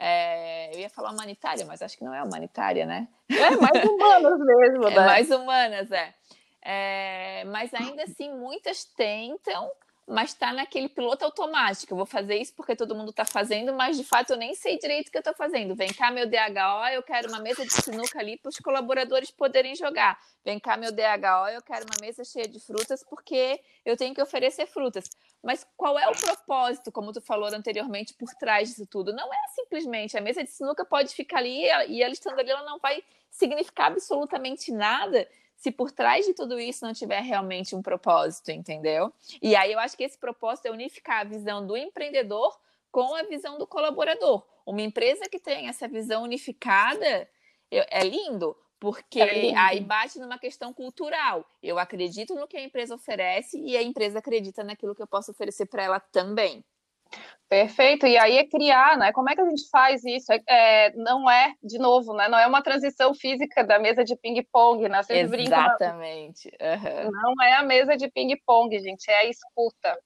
É, 0.02 0.74
eu 0.74 0.80
ia 0.80 0.90
falar 0.90 1.12
humanitária, 1.12 1.66
mas 1.66 1.82
acho 1.82 1.98
que 1.98 2.06
não 2.06 2.16
é 2.16 2.24
humanitária, 2.24 2.86
né? 2.86 3.10
É 3.30 3.50
mais 3.58 3.84
humanas 3.84 4.40
mesmo, 4.40 4.88
é 4.88 4.90
né? 4.92 4.96
É 4.96 5.06
mais 5.06 5.30
humanas, 5.30 5.92
é. 5.92 6.16
é. 6.62 7.44
Mas 7.46 7.74
ainda 7.74 8.04
assim, 8.04 8.34
muitas 8.34 8.86
tentam 8.86 9.70
mas 10.10 10.32
está 10.32 10.52
naquele 10.52 10.90
piloto 10.90 11.24
automático. 11.24 11.94
Eu 11.94 11.98
vou 11.98 12.06
fazer 12.06 12.36
isso 12.38 12.54
porque 12.56 12.76
todo 12.76 12.96
mundo 12.96 13.12
está 13.12 13.24
fazendo, 13.24 13.74
mas 13.74 13.96
de 13.96 14.04
fato 14.04 14.32
eu 14.32 14.38
nem 14.38 14.56
sei 14.56 14.80
direito 14.80 15.10
o 15.10 15.12
que 15.12 15.18
eu 15.18 15.22
estou 15.22 15.36
fazendo. 15.36 15.76
Vem 15.76 15.94
cá, 15.94 16.10
meu 16.10 16.28
DHO, 16.28 16.88
eu 16.92 17.04
quero 17.04 17.30
uma 17.30 17.40
mesa 17.40 17.64
de 17.64 17.72
sinuca 17.72 18.20
ali 18.20 18.36
para 18.36 18.50
os 18.50 18.58
colaboradores 18.58 19.30
poderem 19.30 19.76
jogar. 19.76 20.20
Vem 20.44 20.60
cá, 20.60 20.76
meu 20.76 20.92
DHO, 20.92 21.50
eu 21.54 21.62
quero 21.62 21.86
uma 21.86 22.02
mesa 22.02 22.24
cheia 22.24 22.48
de 22.48 22.60
frutas 22.60 23.04
porque 23.08 23.62
eu 23.86 23.96
tenho 23.96 24.16
que 24.16 24.22
oferecer 24.22 24.66
frutas. 24.66 25.06
Mas 25.42 25.66
qual 25.78 25.98
é 25.98 26.08
o 26.08 26.12
propósito, 26.12 26.92
como 26.92 27.14
tu 27.14 27.22
falou 27.22 27.48
anteriormente, 27.48 28.14
por 28.14 28.30
trás 28.36 28.70
disso 28.70 28.86
tudo? 28.86 29.14
Não 29.14 29.34
é 29.34 29.48
simplesmente 29.56 30.18
a 30.18 30.22
mesa 30.22 30.44
de 30.44 30.50
sinuca 30.50 30.84
pode 30.84 31.14
ficar 31.16 31.38
ali 31.38 31.64
e 31.88 32.04
ela 32.04 32.14
estando 32.14 32.40
ali, 32.40 32.50
ela 32.50 32.64
não 32.64 32.78
vai 32.80 33.04
significar 33.30 33.88
absolutamente 33.88 34.72
nada 34.72 35.28
se 35.56 35.72
por 35.72 35.92
trás 35.92 36.26
de 36.26 36.34
tudo 36.34 36.60
isso 36.60 36.86
não 36.86 36.94
tiver 36.94 37.22
realmente 37.22 37.76
um 37.76 37.82
propósito, 37.82 38.50
entendeu? 38.50 39.14
E 39.42 39.56
aí 39.56 39.74
eu 39.74 39.80
acho 39.80 39.96
que 39.96 40.04
esse 40.04 40.18
propósito 40.18 40.68
é 40.68 40.72
unificar 40.72 41.22
a 41.22 41.24
visão 41.26 41.66
do 41.66 41.76
empreendedor 41.76 42.58
com 42.92 43.14
a 43.16 43.24
visão 43.24 43.58
do 43.58 43.68
colaborador. 43.68 44.46
Uma 44.66 44.82
empresa 44.82 45.28
que 45.30 45.40
tem 45.40 45.68
essa 45.68 45.88
visão 45.88 46.24
unificada 46.24 47.30
é 47.72 48.04
lindo, 48.04 48.56
porque 48.80 49.20
é 49.20 49.56
aí 49.58 49.82
bate 49.82 50.18
numa 50.20 50.40
questão 50.40 50.74
cultural. 50.74 51.46
Eu 51.62 51.78
acredito 51.78 52.34
no 52.36 52.48
que 52.48 52.58
a 52.58 52.64
empresa 52.64 52.96
oferece 52.96 53.60
e 53.60 53.76
a 53.76 53.84
empresa 53.84 54.20
acredita 54.20 54.64
naquilo 54.64 54.96
que 54.96 55.02
eu 55.02 55.08
posso 55.08 55.32
oferecer 55.32 55.66
para 55.66 55.84
ela 55.84 56.00
também. 56.00 56.64
Perfeito, 57.50 58.06
e 58.06 58.16
aí 58.16 58.38
é 58.38 58.48
criar, 58.48 58.96
né? 58.96 59.12
Como 59.12 59.28
é 59.28 59.34
que 59.34 59.42
a 59.42 59.50
gente 59.50 59.68
faz 59.72 60.06
isso? 60.06 60.32
É, 60.32 60.40
é 60.48 60.94
não 60.96 61.30
é, 61.30 61.56
de 61.64 61.80
novo, 61.80 62.14
né? 62.14 62.28
Não 62.28 62.38
é 62.38 62.46
uma 62.46 62.62
transição 62.62 63.14
física 63.16 63.64
da 63.64 63.80
mesa 63.80 64.04
de 64.04 64.16
ping-pong, 64.16 64.88
né? 64.88 65.02
Vocês 65.02 65.32
Exatamente. 65.32 66.52
Brincam, 66.52 67.06
uhum. 67.06 67.12
Não 67.12 67.44
é 67.44 67.54
a 67.54 67.64
mesa 67.64 67.98
de 67.98 68.08
ping-pong, 68.12 68.78
gente, 68.80 69.10
é 69.10 69.22
a 69.22 69.26
escuta. 69.26 70.00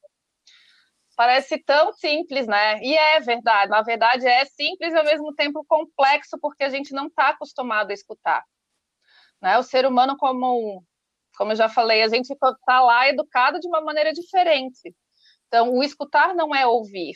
Parece 1.18 1.60
tão 1.60 1.92
simples, 1.92 2.48
né? 2.48 2.82
E 2.82 2.96
é 2.96 3.20
verdade, 3.20 3.70
na 3.70 3.82
verdade 3.82 4.26
é 4.26 4.46
simples 4.46 4.94
e 4.94 4.98
ao 4.98 5.04
mesmo 5.04 5.34
tempo 5.36 5.66
complexo, 5.68 6.40
porque 6.42 6.64
a 6.64 6.70
gente 6.70 6.94
não 6.94 7.08
está 7.08 7.30
acostumado 7.30 7.92
a 7.92 7.94
escutar. 7.94 8.44
Né? 9.44 9.58
O 9.58 9.64
ser 9.64 9.86
humano, 9.86 10.16
como, 10.18 10.82
como 11.38 11.52
eu 11.52 11.56
já 11.58 11.68
falei, 11.68 12.02
a 12.02 12.08
gente 12.08 12.32
está 12.32 12.82
lá 12.82 13.10
educado 13.10 13.60
de 13.60 13.68
uma 13.68 13.82
maneira 13.82 14.14
diferente. 14.14 14.96
Então, 15.48 15.74
o 15.74 15.84
escutar 15.84 16.34
não 16.34 16.56
é 16.56 16.66
ouvir. 16.66 17.14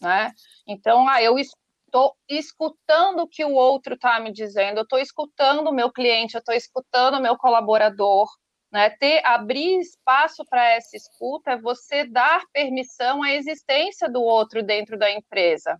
Né? 0.00 0.32
Então, 0.66 1.06
ah, 1.06 1.22
eu 1.22 1.38
estou 1.38 2.16
escutando 2.26 3.20
o 3.20 3.28
que 3.28 3.44
o 3.44 3.52
outro 3.52 3.94
está 3.94 4.18
me 4.18 4.32
dizendo, 4.32 4.78
eu 4.78 4.84
estou 4.84 4.98
escutando 4.98 5.68
o 5.68 5.74
meu 5.74 5.92
cliente, 5.92 6.36
eu 6.36 6.38
estou 6.38 6.54
escutando 6.54 7.18
o 7.18 7.22
meu 7.22 7.36
colaborador. 7.36 8.26
Né? 8.72 8.88
Ter, 8.88 9.24
abrir 9.26 9.78
espaço 9.80 10.42
para 10.48 10.64
essa 10.70 10.96
escuta 10.96 11.52
é 11.52 11.60
você 11.60 12.06
dar 12.06 12.42
permissão 12.50 13.22
à 13.22 13.30
existência 13.30 14.08
do 14.08 14.22
outro 14.22 14.62
dentro 14.62 14.98
da 14.98 15.10
empresa. 15.10 15.78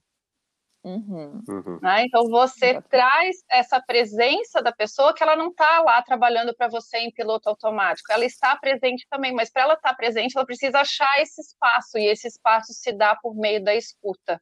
Uhum. 0.84 1.42
Uhum. 1.48 1.78
Né? 1.80 2.04
Então 2.04 2.24
você 2.28 2.80
traz 2.82 3.36
essa 3.50 3.80
presença 3.80 4.62
da 4.62 4.70
pessoa 4.70 5.14
que 5.14 5.22
ela 5.22 5.34
não 5.34 5.48
está 5.48 5.80
lá 5.80 6.02
trabalhando 6.02 6.54
para 6.54 6.68
você 6.68 6.98
em 6.98 7.10
piloto 7.10 7.48
automático, 7.48 8.12
ela 8.12 8.24
está 8.24 8.54
presente 8.56 9.06
também, 9.08 9.32
mas 9.32 9.50
para 9.50 9.62
ela 9.62 9.74
estar 9.74 9.90
tá 9.90 9.94
presente, 9.94 10.36
ela 10.36 10.44
precisa 10.44 10.80
achar 10.80 11.22
esse 11.22 11.40
espaço, 11.40 11.96
e 11.96 12.06
esse 12.06 12.28
espaço 12.28 12.74
se 12.74 12.92
dá 12.92 13.16
por 13.16 13.34
meio 13.34 13.64
da 13.64 13.74
escuta. 13.74 14.40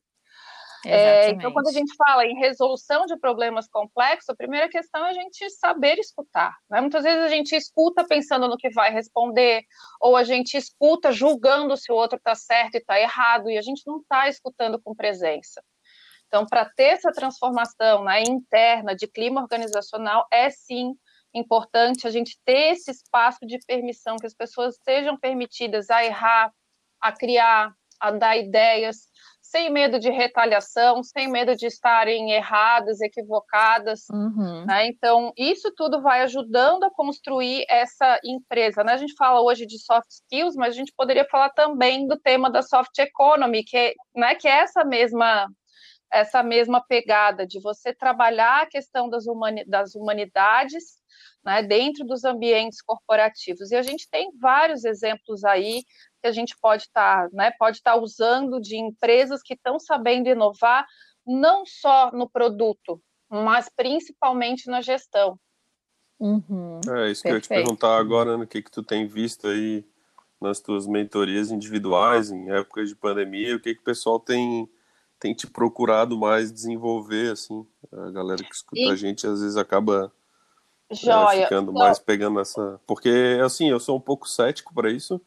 É, 0.85 1.31
então, 1.31 1.53
quando 1.53 1.69
a 1.69 1.73
gente 1.73 1.95
fala 1.95 2.27
em 2.27 2.35
resolução 2.35 3.07
de 3.07 3.17
problemas 3.17 3.69
complexos, 3.69 4.29
a 4.29 4.35
primeira 4.35 4.69
questão 4.69 5.07
é 5.07 5.11
a 5.11 5.13
gente 5.13 5.49
saber 5.51 5.97
escutar. 5.99 6.57
Né? 6.69 6.81
Muitas 6.81 7.05
vezes 7.05 7.23
a 7.23 7.29
gente 7.29 7.55
escuta 7.55 8.05
pensando 8.05 8.49
no 8.49 8.57
que 8.57 8.69
vai 8.71 8.93
responder, 8.93 9.63
ou 10.01 10.17
a 10.17 10.25
gente 10.25 10.57
escuta 10.57 11.13
julgando 11.13 11.77
se 11.77 11.93
o 11.93 11.95
outro 11.95 12.19
está 12.19 12.35
certo 12.35 12.75
e 12.75 12.79
está 12.79 12.99
errado, 12.99 13.49
e 13.49 13.57
a 13.57 13.63
gente 13.63 13.87
não 13.87 14.01
está 14.01 14.29
escutando 14.29 14.81
com 14.83 14.93
presença. 14.93 15.63
Então, 16.33 16.47
para 16.47 16.65
ter 16.65 16.95
essa 16.95 17.13
transformação 17.13 18.05
né, 18.05 18.23
interna 18.23 18.97
de 18.97 19.07
clima 19.07 19.43
organizacional, 19.43 20.27
é 20.33 20.49
sim 20.49 20.95
importante 21.35 22.07
a 22.07 22.11
gente 22.11 22.39
ter 22.43 22.73
esse 22.73 22.91
espaço 22.91 23.41
de 23.47 23.59
permissão, 23.67 24.17
que 24.17 24.27
as 24.27 24.35
pessoas 24.35 24.79
sejam 24.83 25.15
permitidas 25.19 25.91
a 25.91 26.03
errar, 26.03 26.51
a 26.99 27.13
criar, 27.13 27.75
a 28.01 28.11
dar 28.13 28.39
ideias, 28.39 28.97
sem 29.43 29.69
medo 29.69 30.01
de 30.01 30.09
retaliação, 30.09 31.03
sem 31.03 31.29
medo 31.29 31.55
de 31.55 31.67
estarem 31.67 32.31
erradas, 32.33 33.03
equivocadas. 33.03 34.05
Uhum. 34.11 34.65
Né? 34.65 34.87
Então, 34.87 35.35
isso 35.37 35.71
tudo 35.77 36.01
vai 36.01 36.23
ajudando 36.23 36.85
a 36.85 36.91
construir 36.91 37.67
essa 37.69 38.19
empresa. 38.25 38.83
Né? 38.83 38.95
A 38.95 38.97
gente 38.97 39.15
fala 39.19 39.43
hoje 39.43 39.67
de 39.67 39.79
soft 39.79 40.09
skills, 40.11 40.57
mas 40.57 40.73
a 40.73 40.79
gente 40.79 40.95
poderia 40.97 41.27
falar 41.31 41.51
também 41.51 42.07
do 42.07 42.19
tema 42.19 42.51
da 42.51 42.63
soft 42.63 42.99
economy, 42.99 43.63
que 43.63 43.77
é, 43.77 43.93
né, 44.17 44.35
que 44.35 44.49
é 44.49 44.61
essa 44.61 44.83
mesma 44.83 45.47
essa 46.13 46.43
mesma 46.43 46.85
pegada 46.87 47.47
de 47.47 47.59
você 47.61 47.95
trabalhar 47.95 48.63
a 48.63 48.67
questão 48.67 49.09
das, 49.09 49.27
humani 49.27 49.65
das 49.65 49.95
humanidades 49.95 51.01
né, 51.45 51.63
dentro 51.63 52.05
dos 52.05 52.25
ambientes 52.25 52.83
corporativos. 52.83 53.71
E 53.71 53.77
a 53.77 53.83
gente 53.83 54.09
tem 54.11 54.31
vários 54.39 54.85
exemplos 54.85 55.43
aí 55.45 55.83
que 56.21 56.29
a 56.29 56.33
gente 56.33 56.57
pode 56.61 56.85
estar 56.85 57.29
tá, 57.29 57.29
né, 57.33 57.51
pode 57.59 57.79
estar 57.79 57.95
tá 57.95 58.01
usando 58.01 58.61
de 58.61 58.77
empresas 58.77 59.43
que 59.43 59.55
estão 59.55 59.79
sabendo 59.79 60.29
inovar 60.29 60.87
não 61.27 61.65
só 61.65 62.11
no 62.13 62.29
produto, 62.29 63.01
mas 63.29 63.69
principalmente 63.75 64.69
na 64.69 64.81
gestão. 64.81 65.39
Uhum, 66.21 66.81
é 66.89 67.11
isso 67.11 67.23
que 67.23 67.29
eu 67.29 67.35
ia 67.35 67.41
te 67.41 67.49
perguntar 67.49 67.97
agora, 67.97 68.37
no 68.37 68.47
que, 68.47 68.63
que 68.63 68.71
tu 68.71 68.83
tem 68.83 69.07
visto 69.07 69.49
aí 69.49 69.85
nas 70.41 70.61
tuas 70.61 70.87
mentorias 70.87 71.51
individuais 71.51 72.31
em 72.31 72.51
épocas 72.51 72.89
de 72.89 72.97
pandemia, 72.97 73.57
o 73.57 73.61
que, 73.61 73.75
que 73.75 73.81
o 73.81 73.85
pessoal 73.85 74.21
tem 74.21 74.69
tem 75.23 75.33
te 75.33 75.47
procurado 75.47 76.19
mais 76.19 76.53
desenvolver, 76.53 77.31
assim. 77.31 77.65
A 77.93 78.11
galera 78.11 78.43
que 78.43 78.53
escuta 78.53 78.81
e... 78.81 78.91
a 78.91 78.97
gente 78.97 79.25
às 79.25 79.41
vezes 79.41 79.57
acaba 79.57 80.13
é, 80.91 80.97
ficando 80.97 81.71
então... 81.71 81.75
mais 81.75 82.01
pegando 82.01 82.41
essa. 82.41 82.81
Porque, 82.89 83.39
assim, 83.41 83.71
eu 83.71 83.79
sou 83.79 83.97
um 83.97 84.01
pouco 84.01 84.29
cético 84.29 84.75
para 84.75 84.91
isso. 84.91 85.21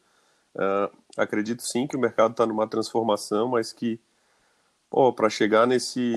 Uh, 0.54 0.94
acredito 1.16 1.62
sim 1.62 1.86
que 1.86 1.96
o 1.96 1.98
mercado 1.98 2.32
está 2.32 2.44
numa 2.44 2.68
transformação, 2.68 3.48
mas 3.48 3.72
que, 3.72 3.98
pô, 4.90 5.14
para 5.14 5.30
chegar 5.30 5.66
nesse 5.66 6.14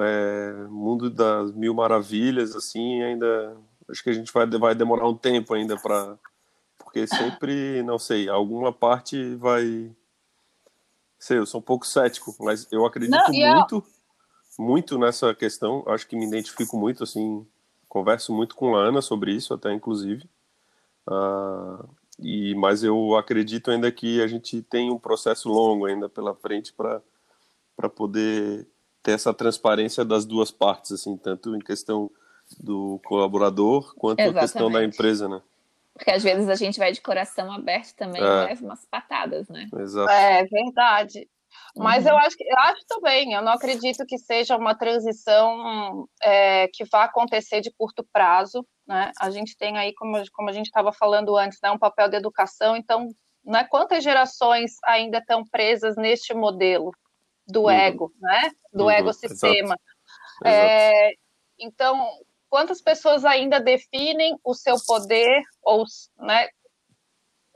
é, 0.00 0.52
mundo 0.68 1.08
das 1.08 1.52
mil 1.52 1.72
maravilhas, 1.72 2.56
assim, 2.56 3.00
ainda. 3.00 3.56
Acho 3.88 4.02
que 4.02 4.10
a 4.10 4.14
gente 4.14 4.32
vai, 4.32 4.44
vai 4.46 4.74
demorar 4.74 5.08
um 5.08 5.16
tempo 5.16 5.54
ainda 5.54 5.76
para. 5.76 6.18
Porque 6.78 7.06
sempre, 7.06 7.80
não 7.84 7.98
sei, 7.98 8.28
alguma 8.28 8.72
parte 8.72 9.36
vai 9.36 9.94
Sei, 11.22 11.38
eu 11.38 11.46
sou 11.46 11.60
um 11.60 11.62
pouco 11.62 11.86
cético, 11.86 12.34
mas 12.40 12.66
eu 12.72 12.84
acredito 12.84 13.12
Não, 13.12 13.28
muito, 13.28 13.76
eu... 13.76 13.84
muito 14.58 14.98
nessa 14.98 15.32
questão. 15.32 15.84
Acho 15.86 16.04
que 16.08 16.16
me 16.16 16.26
identifico 16.26 16.76
muito, 16.76 17.04
assim, 17.04 17.46
converso 17.88 18.34
muito 18.34 18.56
com 18.56 18.74
a 18.74 18.80
Ana 18.80 19.00
sobre 19.00 19.30
isso, 19.30 19.54
até 19.54 19.72
inclusive. 19.72 20.28
Uh, 21.06 21.88
e 22.18 22.56
mas 22.56 22.82
eu 22.82 23.16
acredito 23.16 23.70
ainda 23.70 23.92
que 23.92 24.20
a 24.20 24.26
gente 24.26 24.62
tem 24.62 24.90
um 24.90 24.98
processo 24.98 25.48
longo 25.48 25.86
ainda 25.86 26.08
pela 26.08 26.34
frente 26.34 26.72
para 26.72 27.00
para 27.76 27.88
poder 27.88 28.66
ter 29.00 29.12
essa 29.12 29.32
transparência 29.32 30.04
das 30.04 30.24
duas 30.24 30.50
partes, 30.50 30.90
assim, 30.90 31.16
tanto 31.16 31.54
em 31.54 31.60
questão 31.60 32.10
do 32.58 33.00
colaborador 33.04 33.94
quanto 33.94 34.18
Exatamente. 34.18 34.38
a 34.38 34.40
questão 34.42 34.72
da 34.72 34.84
empresa, 34.84 35.28
né? 35.28 35.40
Porque 35.94 36.10
às 36.10 36.22
vezes 36.22 36.48
a 36.48 36.54
gente 36.54 36.78
vai 36.78 36.92
de 36.92 37.00
coração 37.00 37.52
aberto 37.52 37.94
também 37.94 38.22
é. 38.22 38.24
e 38.24 38.46
leva 38.46 38.64
umas 38.64 38.84
patadas, 38.86 39.48
né? 39.48 39.68
Exato. 39.78 40.10
É 40.10 40.44
verdade. 40.44 41.28
Mas 41.76 42.04
uhum. 42.04 42.12
eu 42.12 42.16
acho 42.18 42.36
que 42.36 42.44
eu 42.44 42.58
acho 42.58 42.82
também, 42.86 43.32
eu 43.34 43.42
não 43.42 43.52
acredito 43.52 44.04
que 44.06 44.18
seja 44.18 44.56
uma 44.56 44.74
transição 44.74 46.08
é, 46.22 46.68
que 46.68 46.84
vá 46.84 47.04
acontecer 47.04 47.60
de 47.60 47.70
curto 47.76 48.06
prazo. 48.12 48.66
Né? 48.86 49.12
A 49.20 49.30
gente 49.30 49.56
tem 49.56 49.76
aí, 49.78 49.94
como, 49.94 50.22
como 50.32 50.50
a 50.50 50.52
gente 50.52 50.66
estava 50.66 50.92
falando 50.92 51.36
antes, 51.36 51.58
né, 51.62 51.70
um 51.70 51.78
papel 51.78 52.08
de 52.08 52.16
educação, 52.16 52.76
então 52.76 53.08
né, 53.44 53.64
quantas 53.64 54.02
gerações 54.02 54.72
ainda 54.84 55.18
estão 55.18 55.44
presas 55.44 55.96
neste 55.96 56.32
modelo 56.34 56.90
do 57.46 57.62
uhum. 57.62 57.70
ego, 57.70 58.12
né? 58.20 58.50
Do 58.72 58.84
uhum. 58.84 58.90
ecossistema. 58.90 59.76
Exato. 60.44 60.46
É, 60.46 61.12
então, 61.58 62.08
quantas 62.52 62.82
pessoas 62.82 63.24
ainda 63.24 63.58
definem 63.58 64.38
o 64.44 64.52
seu 64.52 64.76
poder 64.86 65.42
ou, 65.62 65.86
né, 66.18 66.48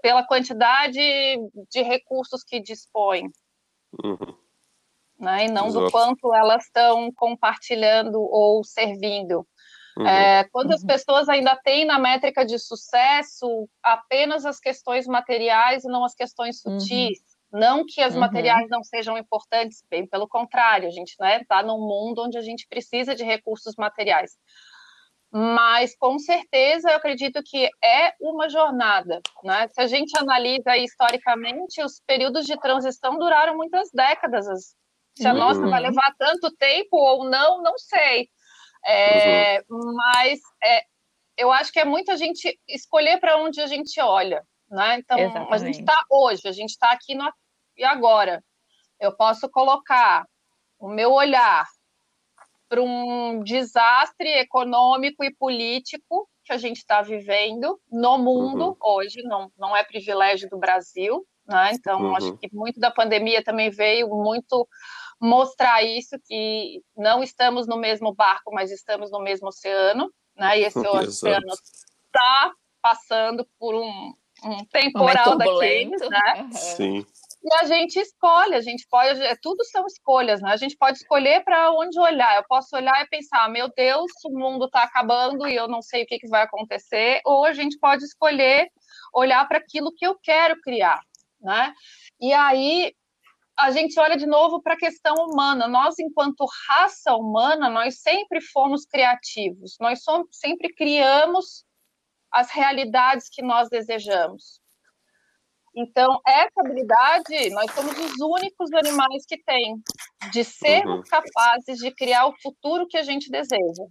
pela 0.00 0.26
quantidade 0.26 0.98
de 1.70 1.82
recursos 1.82 2.42
que 2.42 2.58
dispõem, 2.58 3.30
uhum. 4.02 4.34
né, 5.20 5.44
e 5.44 5.50
não 5.50 5.66
Exato. 5.66 5.84
do 5.84 5.90
quanto 5.90 6.34
elas 6.34 6.64
estão 6.64 7.12
compartilhando 7.14 8.18
ou 8.18 8.64
servindo. 8.64 9.46
Uhum. 9.98 10.06
É, 10.06 10.44
quantas 10.44 10.80
uhum. 10.80 10.86
pessoas 10.86 11.28
ainda 11.28 11.54
têm 11.56 11.84
na 11.84 11.98
métrica 11.98 12.42
de 12.46 12.58
sucesso 12.58 13.68
apenas 13.82 14.46
as 14.46 14.58
questões 14.58 15.06
materiais 15.06 15.84
e 15.84 15.88
não 15.88 16.06
as 16.06 16.14
questões 16.14 16.64
uhum. 16.64 16.80
sutis? 16.80 17.18
Não 17.52 17.84
que 17.86 18.00
as 18.00 18.14
uhum. 18.14 18.20
materiais 18.20 18.66
não 18.70 18.82
sejam 18.82 19.18
importantes, 19.18 19.84
bem 19.90 20.06
pelo 20.06 20.26
contrário, 20.26 20.88
a 20.88 20.90
gente 20.90 21.10
está 21.10 21.24
né, 21.26 21.44
tá 21.46 21.62
num 21.62 21.80
mundo 21.80 22.22
onde 22.22 22.38
a 22.38 22.42
gente 22.42 22.66
precisa 22.66 23.14
de 23.14 23.24
recursos 23.24 23.74
materiais 23.76 24.32
mas 25.38 25.94
com 25.98 26.18
certeza 26.18 26.88
eu 26.88 26.96
acredito 26.96 27.42
que 27.44 27.68
é 27.84 28.14
uma 28.18 28.48
jornada. 28.48 29.20
Né? 29.44 29.68
Se 29.68 29.78
a 29.82 29.86
gente 29.86 30.16
analisa 30.16 30.78
historicamente, 30.78 31.82
os 31.82 32.00
períodos 32.06 32.46
de 32.46 32.58
transição 32.58 33.18
duraram 33.18 33.54
muitas 33.54 33.90
décadas. 33.92 34.46
Se 35.14 35.28
a 35.28 35.34
uhum. 35.34 35.38
nossa 35.38 35.60
vai 35.66 35.82
levar 35.82 36.14
tanto 36.18 36.50
tempo 36.56 36.96
ou 36.96 37.28
não, 37.28 37.62
não 37.62 37.76
sei. 37.76 38.30
É, 38.86 39.58
uhum. 39.68 39.94
Mas 39.94 40.40
é, 40.64 40.80
eu 41.36 41.52
acho 41.52 41.70
que 41.70 41.80
é 41.80 41.84
muita 41.84 42.16
gente 42.16 42.58
escolher 42.66 43.20
para 43.20 43.36
onde 43.36 43.60
a 43.60 43.66
gente 43.66 44.00
olha. 44.00 44.42
Né? 44.70 45.00
Então, 45.00 45.18
Exatamente. 45.18 45.52
a 45.52 45.58
gente 45.58 45.80
está 45.80 46.02
hoje, 46.10 46.48
a 46.48 46.52
gente 46.52 46.70
está 46.70 46.92
aqui 46.92 47.14
no 47.14 47.30
e 47.76 47.84
agora. 47.84 48.42
Eu 48.98 49.14
posso 49.14 49.50
colocar 49.50 50.24
o 50.78 50.88
meu 50.88 51.12
olhar 51.12 51.66
para 52.68 52.82
um 52.82 53.42
desastre 53.42 54.28
econômico 54.38 55.24
e 55.24 55.34
político 55.34 56.28
que 56.44 56.52
a 56.52 56.56
gente 56.56 56.78
está 56.78 57.02
vivendo 57.02 57.78
no 57.90 58.18
mundo 58.18 58.68
uhum. 58.68 58.76
hoje, 58.80 59.22
não, 59.22 59.50
não 59.58 59.76
é 59.76 59.82
privilégio 59.82 60.48
do 60.48 60.58
Brasil, 60.58 61.26
né? 61.46 61.70
Então, 61.72 62.00
uhum. 62.00 62.16
acho 62.16 62.36
que 62.38 62.48
muito 62.52 62.78
da 62.78 62.90
pandemia 62.90 63.42
também 63.42 63.70
veio 63.70 64.08
muito 64.08 64.66
mostrar 65.20 65.82
isso, 65.82 66.16
que 66.26 66.82
não 66.96 67.22
estamos 67.22 67.66
no 67.66 67.76
mesmo 67.76 68.14
barco, 68.14 68.52
mas 68.52 68.70
estamos 68.70 69.10
no 69.10 69.20
mesmo 69.20 69.48
oceano, 69.48 70.10
né? 70.36 70.60
E 70.60 70.64
esse 70.64 70.78
oceano 70.86 71.52
está 72.06 72.52
passando 72.82 73.46
por 73.58 73.74
um, 73.74 74.12
um 74.44 74.64
temporal 74.66 75.36
daqueles, 75.36 76.00
né? 76.00 76.48
Sim. 76.52 77.06
E 77.48 77.54
a 77.60 77.64
gente 77.64 77.96
escolhe, 78.00 78.56
a 78.56 78.60
gente 78.60 78.84
pode, 78.90 79.22
é, 79.22 79.36
tudo 79.40 79.64
são 79.66 79.86
escolhas, 79.86 80.42
né? 80.42 80.50
A 80.50 80.56
gente 80.56 80.76
pode 80.76 80.98
escolher 80.98 81.44
para 81.44 81.70
onde 81.70 81.96
olhar. 82.00 82.34
Eu 82.34 82.44
posso 82.48 82.74
olhar 82.74 83.00
e 83.00 83.08
pensar, 83.08 83.48
meu 83.48 83.68
Deus, 83.72 84.10
o 84.24 84.36
mundo 84.36 84.64
está 84.64 84.82
acabando 84.82 85.46
e 85.46 85.54
eu 85.54 85.68
não 85.68 85.80
sei 85.80 86.02
o 86.02 86.06
que, 86.06 86.18
que 86.18 86.28
vai 86.28 86.42
acontecer. 86.42 87.20
Ou 87.24 87.44
a 87.44 87.52
gente 87.52 87.78
pode 87.78 88.04
escolher 88.04 88.68
olhar 89.14 89.46
para 89.46 89.58
aquilo 89.58 89.94
que 89.94 90.04
eu 90.04 90.18
quero 90.20 90.60
criar, 90.60 90.98
né? 91.40 91.72
E 92.20 92.32
aí 92.32 92.92
a 93.56 93.70
gente 93.70 93.98
olha 94.00 94.16
de 94.16 94.26
novo 94.26 94.60
para 94.60 94.74
a 94.74 94.78
questão 94.78 95.14
humana. 95.14 95.68
Nós, 95.68 96.00
enquanto 96.00 96.44
raça 96.68 97.14
humana, 97.14 97.70
nós 97.70 98.00
sempre 98.02 98.40
fomos 98.40 98.84
criativos. 98.84 99.76
Nós 99.80 100.02
somos, 100.02 100.26
sempre 100.32 100.74
criamos 100.74 101.64
as 102.32 102.50
realidades 102.50 103.28
que 103.30 103.40
nós 103.40 103.68
desejamos. 103.68 104.60
Então, 105.76 106.18
essa 106.26 106.60
habilidade, 106.60 107.50
nós 107.50 107.70
somos 107.72 107.92
os 107.98 108.18
únicos 108.18 108.72
animais 108.72 109.26
que 109.26 109.36
têm, 109.44 109.76
de 110.32 110.42
sermos 110.42 110.96
uhum. 110.96 111.02
capazes 111.02 111.78
de 111.78 111.90
criar 111.90 112.26
o 112.26 112.34
futuro 112.40 112.86
que 112.88 112.96
a 112.96 113.02
gente 113.02 113.30
deseja. 113.30 113.84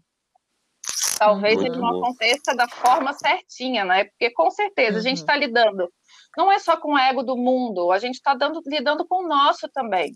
Talvez 1.19 1.55
Muito 1.55 1.71
ele 1.71 1.81
não 1.81 1.91
bom. 1.91 2.05
aconteça 2.05 2.55
da 2.55 2.67
forma 2.67 3.13
certinha, 3.13 3.85
né? 3.85 4.05
Porque 4.05 4.31
com 4.31 4.49
certeza 4.49 4.97
a 4.97 5.01
gente 5.01 5.17
está 5.17 5.33
uhum. 5.33 5.39
lidando, 5.39 5.93
não 6.35 6.51
é 6.51 6.59
só 6.59 6.75
com 6.75 6.93
o 6.93 6.97
ego 6.97 7.23
do 7.23 7.37
mundo, 7.37 7.91
a 7.91 7.99
gente 7.99 8.15
está 8.15 8.35
lidando 8.65 9.05
com 9.07 9.23
o 9.23 9.27
nosso 9.27 9.69
também. 9.69 10.11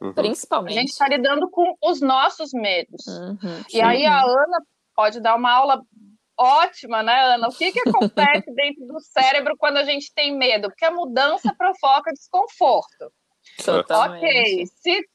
Uhum. 0.00 0.14
Principalmente. 0.14 0.76
A 0.76 0.80
gente 0.80 0.90
está 0.90 1.08
lidando 1.08 1.48
com 1.50 1.74
os 1.82 2.00
nossos 2.00 2.52
medos. 2.52 3.06
Uhum. 3.06 3.64
E 3.72 3.80
aí 3.80 4.04
a 4.04 4.22
Ana 4.22 4.62
pode 4.94 5.20
dar 5.20 5.36
uma 5.36 5.52
aula 5.52 5.82
ótima, 6.38 7.02
né, 7.02 7.34
Ana? 7.34 7.48
O 7.48 7.52
que, 7.52 7.72
que 7.72 7.88
acontece 7.88 8.50
dentro 8.54 8.86
do 8.86 9.00
cérebro 9.00 9.56
quando 9.56 9.78
a 9.78 9.84
gente 9.84 10.12
tem 10.14 10.36
medo? 10.36 10.68
Porque 10.68 10.84
a 10.84 10.90
mudança 10.90 11.54
provoca 11.56 12.12
desconforto. 12.12 13.12
Totalmente. 13.64 14.24
Ok, 14.24 14.66
se, 14.66 15.08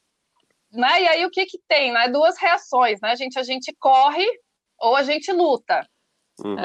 né, 0.72 1.02
e 1.02 1.08
aí 1.08 1.26
o 1.26 1.30
que, 1.30 1.46
que 1.46 1.58
tem? 1.68 1.92
Né? 1.92 2.08
Duas 2.08 2.38
reações, 2.38 3.00
né? 3.00 3.10
A 3.10 3.14
gente, 3.14 3.38
a 3.38 3.42
gente 3.42 3.74
corre 3.78 4.26
ou 4.78 4.96
a 4.96 5.02
gente 5.02 5.30
luta. 5.32 5.86
Uhum. 6.42 6.56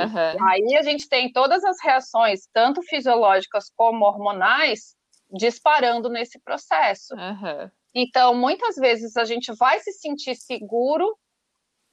Aí 0.49 0.75
a 0.75 0.81
gente 0.81 1.07
tem 1.07 1.31
todas 1.31 1.63
as 1.63 1.77
reações, 1.83 2.47
tanto 2.53 2.81
fisiológicas 2.81 3.69
como 3.75 4.05
hormonais, 4.05 4.95
disparando 5.29 6.09
nesse 6.09 6.39
processo. 6.39 7.13
Uhum. 7.13 7.69
Então, 7.93 8.33
muitas 8.33 8.75
vezes 8.75 9.17
a 9.17 9.25
gente 9.25 9.53
vai 9.53 9.79
se 9.79 9.91
sentir 9.91 10.35
seguro 10.35 11.17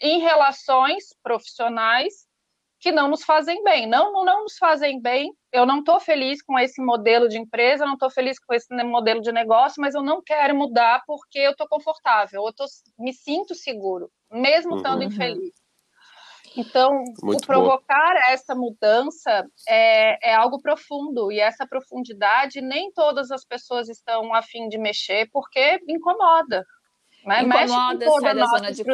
em 0.01 0.21
relações 0.21 1.15
profissionais 1.23 2.27
que 2.85 2.93
não 2.93 3.09
nos 3.09 3.25
fazem 3.25 3.65
bem. 3.65 3.87
Não, 3.87 4.13
não 4.27 4.43
nos 4.43 4.59
fazem 4.59 5.01
bem. 5.01 5.35
Eu 5.51 5.65
não 5.65 5.79
estou 5.79 5.99
feliz 5.99 6.43
com 6.43 6.59
esse 6.59 6.83
modelo 6.83 7.31
de 7.31 7.39
empresa, 7.39 7.87
não 7.87 7.95
estou 7.95 8.11
feliz 8.11 8.39
com 8.39 8.53
esse 8.53 8.69
modelo 8.85 9.23
de 9.23 9.33
negócio, 9.33 9.81
mas 9.81 9.95
eu 9.95 10.03
não 10.03 10.23
quero 10.23 10.55
mudar 10.55 11.03
porque 11.07 11.39
eu 11.39 11.53
estou 11.53 11.67
confortável, 11.67 12.45
eu 12.45 12.53
tô, 12.53 12.67
me 12.99 13.15
sinto 13.15 13.55
seguro, 13.55 14.11
mesmo 14.31 14.77
estando 14.77 15.01
uhum. 15.01 15.07
infeliz. 15.07 15.55
Então, 16.55 17.03
Muito 17.23 17.43
o 17.43 17.47
provocar 17.47 18.13
boa. 18.13 18.33
essa 18.33 18.55
mudança 18.55 19.47
é, 19.67 20.33
é, 20.33 20.35
algo 20.35 20.61
profundo, 20.61 21.33
e 21.33 21.41
essa 21.41 21.67
profundidade 21.67 22.61
nem 22.61 22.93
todas 22.93 23.31
as 23.31 23.47
pessoas 23.47 23.89
estão 23.89 24.35
afim 24.35 24.69
de 24.69 24.77
mexer, 24.77 25.27
porque 25.33 25.81
incomoda. 25.89 26.67
Né? 27.25 27.43
Incomoda, 27.43 28.07
sai 28.21 28.35
da, 28.35 28.47
zona 28.47 28.73
de, 28.73 28.85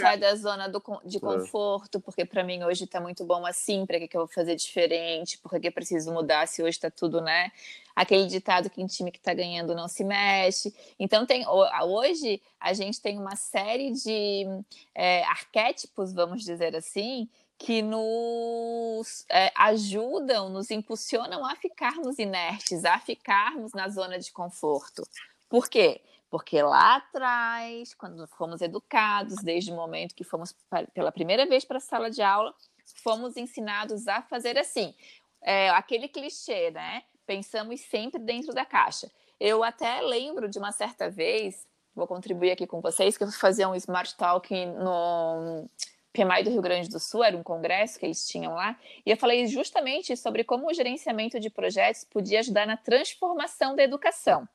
sai 0.00 0.18
da 0.18 0.34
zona 0.34 0.68
do, 0.68 0.82
de 1.04 1.18
é. 1.18 1.20
conforto, 1.20 2.00
porque 2.00 2.24
para 2.24 2.42
mim 2.42 2.64
hoje 2.64 2.84
está 2.84 3.00
muito 3.00 3.24
bom 3.24 3.46
assim, 3.46 3.86
para 3.86 3.98
que, 4.00 4.08
que 4.08 4.16
eu 4.16 4.22
vou 4.22 4.28
fazer 4.28 4.56
diferente, 4.56 5.38
porque 5.38 5.60
que 5.60 5.68
eu 5.68 5.72
preciso 5.72 6.12
mudar 6.12 6.48
se 6.48 6.62
hoje 6.62 6.70
está 6.70 6.90
tudo, 6.90 7.20
né? 7.20 7.52
Aquele 7.94 8.26
ditado 8.26 8.68
que 8.68 8.82
em 8.82 8.86
time 8.86 9.10
que 9.10 9.18
está 9.18 9.32
ganhando 9.32 9.74
não 9.74 9.88
se 9.88 10.04
mexe. 10.04 10.74
Então, 10.98 11.24
tem, 11.24 11.46
hoje 11.48 12.42
a 12.60 12.72
gente 12.72 13.00
tem 13.00 13.18
uma 13.18 13.36
série 13.36 13.92
de 13.92 14.46
é, 14.94 15.22
arquétipos, 15.24 16.12
vamos 16.12 16.42
dizer 16.42 16.74
assim, 16.74 17.28
que 17.58 17.80
nos 17.80 19.24
é, 19.30 19.50
ajudam, 19.54 20.50
nos 20.50 20.70
impulsionam 20.70 21.44
a 21.46 21.56
ficarmos 21.56 22.18
inertes, 22.18 22.84
a 22.84 22.98
ficarmos 22.98 23.72
na 23.72 23.88
zona 23.88 24.18
de 24.18 24.30
conforto. 24.30 25.06
Por 25.48 25.68
quê? 25.68 26.00
Porque 26.30 26.60
lá 26.60 26.96
atrás, 26.96 27.94
quando 27.94 28.26
fomos 28.26 28.60
educados, 28.60 29.36
desde 29.42 29.70
o 29.70 29.76
momento 29.76 30.14
que 30.14 30.24
fomos 30.24 30.54
pela 30.92 31.12
primeira 31.12 31.46
vez 31.46 31.64
para 31.64 31.78
a 31.78 31.80
sala 31.80 32.10
de 32.10 32.22
aula, 32.22 32.54
fomos 33.02 33.36
ensinados 33.36 34.08
a 34.08 34.22
fazer 34.22 34.58
assim. 34.58 34.94
É, 35.42 35.70
aquele 35.70 36.08
clichê, 36.08 36.70
né? 36.70 37.02
Pensamos 37.24 37.80
sempre 37.80 38.20
dentro 38.20 38.52
da 38.52 38.64
caixa. 38.64 39.10
Eu 39.38 39.62
até 39.62 40.00
lembro 40.00 40.48
de 40.48 40.58
uma 40.58 40.72
certa 40.72 41.10
vez, 41.10 41.66
vou 41.94 42.06
contribuir 42.06 42.50
aqui 42.50 42.66
com 42.66 42.80
vocês, 42.80 43.16
que 43.16 43.24
eu 43.24 43.30
fazer 43.30 43.66
um 43.66 43.74
Smart 43.74 44.16
Talk 44.16 44.52
no 44.66 45.68
PMI 46.12 46.42
do 46.44 46.50
Rio 46.50 46.62
Grande 46.62 46.88
do 46.88 46.98
Sul, 46.98 47.22
era 47.22 47.36
um 47.36 47.42
congresso 47.42 47.98
que 47.98 48.06
eles 48.06 48.26
tinham 48.26 48.54
lá, 48.54 48.78
e 49.04 49.10
eu 49.10 49.16
falei 49.16 49.46
justamente 49.46 50.16
sobre 50.16 50.42
como 50.42 50.66
o 50.66 50.72
gerenciamento 50.72 51.38
de 51.38 51.50
projetos 51.50 52.04
podia 52.04 52.40
ajudar 52.40 52.66
na 52.66 52.76
transformação 52.76 53.76
da 53.76 53.82
educação. 53.82 54.48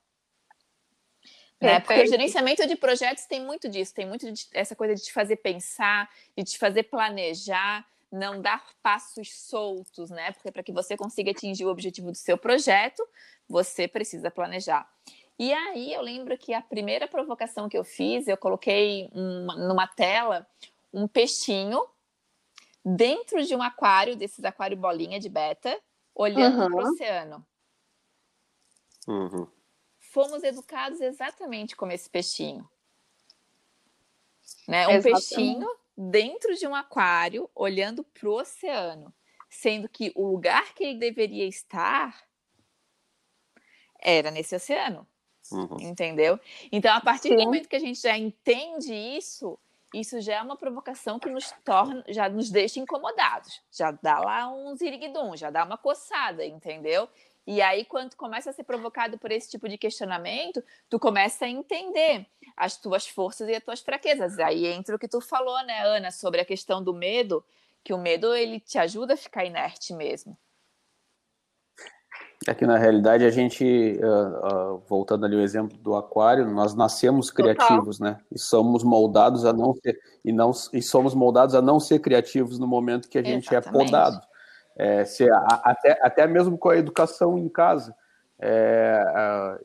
Né? 1.62 1.80
Porque 1.80 2.02
o 2.02 2.08
gerenciamento 2.08 2.66
de 2.68 2.76
projetos 2.76 3.26
tem 3.26 3.40
muito 3.40 3.70
disso, 3.70 3.94
tem 3.94 4.06
muito 4.06 4.32
de, 4.32 4.48
essa 4.52 4.76
coisa 4.76 4.96
de 4.96 5.04
te 5.04 5.14
fazer 5.14 5.36
pensar, 5.38 6.10
de 6.36 6.44
te 6.44 6.58
fazer 6.58 6.84
planejar, 6.84 7.86
não 8.12 8.42
dar 8.42 8.66
passos 8.82 9.32
soltos, 9.32 10.10
né? 10.10 10.32
Porque 10.32 10.52
para 10.52 10.64
que 10.64 10.72
você 10.72 10.98
consiga 10.98 11.32
atingir 11.32 11.66
o 11.66 11.70
objetivo 11.70 12.12
do 12.12 12.18
seu 12.18 12.38
projeto, 12.38 13.08
você 13.48 13.88
precisa 13.88 14.32
planejar. 14.32 14.90
E 15.38 15.54
aí 15.54 15.94
eu 15.94 16.02
lembro 16.02 16.38
que 16.38 16.54
a 16.54 16.62
primeira 16.62 17.08
provocação 17.08 17.70
que 17.70 17.78
eu 17.78 17.84
fiz, 17.84 18.28
eu 18.28 18.38
coloquei 18.38 19.10
uma, 19.14 19.56
numa 19.56 19.88
tela 19.88 20.46
um 20.94 21.08
peixinho 21.08 21.86
dentro 22.84 23.44
de 23.44 23.56
um 23.56 23.62
aquário, 23.62 24.16
desses 24.16 24.44
aquário 24.44 24.76
bolinha 24.76 25.20
de 25.20 25.30
beta, 25.30 25.80
olhando 26.14 26.62
uhum. 26.62 26.70
para 26.70 26.76
o 26.76 26.90
oceano. 26.90 27.46
Uhum. 29.08 29.48
Fomos 30.12 30.44
educados 30.44 31.00
exatamente 31.00 31.74
como 31.74 31.94
esse 31.94 32.10
peixinho. 32.10 32.70
Né? 34.68 34.86
Um 34.90 34.92
exatamente. 34.92 35.30
peixinho 35.30 35.68
dentro 35.96 36.54
de 36.54 36.68
um 36.68 36.76
aquário, 36.76 37.50
olhando 37.56 38.04
para 38.04 38.28
o 38.28 38.34
oceano, 38.34 39.14
sendo 39.50 39.88
que 39.88 40.12
o 40.14 40.28
lugar 40.28 40.74
que 40.74 40.84
ele 40.84 41.00
deveria 41.00 41.48
estar 41.48 42.28
era 44.02 44.30
nesse 44.30 44.54
oceano. 44.54 45.08
Uhum. 45.50 45.78
Entendeu? 45.80 46.38
Então, 46.74 46.94
a 46.94 47.00
partir 47.00 47.30
Sim. 47.30 47.38
do 47.38 47.44
momento 47.44 47.70
que 47.70 47.76
a 47.78 47.80
gente 47.80 48.02
já 48.02 48.18
entende 48.18 48.94
isso, 48.94 49.58
isso 49.94 50.20
já 50.20 50.36
é 50.36 50.42
uma 50.42 50.58
provocação 50.58 51.20
que 51.20 51.30
nos 51.30 51.52
torna, 51.64 52.04
já 52.10 52.28
nos 52.28 52.50
deixa 52.50 52.82
incomodados. 52.82 53.62
Já 53.72 53.92
dá 53.92 54.20
lá 54.20 54.52
um 54.52 54.76
ziriguidum, 54.76 55.38
já 55.38 55.50
dá 55.50 55.64
uma 55.64 55.78
coçada, 55.78 56.46
entendeu? 56.46 57.08
E 57.46 57.62
aí, 57.62 57.86
quando 57.86 58.16
começa 58.16 58.52
a 58.52 58.54
ser 58.54 58.64
provocado 58.64 59.18
por 59.18 59.32
esse 59.32 59.50
tipo 59.50 59.68
de 59.68 59.78
questionamento, 59.78 60.64
tu 60.90 61.00
começa 61.00 61.46
a 61.46 61.50
entender 61.50 62.28
as 62.56 62.78
tuas 62.78 63.08
forças 63.08 63.50
e 63.50 63.56
as 63.56 63.64
tuas 63.64 63.82
fraquezas. 63.82 64.38
Aí 64.40 64.68
entra 64.68 64.96
o 64.96 65.00
que 65.00 65.08
tu 65.08 65.20
falou, 65.20 65.62
né, 65.66 65.86
Ana, 65.86 66.12
sobre 66.12 66.40
a 66.42 66.46
questão 66.46 66.84
do 66.84 66.94
medo, 66.94 67.44
que 67.84 67.94
o 67.94 67.98
medo 67.98 68.34
ele 68.36 68.60
te 68.60 68.78
ajuda 68.78 69.16
a 69.16 69.18
ficar 69.18 69.44
inerte 69.44 69.94
mesmo. 69.94 70.38
É 72.48 72.56
que 72.56 72.66
na 72.66 72.76
realidade 72.76 73.24
a 73.24 73.30
gente, 73.30 73.64
uh, 73.64 74.74
uh, 74.74 74.84
voltando 74.88 75.26
ali 75.26 75.36
o 75.36 75.42
exemplo 75.42 75.78
do 75.78 75.96
aquário, 75.96 76.50
nós 76.50 76.74
nascemos 76.74 77.30
criativos, 77.30 78.00
Total. 78.00 78.14
né? 78.14 78.20
E 78.32 78.40
somos 78.40 78.84
moldados 78.84 79.46
a 79.46 79.54
não 79.54 79.76
ser 79.76 80.00
e 80.26 80.32
não 80.32 80.52
e 80.74 80.82
somos 80.82 81.14
moldados 81.14 81.54
a 81.54 81.62
não 81.62 81.80
ser 81.80 82.00
criativos 82.00 82.58
no 82.58 82.66
momento 82.66 83.10
que 83.10 83.20
a 83.20 83.24
gente 83.24 83.54
é 83.54 83.60
Exatamente. 83.60 83.82
é 83.82 83.86
podado. 83.86 84.31
É, 84.78 85.06
se, 85.06 85.30
a, 85.30 85.62
até, 85.64 86.00
até 86.02 86.28
mesmo 86.28 86.58
com 86.58 86.70
a 86.70 86.78
educação 86.78 87.38
em 87.38 87.50
casa. 87.50 87.94
É, 88.44 89.04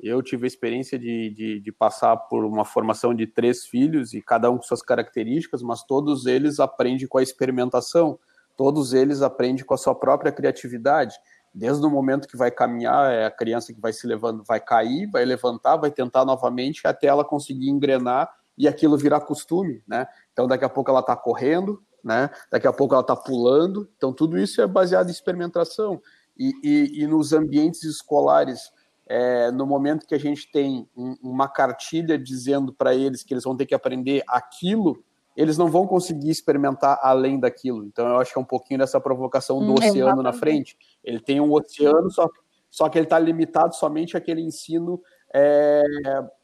eu 0.02 0.22
tive 0.22 0.44
a 0.44 0.46
experiência 0.46 0.98
de, 0.98 1.30
de, 1.30 1.60
de, 1.60 1.72
passar 1.72 2.14
por 2.14 2.44
uma 2.44 2.62
formação 2.62 3.14
de 3.14 3.26
três 3.26 3.64
filhos 3.64 4.12
e 4.12 4.20
cada 4.20 4.50
um 4.50 4.58
com 4.58 4.64
suas 4.64 4.82
características, 4.82 5.62
mas 5.62 5.82
todos 5.82 6.26
eles 6.26 6.60
aprendem 6.60 7.06
com 7.06 7.16
a 7.16 7.22
experimentação, 7.22 8.18
todos 8.54 8.92
eles 8.92 9.22
aprendem 9.22 9.64
com 9.64 9.72
a 9.72 9.78
sua 9.78 9.94
própria 9.94 10.30
criatividade. 10.30 11.14
Desde 11.54 11.86
o 11.86 11.90
momento 11.90 12.28
que 12.28 12.36
vai 12.36 12.50
caminhar, 12.50 13.10
é 13.10 13.24
a 13.24 13.30
criança 13.30 13.72
que 13.72 13.80
vai 13.80 13.94
se 13.94 14.06
levando, 14.06 14.44
vai 14.44 14.60
cair, 14.60 15.08
vai 15.10 15.24
levantar, 15.24 15.76
vai 15.76 15.90
tentar 15.90 16.26
novamente 16.26 16.86
até 16.86 17.06
ela 17.06 17.24
conseguir 17.24 17.70
engrenar 17.70 18.30
e 18.58 18.68
aquilo 18.68 18.98
virar 18.98 19.20
costume, 19.20 19.82
né? 19.88 20.06
Então 20.34 20.46
daqui 20.46 20.66
a 20.66 20.68
pouco 20.68 20.90
ela 20.90 21.00
está 21.00 21.16
correndo, 21.16 21.82
né? 22.06 22.30
Daqui 22.52 22.68
a 22.68 22.72
pouco 22.72 22.94
ela 22.94 23.00
está 23.00 23.16
pulando. 23.16 23.88
Então, 23.96 24.12
tudo 24.12 24.38
isso 24.38 24.62
é 24.62 24.66
baseado 24.66 25.08
em 25.08 25.10
experimentação. 25.10 26.00
E, 26.38 26.52
e, 26.62 27.02
e 27.02 27.06
nos 27.08 27.32
ambientes 27.32 27.82
escolares, 27.82 28.70
é, 29.08 29.50
no 29.50 29.66
momento 29.66 30.06
que 30.06 30.14
a 30.14 30.18
gente 30.18 30.48
tem 30.52 30.88
um, 30.96 31.16
uma 31.20 31.48
cartilha 31.48 32.16
dizendo 32.16 32.72
para 32.72 32.94
eles 32.94 33.24
que 33.24 33.34
eles 33.34 33.42
vão 33.42 33.56
ter 33.56 33.66
que 33.66 33.74
aprender 33.74 34.22
aquilo, 34.28 35.02
eles 35.36 35.58
não 35.58 35.68
vão 35.68 35.84
conseguir 35.84 36.30
experimentar 36.30 36.96
além 37.02 37.40
daquilo. 37.40 37.84
Então, 37.84 38.06
eu 38.06 38.20
acho 38.20 38.32
que 38.32 38.38
é 38.38 38.42
um 38.42 38.44
pouquinho 38.44 38.78
dessa 38.78 39.00
provocação 39.00 39.58
do 39.58 39.72
hum, 39.72 39.74
oceano 39.74 39.98
exatamente. 39.98 40.22
na 40.22 40.32
frente. 40.32 40.78
Ele 41.02 41.18
tem 41.18 41.40
um 41.40 41.52
oceano, 41.52 42.08
só, 42.08 42.30
só 42.70 42.88
que 42.88 42.98
ele 42.98 43.06
está 43.06 43.18
limitado 43.18 43.74
somente 43.74 44.16
àquele 44.16 44.42
ensino 44.42 45.02
é, 45.34 45.82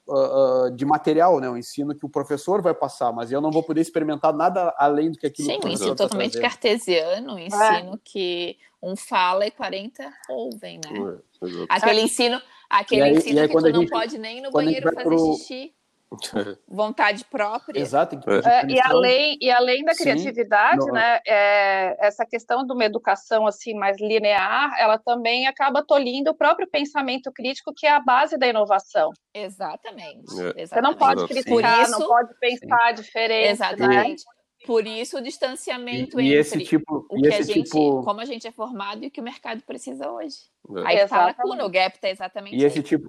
uh, 0.09 0.70
de 0.70 0.84
material, 0.84 1.40
né? 1.40 1.48
O 1.48 1.57
ensino 1.57 1.94
que 1.94 2.05
o 2.05 2.09
professor 2.09 2.62
vai 2.62 2.74
passar, 2.74 3.12
mas 3.12 3.30
eu 3.30 3.40
não 3.40 3.50
vou 3.50 3.62
poder 3.62 3.80
experimentar 3.80 4.32
nada 4.32 4.74
além 4.78 5.11
do 5.11 5.18
que 5.18 5.26
aquilo 5.26 5.48
Sim, 5.48 5.61
que 5.61 5.66
o 5.66 5.70
ensino 5.70 5.94
tá 5.94 6.05
totalmente 6.05 6.32
trazendo. 6.32 6.50
cartesiano, 6.50 7.34
um 7.34 7.38
é. 7.38 7.46
ensino 7.46 7.94
é. 7.94 7.98
que 8.05 8.59
um 8.82 8.96
fala 8.96 9.46
e 9.46 9.50
40 9.50 10.12
ouvem, 10.28 10.80
né? 10.84 11.20
É, 11.42 11.66
aquele 11.68 12.03
ensino, 12.03 12.40
aquele 12.68 13.03
aí, 13.03 13.16
ensino 13.16 13.40
aí, 13.40 13.48
que 13.48 13.55
tu 13.55 13.61
não 13.61 13.80
gente, 13.80 13.90
pode 13.90 14.18
nem 14.18 14.42
no 14.42 14.50
banheiro 14.50 14.92
fazer 14.92 15.05
pro... 15.05 15.34
xixi. 15.36 15.72
Vontade 16.69 17.25
própria. 17.25 17.81
Exato. 17.81 18.19
É, 18.45 18.67
e, 18.67 18.81
além, 18.81 19.39
e 19.41 19.51
além 19.51 19.85
da 19.85 19.95
criatividade, 19.95 20.85
Sim, 20.85 20.91
né, 20.91 21.21
é, 21.27 21.97
essa 22.07 22.25
questão 22.27 22.67
de 22.67 22.73
uma 22.73 22.85
educação 22.85 23.47
assim 23.47 23.75
mais 23.75 24.01
linear, 24.01 24.75
ela 24.79 24.99
também 24.99 25.47
acaba 25.47 25.85
tolindo 25.85 26.31
o 26.31 26.35
próprio 26.35 26.69
pensamento 26.69 27.33
crítico, 27.33 27.73
que 27.75 27.87
é 27.87 27.91
a 27.93 28.01
base 28.01 28.37
da 28.39 28.47
inovação. 28.47 29.11
Exatamente. 29.35 30.33
É. 30.57 30.67
Você 30.67 30.81
não 30.81 30.95
pode 30.95 31.27
criticar, 31.27 31.83
isso, 31.83 31.99
não 31.99 32.07
pode 32.07 32.39
pensar 32.39 32.89
Sim. 32.89 33.03
diferente. 33.03 33.51
Exatamente. 33.51 34.25
Né? 34.25 34.43
Por 34.65 34.87
isso 34.87 35.19
o 35.19 35.21
distanciamento 35.21 36.21
e, 36.21 36.29
e 36.29 36.39
entre 36.39 36.65
tipo, 36.65 37.05
o 37.11 37.21
que 37.21 37.27
a 37.27 37.43
gente, 37.43 37.65
tipo... 37.65 38.03
como 38.05 38.21
a 38.21 38.25
gente 38.25 38.47
é 38.47 38.53
formado 38.53 39.05
e 39.05 39.09
o 39.09 39.11
que 39.11 39.21
o 39.21 39.25
mercado 39.25 39.61
precisa 39.63 40.11
hoje. 40.11 40.37
É. 40.77 40.87
Aí 40.87 40.97
está 40.99 41.23
a 41.23 41.27
lacuna, 41.27 41.65
o 41.65 41.71
gap 41.71 41.97
está 41.97 42.09
exatamente 42.09 42.57
E 42.57 42.65
esse 42.65 42.83
tipo, 42.83 43.09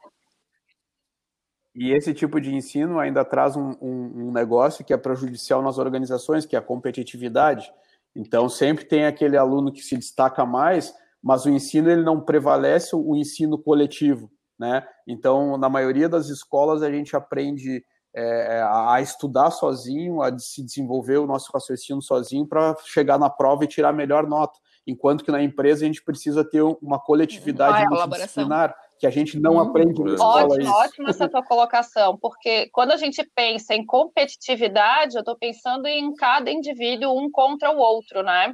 e 1.76 1.92
esse 1.92 2.14
tipo 2.14 2.40
de 2.40 2.54
ensino 2.54 3.00
ainda 3.00 3.26
traz 3.26 3.56
um, 3.56 3.72
um, 3.82 4.28
um, 4.28 4.32
negócio 4.32 4.86
que 4.86 4.94
é 4.94 4.98
prejudicial 4.98 5.62
nas 5.62 5.80
organizações, 5.80 6.46
que 6.46 6.56
é 6.56 6.60
a 6.60 6.62
competitividade. 6.62 7.72
Então, 8.16 8.48
sempre 8.48 8.86
tem 8.86 9.06
aquele 9.06 9.36
aluno 9.36 9.72
que 9.72 9.82
se 9.82 9.98
destaca 9.98 10.46
mais, 10.46 10.94
mas 11.22 11.46
o 11.46 11.50
ensino 11.50 11.90
ele 11.90 12.04
não 12.04 12.22
prevalece 12.22 12.96
o 12.96 13.16
ensino 13.16 13.58
coletivo. 13.58 14.32
Né? 14.60 14.86
Então, 15.08 15.58
na 15.58 15.68
maioria 15.68 16.08
das 16.08 16.30
escolas, 16.30 16.84
a 16.84 16.92
gente 16.92 17.16
aprende 17.16 17.84
é, 18.16 18.62
a 18.62 19.02
estudar 19.02 19.50
sozinho, 19.50 20.22
a 20.22 20.38
se 20.38 20.64
desenvolver 20.64 21.18
o 21.18 21.26
nosso 21.26 21.50
raciocínio 21.52 22.04
sozinho 22.04 22.46
para 22.46 22.76
chegar 22.86 23.18
na 23.18 23.32
prova 23.32 23.64
e 23.64 23.68
tirar 23.68 23.90
a 23.90 23.94
melhor 23.94 24.28
nota. 24.28 24.60
Enquanto 24.86 25.24
que 25.24 25.32
na 25.32 25.42
empresa 25.42 25.84
a 25.84 25.88
gente 25.88 26.04
precisa 26.04 26.44
ter 26.44 26.62
uma 26.62 27.00
coletividade 27.00 27.84
ah, 27.84 27.90
multidisciplinar 27.90 28.76
que 29.00 29.08
a 29.08 29.10
gente 29.10 29.40
não 29.40 29.60
aprende 29.60 30.02
na 30.02 30.14
escola 30.14 30.46
ótimo, 30.46 30.62
isso. 30.62 30.72
Ótima 30.72 31.10
essa 31.10 31.30
tua 31.30 31.44
colocação, 31.44 32.18
porque 32.18 32.70
quando 32.72 32.92
a 32.92 32.98
gente 32.98 33.24
pensa 33.36 33.74
em 33.74 33.86
competitividade, 33.86 35.16
eu 35.16 35.20
estou 35.20 35.38
pensando 35.38 35.88
em 35.88 36.14
cada 36.14 36.52
indivíduo 36.52 37.18
um 37.18 37.30
contra 37.30 37.72
o 37.72 37.78
outro, 37.78 38.24
né? 38.24 38.54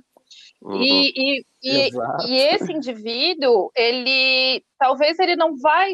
Uhum. 0.62 0.82
E, 0.82 1.14
e, 1.16 1.46
e, 1.64 1.90
e, 2.28 2.38
esse 2.38 2.72
indivíduo, 2.72 3.72
ele 3.76 4.64
talvez 4.78 5.18
ele 5.20 5.36
não 5.36 5.58
vai 5.58 5.94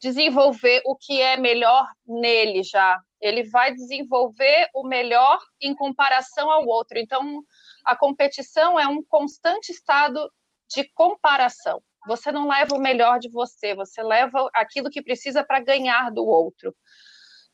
desenvolver 0.00 0.82
o 0.86 0.96
que 0.96 1.20
é 1.20 1.36
melhor 1.36 1.86
nele 2.06 2.62
já. 2.62 2.98
Ele 3.20 3.42
vai 3.44 3.74
desenvolver 3.74 4.68
o 4.74 4.86
melhor 4.86 5.38
em 5.60 5.74
comparação 5.74 6.50
ao 6.50 6.66
outro. 6.66 6.98
Então, 6.98 7.42
a 7.84 7.94
competição 7.94 8.80
é 8.80 8.86
um 8.86 9.02
constante 9.02 9.70
estado 9.70 10.30
de 10.74 10.84
comparação. 10.94 11.82
Você 12.06 12.32
não 12.32 12.48
leva 12.48 12.74
o 12.74 12.80
melhor 12.80 13.18
de 13.18 13.28
você, 13.28 13.74
você 13.74 14.02
leva 14.02 14.48
aquilo 14.54 14.90
que 14.90 15.02
precisa 15.02 15.44
para 15.44 15.60
ganhar 15.60 16.10
do 16.10 16.24
outro. 16.24 16.74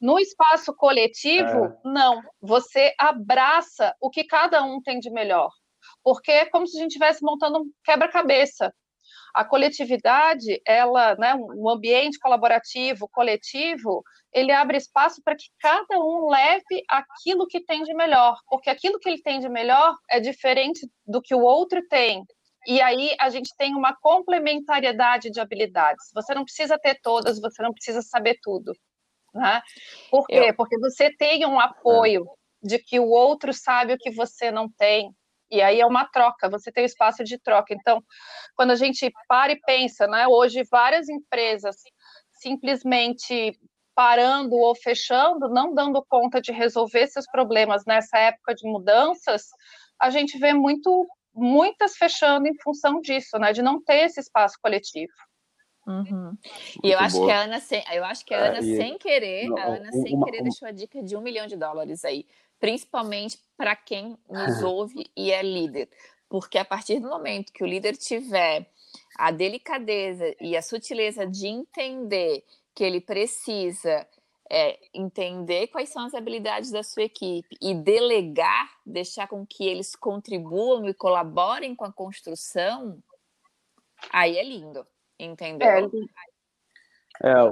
No 0.01 0.19
espaço 0.19 0.75
coletivo, 0.75 1.65
é. 1.67 1.77
não. 1.85 2.23
Você 2.41 2.95
abraça 2.99 3.95
o 4.01 4.11
que 4.11 4.25
cada 4.25 4.63
um 4.63 4.81
tem 4.81 4.99
de 4.99 5.11
melhor. 5.11 5.51
Porque 6.03 6.31
é 6.31 6.47
como 6.47 6.67
se 6.67 6.77
a 6.77 6.81
gente 6.81 6.91
estivesse 6.91 7.23
montando 7.23 7.61
um 7.61 7.71
quebra-cabeça. 7.85 8.73
A 9.35 9.45
coletividade, 9.45 10.61
ela, 10.67 11.15
né, 11.17 11.35
um 11.35 11.69
ambiente 11.69 12.19
colaborativo, 12.19 13.09
coletivo, 13.11 14.03
ele 14.33 14.51
abre 14.51 14.79
espaço 14.79 15.21
para 15.23 15.37
que 15.37 15.45
cada 15.61 15.99
um 15.99 16.29
leve 16.31 16.83
aquilo 16.89 17.47
que 17.47 17.61
tem 17.61 17.83
de 17.83 17.93
melhor, 17.93 18.39
porque 18.49 18.71
aquilo 18.71 18.99
que 18.99 19.09
ele 19.09 19.23
tem 19.23 19.39
de 19.39 19.49
melhor 19.49 19.95
é 20.11 20.21
diferente 20.21 20.91
do 21.07 21.21
que 21.21 21.35
o 21.35 21.43
outro 21.43 21.87
tem. 21.89 22.25
E 22.67 22.81
aí 22.81 23.15
a 23.21 23.31
gente 23.31 23.55
tem 23.57 23.75
uma 23.75 23.95
complementariedade 23.95 25.31
de 25.31 25.41
habilidades. 25.41 26.11
Você 26.15 26.35
não 26.35 26.45
precisa 26.45 26.79
ter 26.79 26.99
todas, 27.01 27.41
você 27.41 27.63
não 27.63 27.73
precisa 27.73 28.03
saber 28.03 28.39
tudo. 28.43 28.73
Né? 29.35 29.63
Por 30.11 30.27
quê? 30.27 30.47
Eu... 30.49 30.57
Porque 30.57 30.79
você 30.79 31.15
tem 31.17 31.47
um 31.47 31.61
apoio 31.61 32.27
de 32.63 32.79
que 32.79 32.99
o 32.99 33.09
outro 33.09 33.53
sabe 33.53 33.93
o 33.93 33.99
que 33.99 34.11
você 34.11 34.51
não 34.51 34.69
tem. 34.69 35.11
E 35.51 35.63
aí 35.63 35.81
é 35.81 35.87
uma 35.87 36.05
troca, 36.05 36.51
você 36.51 36.73
tem 36.73 36.83
o 36.83 36.85
um 36.85 36.87
espaço 36.87 37.23
de 37.23 37.39
troca. 37.39 37.73
Então, 37.73 38.03
quando 38.57 38.73
a 38.73 38.75
gente 38.75 39.13
para 39.29 39.53
e 39.53 39.61
pensa, 39.61 40.09
né, 40.09 40.27
hoje 40.27 40.65
várias 40.69 41.09
empresas 41.09 41.77
simplesmente 42.33 43.57
parando 43.95 44.57
ou 44.57 44.75
fechando, 44.75 45.49
não 45.49 45.73
dando 45.73 46.05
conta 46.09 46.41
de 46.41 46.53
resolver 46.53 47.07
seus 47.07 47.27
problemas 47.27 47.85
nessa 47.87 48.19
época 48.19 48.55
de 48.55 48.69
mudanças, 48.69 49.45
a 49.99 50.11
gente 50.11 50.37
vê 50.39 50.53
muito 50.53 51.07
muitas 51.37 51.97
fechando 51.97 52.49
em 52.49 52.55
função 52.61 53.01
disso, 53.01 53.39
né, 53.39 53.53
de 53.53 53.63
não 53.63 53.83
ter 53.83 54.07
esse 54.07 54.21
espaço 54.21 54.57
coletivo. 54.61 55.13
Uhum. 55.87 56.37
E 56.83 56.91
eu 56.91 56.99
acho, 56.99 57.25
que 57.25 57.31
a 57.31 57.43
Ana, 57.43 57.61
sem, 57.61 57.85
eu 57.93 58.05
acho 58.05 58.25
que 58.25 58.35
a 58.35 58.47
Ana, 58.47 58.59
é, 58.59 58.63
sem 58.63 58.99
querer, 58.99 59.47
a 59.57 59.67
Ana, 59.67 59.93
sem 59.93 60.15
uma, 60.15 60.25
querer, 60.25 60.39
uma... 60.39 60.45
deixou 60.45 60.67
a 60.67 60.73
dica 60.73 61.01
de 61.03 61.17
um 61.17 61.21
milhão 61.21 61.47
de 61.47 61.57
dólares 61.57 62.05
aí. 62.05 62.27
Principalmente 62.59 63.39
para 63.57 63.77
quem 63.77 64.19
nos 64.29 64.63
ouve 64.65 65.09
e 65.17 65.31
é 65.31 65.43
líder. 65.43 65.89
Porque 66.29 66.59
a 66.59 66.65
partir 66.65 66.99
do 66.99 67.09
momento 67.09 67.53
que 67.53 67.63
o 67.63 67.67
líder 67.67 67.97
tiver 67.97 68.69
a 69.17 69.31
delicadeza 69.31 70.35
e 70.41 70.57
a 70.57 70.63
sutileza 70.63 71.25
de 71.25 71.47
entender 71.47 72.43
que 72.75 72.83
ele 72.83 73.01
precisa 73.01 74.07
é, 74.51 74.79
entender 74.95 75.69
quais 75.69 75.89
são 75.89 76.05
as 76.05 76.15
habilidades 76.15 76.71
da 76.71 76.83
sua 76.83 77.05
equipe 77.05 77.57
e 77.61 77.75
delegar, 77.75 78.71
deixar 78.85 79.27
com 79.27 79.45
que 79.45 79.67
eles 79.67 79.95
contribuam 79.97 80.87
e 80.89 80.95
colaborem 80.95 81.75
com 81.75 81.85
a 81.85 81.93
construção, 81.93 82.99
aí 84.13 84.39
é 84.39 84.45
lindo. 84.45 84.87
Entendeu? 85.19 85.91
É, 87.23 87.31
é 87.31 87.43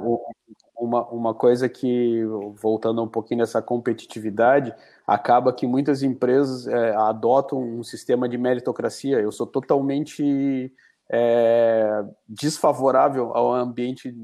uma, 0.77 1.09
uma 1.09 1.35
coisa 1.35 1.69
que, 1.69 2.23
voltando 2.55 3.03
um 3.03 3.09
pouquinho 3.09 3.41
nessa 3.41 3.63
competitividade, 3.63 4.75
acaba 5.07 5.53
que 5.53 5.67
muitas 5.67 6.03
empresas 6.03 6.67
é, 6.67 6.95
adotam 6.95 7.59
um 7.59 7.83
sistema 7.83 8.29
de 8.29 8.37
meritocracia. 8.37 9.19
Eu 9.19 9.33
sou 9.33 9.47
totalmente 9.47 10.73
é, 11.11 12.03
desfavorável 12.29 13.37
ao 13.37 13.53
ambiente 13.53 14.15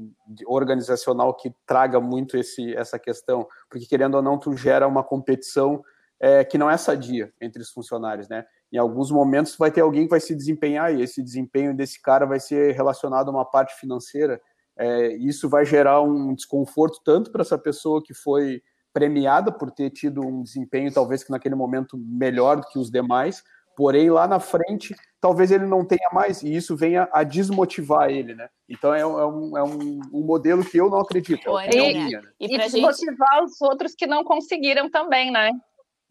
organizacional 0.45 1.33
que 1.33 1.53
traga 1.65 1.99
muito 1.99 2.37
esse, 2.37 2.75
essa 2.75 2.97
questão, 2.97 3.47
porque 3.69 3.85
querendo 3.85 4.15
ou 4.15 4.21
não, 4.21 4.37
tu 4.37 4.55
gera 4.55 4.87
uma 4.87 5.03
competição 5.03 5.83
é, 6.19 6.43
que 6.43 6.57
não 6.57 6.69
é 6.69 6.77
sadia 6.77 7.31
entre 7.39 7.61
os 7.61 7.71
funcionários, 7.71 8.27
né? 8.27 8.45
em 8.71 8.77
alguns 8.77 9.11
momentos 9.11 9.55
vai 9.57 9.69
ter 9.69 9.81
alguém 9.81 10.03
que 10.03 10.09
vai 10.09 10.19
se 10.19 10.33
desempenhar 10.33 10.93
e 10.93 11.01
esse 11.01 11.21
desempenho 11.21 11.75
desse 11.75 12.01
cara 12.01 12.25
vai 12.25 12.39
ser 12.39 12.73
relacionado 12.73 13.27
a 13.27 13.31
uma 13.31 13.45
parte 13.45 13.75
financeira. 13.77 14.41
É, 14.77 15.13
isso 15.17 15.49
vai 15.49 15.65
gerar 15.65 16.01
um 16.01 16.33
desconforto 16.33 17.01
tanto 17.03 17.31
para 17.31 17.41
essa 17.41 17.57
pessoa 17.57 18.01
que 18.01 18.13
foi 18.13 18.61
premiada 18.93 19.51
por 19.51 19.71
ter 19.71 19.89
tido 19.89 20.21
um 20.21 20.41
desempenho 20.41 20.91
talvez 20.91 21.23
que 21.23 21.31
naquele 21.31 21.55
momento 21.55 21.97
melhor 21.97 22.57
do 22.57 22.67
que 22.67 22.79
os 22.79 22.89
demais, 22.89 23.43
porém 23.75 24.09
lá 24.09 24.27
na 24.27 24.39
frente 24.39 24.95
talvez 25.21 25.51
ele 25.51 25.67
não 25.67 25.85
tenha 25.85 26.09
mais 26.11 26.41
e 26.41 26.53
isso 26.53 26.75
venha 26.75 27.07
a 27.13 27.23
desmotivar 27.23 28.09
ele, 28.09 28.33
né? 28.33 28.49
Então 28.67 28.93
é, 28.93 29.05
um, 29.05 29.55
é 29.55 29.63
um, 29.63 29.99
um 30.11 30.21
modelo 30.25 30.65
que 30.65 30.77
eu 30.77 30.89
não 30.89 30.99
acredito. 30.99 31.57
É, 31.59 31.67
é 31.67 31.93
minha, 31.93 32.21
né? 32.21 32.31
E, 32.39 32.55
e 32.55 32.57
desmotivar 32.57 33.39
gente... 33.39 33.45
os 33.45 33.61
outros 33.61 33.93
que 33.93 34.07
não 34.07 34.23
conseguiram 34.23 34.89
também, 34.89 35.31
né? 35.31 35.51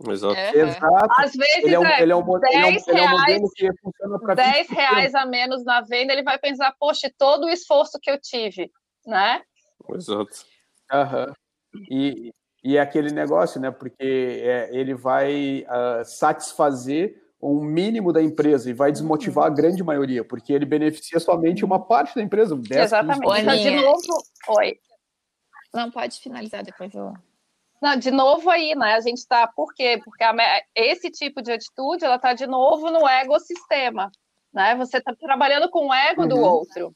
Exato. 0.08 0.34
É, 0.34 0.56
Exato. 0.56 1.08
Às 1.18 1.32
vezes 1.32 1.64
ele 1.64 1.74
é, 1.74 1.80
um, 1.80 1.84
é 1.84 2.02
ele 2.02 2.12
é 2.12 2.16
um, 2.16 2.38
10 2.38 2.52
ele 2.52 2.56
é 2.56 2.66
um, 2.66 2.68
ele 2.68 3.00
é 3.00 3.04
um 3.04 3.18
modelo 3.18 3.50
que 3.54 3.68
funciona 3.82 4.18
para 4.20 4.34
10 4.34 4.70
reais 4.70 5.14
a 5.14 5.26
menos 5.26 5.64
na 5.64 5.80
venda, 5.82 6.12
ele 6.12 6.22
vai 6.22 6.38
pensar, 6.38 6.74
poxa, 6.78 7.10
todo 7.18 7.44
o 7.44 7.50
esforço 7.50 7.98
que 8.00 8.10
eu 8.10 8.18
tive, 8.18 8.70
né? 9.04 9.42
Exato. 9.92 10.30
Uhum. 10.92 11.32
E, 11.90 12.32
e 12.64 12.76
é 12.76 12.80
aquele 12.80 13.10
negócio, 13.10 13.60
né? 13.60 13.70
Porque 13.70 14.40
é, 14.42 14.70
ele 14.72 14.94
vai 14.94 15.64
uh, 15.64 16.04
satisfazer 16.04 17.20
um 17.42 17.60
mínimo 17.62 18.12
da 18.12 18.22
empresa 18.22 18.68
e 18.68 18.74
vai 18.74 18.92
desmotivar 18.92 19.46
uhum. 19.46 19.52
a 19.52 19.54
grande 19.54 19.82
maioria, 19.82 20.22
porque 20.24 20.52
ele 20.52 20.66
beneficia 20.66 21.18
somente 21.18 21.64
uma 21.64 21.80
parte 21.80 22.14
da 22.14 22.22
empresa. 22.22 22.54
10, 22.54 22.84
Exatamente. 22.84 23.40
Então, 23.40 23.56
de 23.56 23.70
novo, 23.70 24.22
oi. 24.48 24.78
Não, 25.72 25.90
pode 25.90 26.18
finalizar 26.20 26.62
depois 26.62 26.92
eu. 26.94 27.14
Não, 27.80 27.96
de 27.96 28.10
novo 28.10 28.50
aí, 28.50 28.74
né? 28.74 28.94
A 28.94 29.00
gente 29.00 29.18
está. 29.18 29.46
Por 29.46 29.72
quê? 29.72 30.00
Porque 30.04 30.22
a, 30.22 30.34
esse 30.74 31.10
tipo 31.10 31.40
de 31.40 31.52
atitude 31.52 32.04
ela 32.04 32.16
está 32.16 32.34
de 32.34 32.46
novo 32.46 32.90
no 32.90 33.08
ecossistema. 33.08 34.10
Né? 34.52 34.74
Você 34.74 34.98
está 34.98 35.14
trabalhando 35.14 35.70
com 35.70 35.86
o 35.86 35.94
ego 35.94 36.22
uhum. 36.22 36.28
do 36.28 36.38
outro 36.38 36.94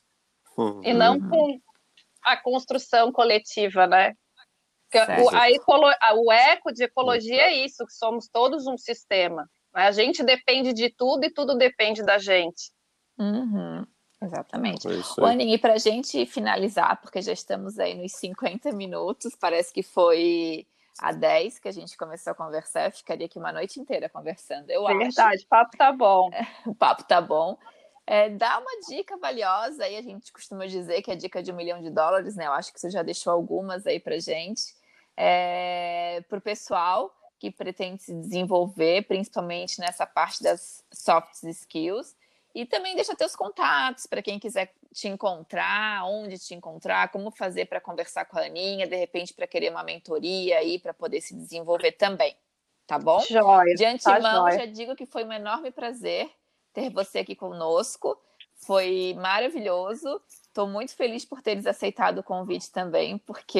uhum. 0.58 0.82
e 0.84 0.92
não 0.92 1.18
com 1.20 1.58
a 2.22 2.36
construção 2.36 3.12
coletiva, 3.12 3.86
né? 3.86 4.14
O, 5.24 5.34
a 5.34 5.50
ecolo, 5.50 5.90
o 6.16 6.32
eco 6.32 6.72
de 6.72 6.84
ecologia 6.84 7.42
é 7.42 7.64
isso, 7.64 7.84
que 7.84 7.92
somos 7.92 8.28
todos 8.28 8.66
um 8.66 8.76
sistema. 8.76 9.48
A 9.74 9.90
gente 9.90 10.22
depende 10.22 10.72
de 10.72 10.88
tudo 10.88 11.24
e 11.24 11.30
tudo 11.30 11.56
depende 11.56 12.02
da 12.04 12.16
gente. 12.16 12.70
Uhum. 13.18 13.84
Exatamente. 14.22 14.88
É 14.88 15.24
Aninha, 15.24 15.54
e 15.54 15.58
para 15.58 15.74
a 15.74 15.78
gente 15.78 16.24
finalizar, 16.26 17.00
porque 17.00 17.20
já 17.20 17.32
estamos 17.32 17.78
aí 17.78 17.94
nos 17.94 18.12
50 18.12 18.72
minutos, 18.72 19.36
parece 19.38 19.72
que 19.72 19.82
foi 19.82 20.66
a 20.98 21.12
10 21.12 21.58
que 21.58 21.68
a 21.68 21.72
gente 21.72 21.96
começou 21.96 22.30
a 22.30 22.34
conversar, 22.34 22.86
eu 22.86 22.92
ficaria 22.92 23.26
aqui 23.26 23.38
uma 23.38 23.52
noite 23.52 23.80
inteira 23.80 24.08
conversando, 24.08 24.70
eu 24.70 24.86
Verdade, 24.86 25.06
acho. 25.06 25.16
Verdade, 25.16 25.44
o 25.44 25.48
papo 25.48 25.76
tá 25.76 25.92
bom. 25.92 26.30
o 26.66 26.74
papo 26.74 27.04
tá 27.04 27.20
bom. 27.20 27.58
É, 28.06 28.28
dá 28.30 28.58
uma 28.58 28.80
dica 28.88 29.16
valiosa 29.16 29.84
aí, 29.84 29.96
a 29.96 30.02
gente 30.02 30.32
costuma 30.32 30.66
dizer 30.66 31.02
que 31.02 31.10
é 31.10 31.16
dica 31.16 31.42
de 31.42 31.50
um 31.50 31.56
milhão 31.56 31.80
de 31.82 31.90
dólares, 31.90 32.36
né? 32.36 32.46
Eu 32.46 32.52
acho 32.52 32.72
que 32.72 32.80
você 32.80 32.90
já 32.90 33.02
deixou 33.02 33.32
algumas 33.32 33.86
aí 33.86 33.98
pra 33.98 34.18
gente. 34.18 34.74
É, 35.16 36.22
para 36.28 36.38
o 36.38 36.42
pessoal 36.42 37.14
que 37.44 37.50
pretende 37.50 38.02
se 38.02 38.14
desenvolver, 38.14 39.06
principalmente 39.06 39.78
nessa 39.78 40.06
parte 40.06 40.42
das 40.42 40.82
soft 40.90 41.42
skills. 41.44 42.16
E 42.54 42.64
também 42.64 42.94
deixa 42.94 43.14
teus 43.14 43.36
contatos 43.36 44.06
para 44.06 44.22
quem 44.22 44.38
quiser 44.38 44.72
te 44.94 45.08
encontrar, 45.08 46.04
onde 46.06 46.38
te 46.38 46.54
encontrar, 46.54 47.10
como 47.10 47.30
fazer 47.30 47.66
para 47.66 47.82
conversar 47.82 48.24
com 48.24 48.38
a 48.38 48.42
Aninha, 48.42 48.86
de 48.86 48.96
repente 48.96 49.34
para 49.34 49.46
querer 49.46 49.70
uma 49.70 49.82
mentoria 49.82 50.58
aí 50.58 50.78
para 50.78 50.94
poder 50.94 51.20
se 51.20 51.34
desenvolver 51.34 51.92
também. 51.92 52.34
Tá 52.86 52.98
bom? 52.98 53.20
Joia, 53.20 53.74
de 53.74 53.82
tá 53.82 53.90
antemão, 53.90 54.44
tá 54.44 54.56
já 54.56 54.66
digo 54.66 54.96
que 54.96 55.04
foi 55.04 55.24
um 55.24 55.32
enorme 55.32 55.70
prazer 55.70 56.30
ter 56.72 56.90
você 56.90 57.18
aqui 57.18 57.34
conosco. 57.34 58.18
Foi 58.54 59.14
maravilhoso. 59.18 60.22
Estou 60.28 60.66
muito 60.66 60.94
feliz 60.94 61.24
por 61.24 61.42
teres 61.42 61.66
aceitado 61.66 62.18
o 62.18 62.22
convite 62.22 62.70
também, 62.70 63.18
porque 63.18 63.58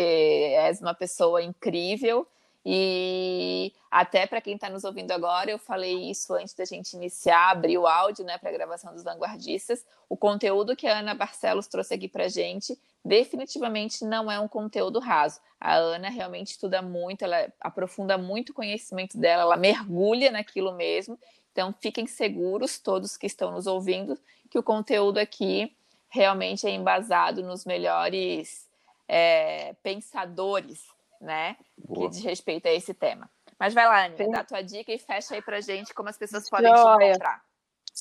és 0.57 0.81
uma 0.81 0.95
pessoa 0.95 1.43
incrível 1.43 2.27
e 2.65 3.75
até 3.91 4.27
para 4.27 4.41
quem 4.41 4.55
está 4.55 4.71
nos 4.71 4.85
ouvindo 4.85 5.13
agora, 5.13 5.51
eu 5.51 5.59
falei 5.59 6.11
isso 6.11 6.33
antes 6.33 6.55
da 6.55 6.65
gente 6.65 6.95
iniciar, 6.95 7.51
abrir 7.51 7.77
o 7.77 7.87
áudio 7.87 8.25
né, 8.25 8.39
para 8.39 8.49
a 8.49 8.53
gravação 8.53 8.93
dos 8.93 9.05
vanguardistas. 9.05 9.85
O 10.09 10.17
conteúdo 10.17 10.75
que 10.75 10.87
a 10.87 10.99
Ana 10.99 11.15
Barcelos 11.15 11.67
trouxe 11.67 11.95
aqui 11.95 12.09
para 12.09 12.25
a 12.25 12.29
gente 12.29 12.79
definitivamente 13.05 14.03
não 14.03 14.33
é 14.33 14.41
um 14.41 14.49
conteúdo 14.49 14.99
raso. 14.99 15.39
A 15.61 15.75
Ana 15.75 16.09
realmente 16.09 16.53
estuda 16.53 16.81
muito, 16.81 17.23
ela 17.23 17.53
aprofunda 17.61 18.17
muito 18.17 18.51
o 18.51 18.55
conhecimento 18.55 19.19
dela, 19.19 19.43
ela 19.43 19.57
mergulha 19.59 20.31
naquilo 20.31 20.73
mesmo. 20.73 21.19
Então, 21.53 21.75
fiquem 21.81 22.07
seguros, 22.07 22.79
todos 22.79 23.17
que 23.17 23.27
estão 23.27 23.53
nos 23.53 23.67
ouvindo, 23.67 24.19
que 24.51 24.59
o 24.59 24.63
conteúdo 24.63 25.19
aqui 25.19 25.77
realmente 26.09 26.67
é 26.67 26.71
embasado 26.71 27.43
nos 27.43 27.65
melhores 27.67 28.67
é, 29.07 29.75
pensadores 29.83 30.94
né? 31.21 31.57
Boa. 31.79 32.09
Que 32.09 32.17
diz 32.17 32.25
respeito 32.25 32.67
a 32.67 32.73
esse 32.73 32.95
tema. 32.95 33.31
Mas 33.59 33.73
vai 33.73 33.87
lá, 33.87 34.05
Aninha, 34.05 34.31
dá 34.31 34.41
a 34.41 34.45
tua 34.45 34.63
dica 34.63 34.93
e 34.93 34.99
fecha 34.99 35.35
aí 35.35 35.43
pra 35.43 35.61
gente 35.61 35.95
como 35.95 36.09
as 36.09 36.19
pessoas 36.19 36.49
podem 36.49 36.75
Joia. 36.75 36.99
te 36.99 37.05
encontrar. 37.05 37.41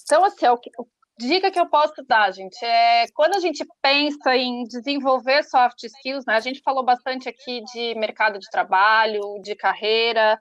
Então, 0.03 0.25
assim, 0.25 0.47
o 0.47 0.57
que, 0.57 0.71
dica 1.17 1.51
que 1.51 1.59
eu 1.59 1.67
posso 1.67 2.03
dar, 2.07 2.31
gente, 2.31 2.63
é 2.65 3.05
quando 3.13 3.35
a 3.35 3.39
gente 3.39 3.65
pensa 3.81 4.35
em 4.35 4.63
desenvolver 4.63 5.43
soft 5.43 5.83
skills, 5.83 6.25
né? 6.25 6.35
A 6.35 6.39
gente 6.39 6.61
falou 6.61 6.83
bastante 6.83 7.29
aqui 7.29 7.63
de 7.73 7.95
mercado 7.95 8.39
de 8.39 8.49
trabalho, 8.49 9.21
de 9.41 9.55
carreira, 9.55 10.39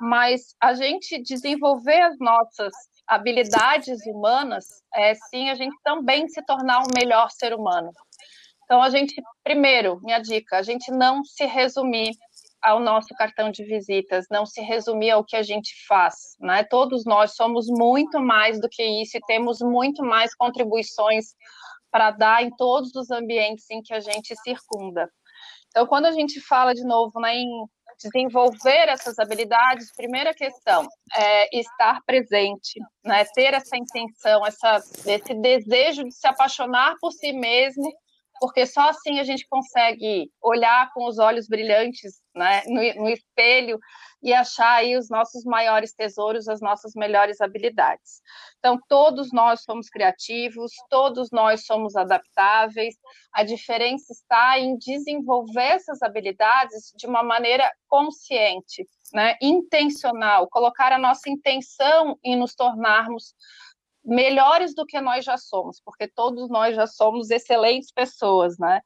mas 0.00 0.54
a 0.60 0.74
gente 0.74 1.22
desenvolver 1.22 2.00
as 2.00 2.18
nossas 2.18 2.72
habilidades 3.06 3.98
humanas 4.06 4.64
é 4.94 5.14
sim 5.14 5.50
a 5.50 5.54
gente 5.54 5.76
também 5.84 6.26
se 6.28 6.42
tornar 6.42 6.80
um 6.80 6.98
melhor 6.98 7.30
ser 7.30 7.54
humano. 7.54 7.90
Então, 8.64 8.82
a 8.82 8.90
gente, 8.90 9.14
primeiro, 9.42 10.00
minha 10.02 10.18
dica, 10.18 10.56
a 10.58 10.62
gente 10.62 10.90
não 10.90 11.24
se 11.24 11.44
resumir 11.44 12.10
ao 12.62 12.80
nosso 12.80 13.14
cartão 13.14 13.50
de 13.50 13.62
visitas, 13.62 14.24
não 14.30 14.46
se 14.46 14.62
resumir 14.62 15.10
ao 15.10 15.22
que 15.22 15.36
a 15.36 15.42
gente 15.42 15.74
faz, 15.86 16.14
né? 16.40 16.64
Todos 16.64 17.04
nós 17.04 17.34
somos 17.34 17.66
muito 17.68 18.18
mais 18.20 18.58
do 18.58 18.68
que 18.70 18.82
isso 18.82 19.18
e 19.18 19.26
temos 19.26 19.58
muito 19.60 20.02
mais 20.02 20.34
contribuições 20.34 21.26
para 21.90 22.10
dar 22.10 22.42
em 22.42 22.50
todos 22.56 22.94
os 22.94 23.10
ambientes 23.10 23.66
em 23.70 23.82
que 23.82 23.92
a 23.92 24.00
gente 24.00 24.34
circunda. 24.36 25.08
Então, 25.68 25.86
quando 25.86 26.06
a 26.06 26.12
gente 26.12 26.40
fala 26.40 26.72
de 26.72 26.84
novo 26.84 27.20
né, 27.20 27.36
em 27.36 27.46
desenvolver 28.02 28.88
essas 28.88 29.18
habilidades, 29.18 29.92
primeira 29.94 30.32
questão 30.32 30.86
é 31.14 31.58
estar 31.58 32.00
presente, 32.06 32.80
né? 33.04 33.24
Ter 33.34 33.52
essa 33.52 33.76
intenção, 33.76 34.44
essa, 34.46 34.82
esse 35.06 35.34
desejo 35.34 36.04
de 36.04 36.14
se 36.14 36.26
apaixonar 36.26 36.94
por 36.98 37.12
si 37.12 37.32
mesmo 37.32 37.92
porque 38.40 38.66
só 38.66 38.88
assim 38.88 39.20
a 39.20 39.24
gente 39.24 39.46
consegue 39.48 40.30
olhar 40.42 40.92
com 40.92 41.06
os 41.06 41.18
olhos 41.18 41.46
brilhantes 41.46 42.20
né, 42.34 42.62
no, 42.66 43.02
no, 43.02 43.08
espelho 43.08 43.78
e 44.22 44.32
achar 44.32 44.76
aí 44.76 44.96
os 44.96 45.08
nossos 45.08 45.44
maiores 45.44 45.94
tesouros, 45.94 46.48
as 46.48 46.60
nossas 46.60 46.92
melhores 46.94 47.40
habilidades. 47.40 48.20
Então, 48.58 48.78
todos 48.88 49.32
nós 49.32 49.62
somos 49.62 49.88
criativos, 49.88 50.72
todos 50.90 51.30
nós 51.30 51.64
somos 51.64 51.94
adaptáveis, 51.94 52.96
a 53.32 53.44
diferença 53.44 54.12
está 54.12 54.58
em 54.58 54.76
desenvolver 54.78 55.74
essas 55.74 56.02
habilidades 56.02 56.92
de 56.96 57.06
uma 57.06 57.22
maneira 57.22 57.70
consciente, 57.86 58.88
né, 59.12 59.36
intencional, 59.40 60.48
colocar 60.48 60.92
a 60.92 60.98
nossa 60.98 61.30
intenção 61.30 62.18
em 62.24 62.36
nos 62.36 62.54
tornarmos 62.54 63.34
melhores 64.04 64.74
do 64.74 64.84
que 64.84 65.00
nós 65.00 65.24
já 65.24 65.36
somos, 65.36 65.80
porque 65.84 66.06
todos 66.06 66.48
nós 66.50 66.76
já 66.76 66.86
somos 66.86 67.30
excelentes 67.30 67.90
pessoas, 67.90 68.58
né? 68.58 68.80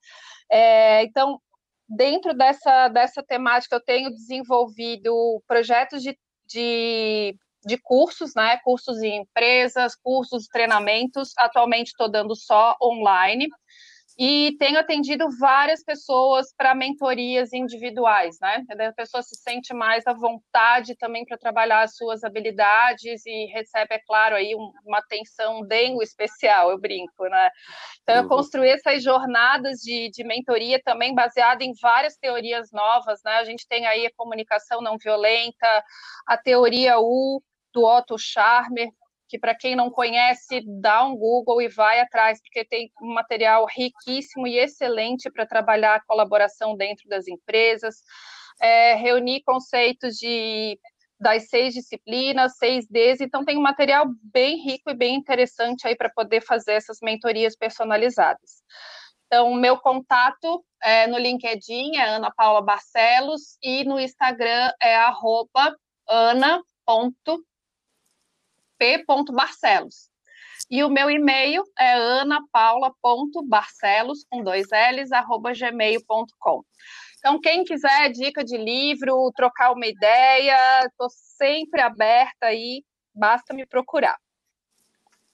É, 0.51 1.03
então, 1.03 1.41
dentro 1.89 2.35
dessa, 2.35 2.89
dessa 2.89 3.23
temática, 3.23 3.77
eu 3.77 3.85
tenho 3.85 4.11
desenvolvido 4.11 5.43
projetos 5.47 6.03
de, 6.03 6.19
de, 6.47 7.37
de 7.64 7.79
cursos, 7.79 8.35
né? 8.35 8.59
Cursos 8.59 9.03
em 9.03 9.23
empresas, 9.23 9.97
cursos, 9.97 10.47
treinamentos. 10.47 11.33
Atualmente 11.37 11.89
estou 11.89 12.09
dando 12.09 12.37
só 12.37 12.77
online 12.81 13.49
e 14.19 14.57
tenho 14.59 14.81
atendido 14.81 15.29
várias 15.39 15.85
pessoas 15.85 16.53
para 16.57 16.75
mentorias 16.75 17.53
individuais, 17.53 18.37
né? 18.41 18.64
A 18.89 18.93
pessoa 18.93 19.23
se 19.23 19.37
sente 19.37 19.73
mais 19.73 20.05
à 20.09 20.12
vontade 20.12 20.97
também 20.97 21.25
para 21.25 21.39
trabalhar 21.39 21.83
as 21.83 21.95
suas 21.95 22.25
habilidades 22.25 23.25
e 23.25 23.45
recebe, 23.47 23.95
é 23.95 24.01
claro, 24.01 24.35
aí 24.35 24.57
uma 24.85 24.99
atenção 24.99 25.62
dengo 25.62 26.03
especial, 26.03 26.71
eu 26.71 26.81
brinco, 26.81 27.29
né? 27.29 27.49
Então, 28.03 28.16
eu 28.16 28.29
construí 28.29 28.71
essas 28.71 29.05
jornadas 29.05 29.79
de, 29.79 30.11
de 30.11 30.25
mentoria 30.25 30.83
também 30.83 31.14
baseada 31.14 31.62
em 31.62 31.73
várias 31.81 32.16
teorias 32.16 32.73
novas, 32.73 33.21
né? 33.25 33.35
A 33.35 33.45
gente 33.45 33.69
tem 33.69 33.87
aí 33.87 34.05
a 34.05 34.14
comunicação 34.16 34.81
não 34.81 34.99
violenta, 34.99 35.85
a 36.27 36.37
teoria 36.37 36.99
U, 36.99 37.41
do 37.73 37.85
Otto 37.85 38.19
Scharmer, 38.19 38.89
que 39.29 39.39
para 39.39 39.55
quem 39.55 39.76
não 39.76 39.91
conhece, 39.91 40.62
dá 40.81 41.05
um 41.05 41.16
Google 41.16 41.61
e 41.61 41.68
vai 41.68 42.01
atrás, 42.01 42.41
porque 42.41 42.64
tem 42.64 42.91
um 43.03 43.12
material 43.12 43.66
riquíssimo 43.66 44.47
e 44.47 44.59
excelente 44.59 45.31
para 45.31 45.47
trabalhar 45.47 45.97
a 45.97 46.05
colaboração 46.05 46.76
dentro 46.76 47.09
das 47.09 47.29
empresas, 47.29 47.97
é, 48.61 48.95
reunir 48.95 49.43
conceitos 49.43 50.16
de 50.16 50.79
das 51.20 51.49
seis 51.49 51.74
disciplinas, 51.74 52.57
seis 52.59 52.87
Ds, 52.87 53.20
então 53.20 53.45
tem 53.45 53.59
um 53.59 53.61
material 53.61 54.07
bem 54.22 54.57
rico 54.62 54.89
e 54.89 54.95
bem 54.95 55.16
interessante 55.16 55.85
aí 55.85 55.97
para 55.97 56.09
poder 56.09 56.41
fazer 56.41 56.74
essas 56.74 56.99
mentorias 57.03 57.57
personalizadas. 57.57 58.62
Então, 59.26 59.53
meu 59.53 59.76
contato 59.79 60.64
é 60.81 61.09
no 61.09 61.18
LinkedIn 61.18 61.97
é 61.97 62.05
Ana 62.05 62.31
Paula 62.31 62.62
Barcelos 62.62 63.59
e 63.61 63.83
no 63.83 63.99
Instagram 63.99 64.72
é 64.81 64.95
arroba 64.95 65.76
ana.barcelos 66.09 67.49
p.barcelos. 68.79 70.09
E 70.70 70.85
o 70.85 70.91
meu 70.91 71.11
e-mail 71.11 71.62
é 71.79 71.95
anapaula.barcelos, 72.20 74.24
com 74.29 74.43
dois 74.43 74.66
L's, 74.70 75.12
arroba 75.12 75.53
gmail.com. 75.53 76.62
Então, 77.18 77.41
quem 77.41 77.64
quiser 77.64 78.11
dica 78.12 78.45
de 78.45 78.57
livro, 78.57 79.33
trocar 79.35 79.72
uma 79.72 79.87
ideia, 79.87 80.85
estou 80.87 81.09
sempre 81.11 81.81
aberta 81.81 82.47
aí, 82.47 82.85
basta 83.14 83.55
me 83.55 83.66
procurar. 83.66 84.16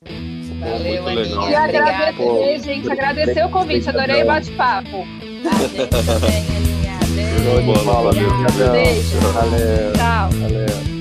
Valeu, 0.02 1.08
Aninha. 1.08 1.50
E 1.50 1.54
agradecer, 1.54 2.16
Pô, 2.16 2.58
gente, 2.58 2.90
agradecer 2.90 3.44
o 3.44 3.50
convite, 3.50 3.88
adorei 3.88 4.22
o 4.22 4.26
bate-papo. 4.26 5.04
Também, 5.42 6.46
Aninha. 6.56 6.98
Beijo. 8.72 8.72
Beijo. 8.72 9.18
Tchau. 9.94 10.93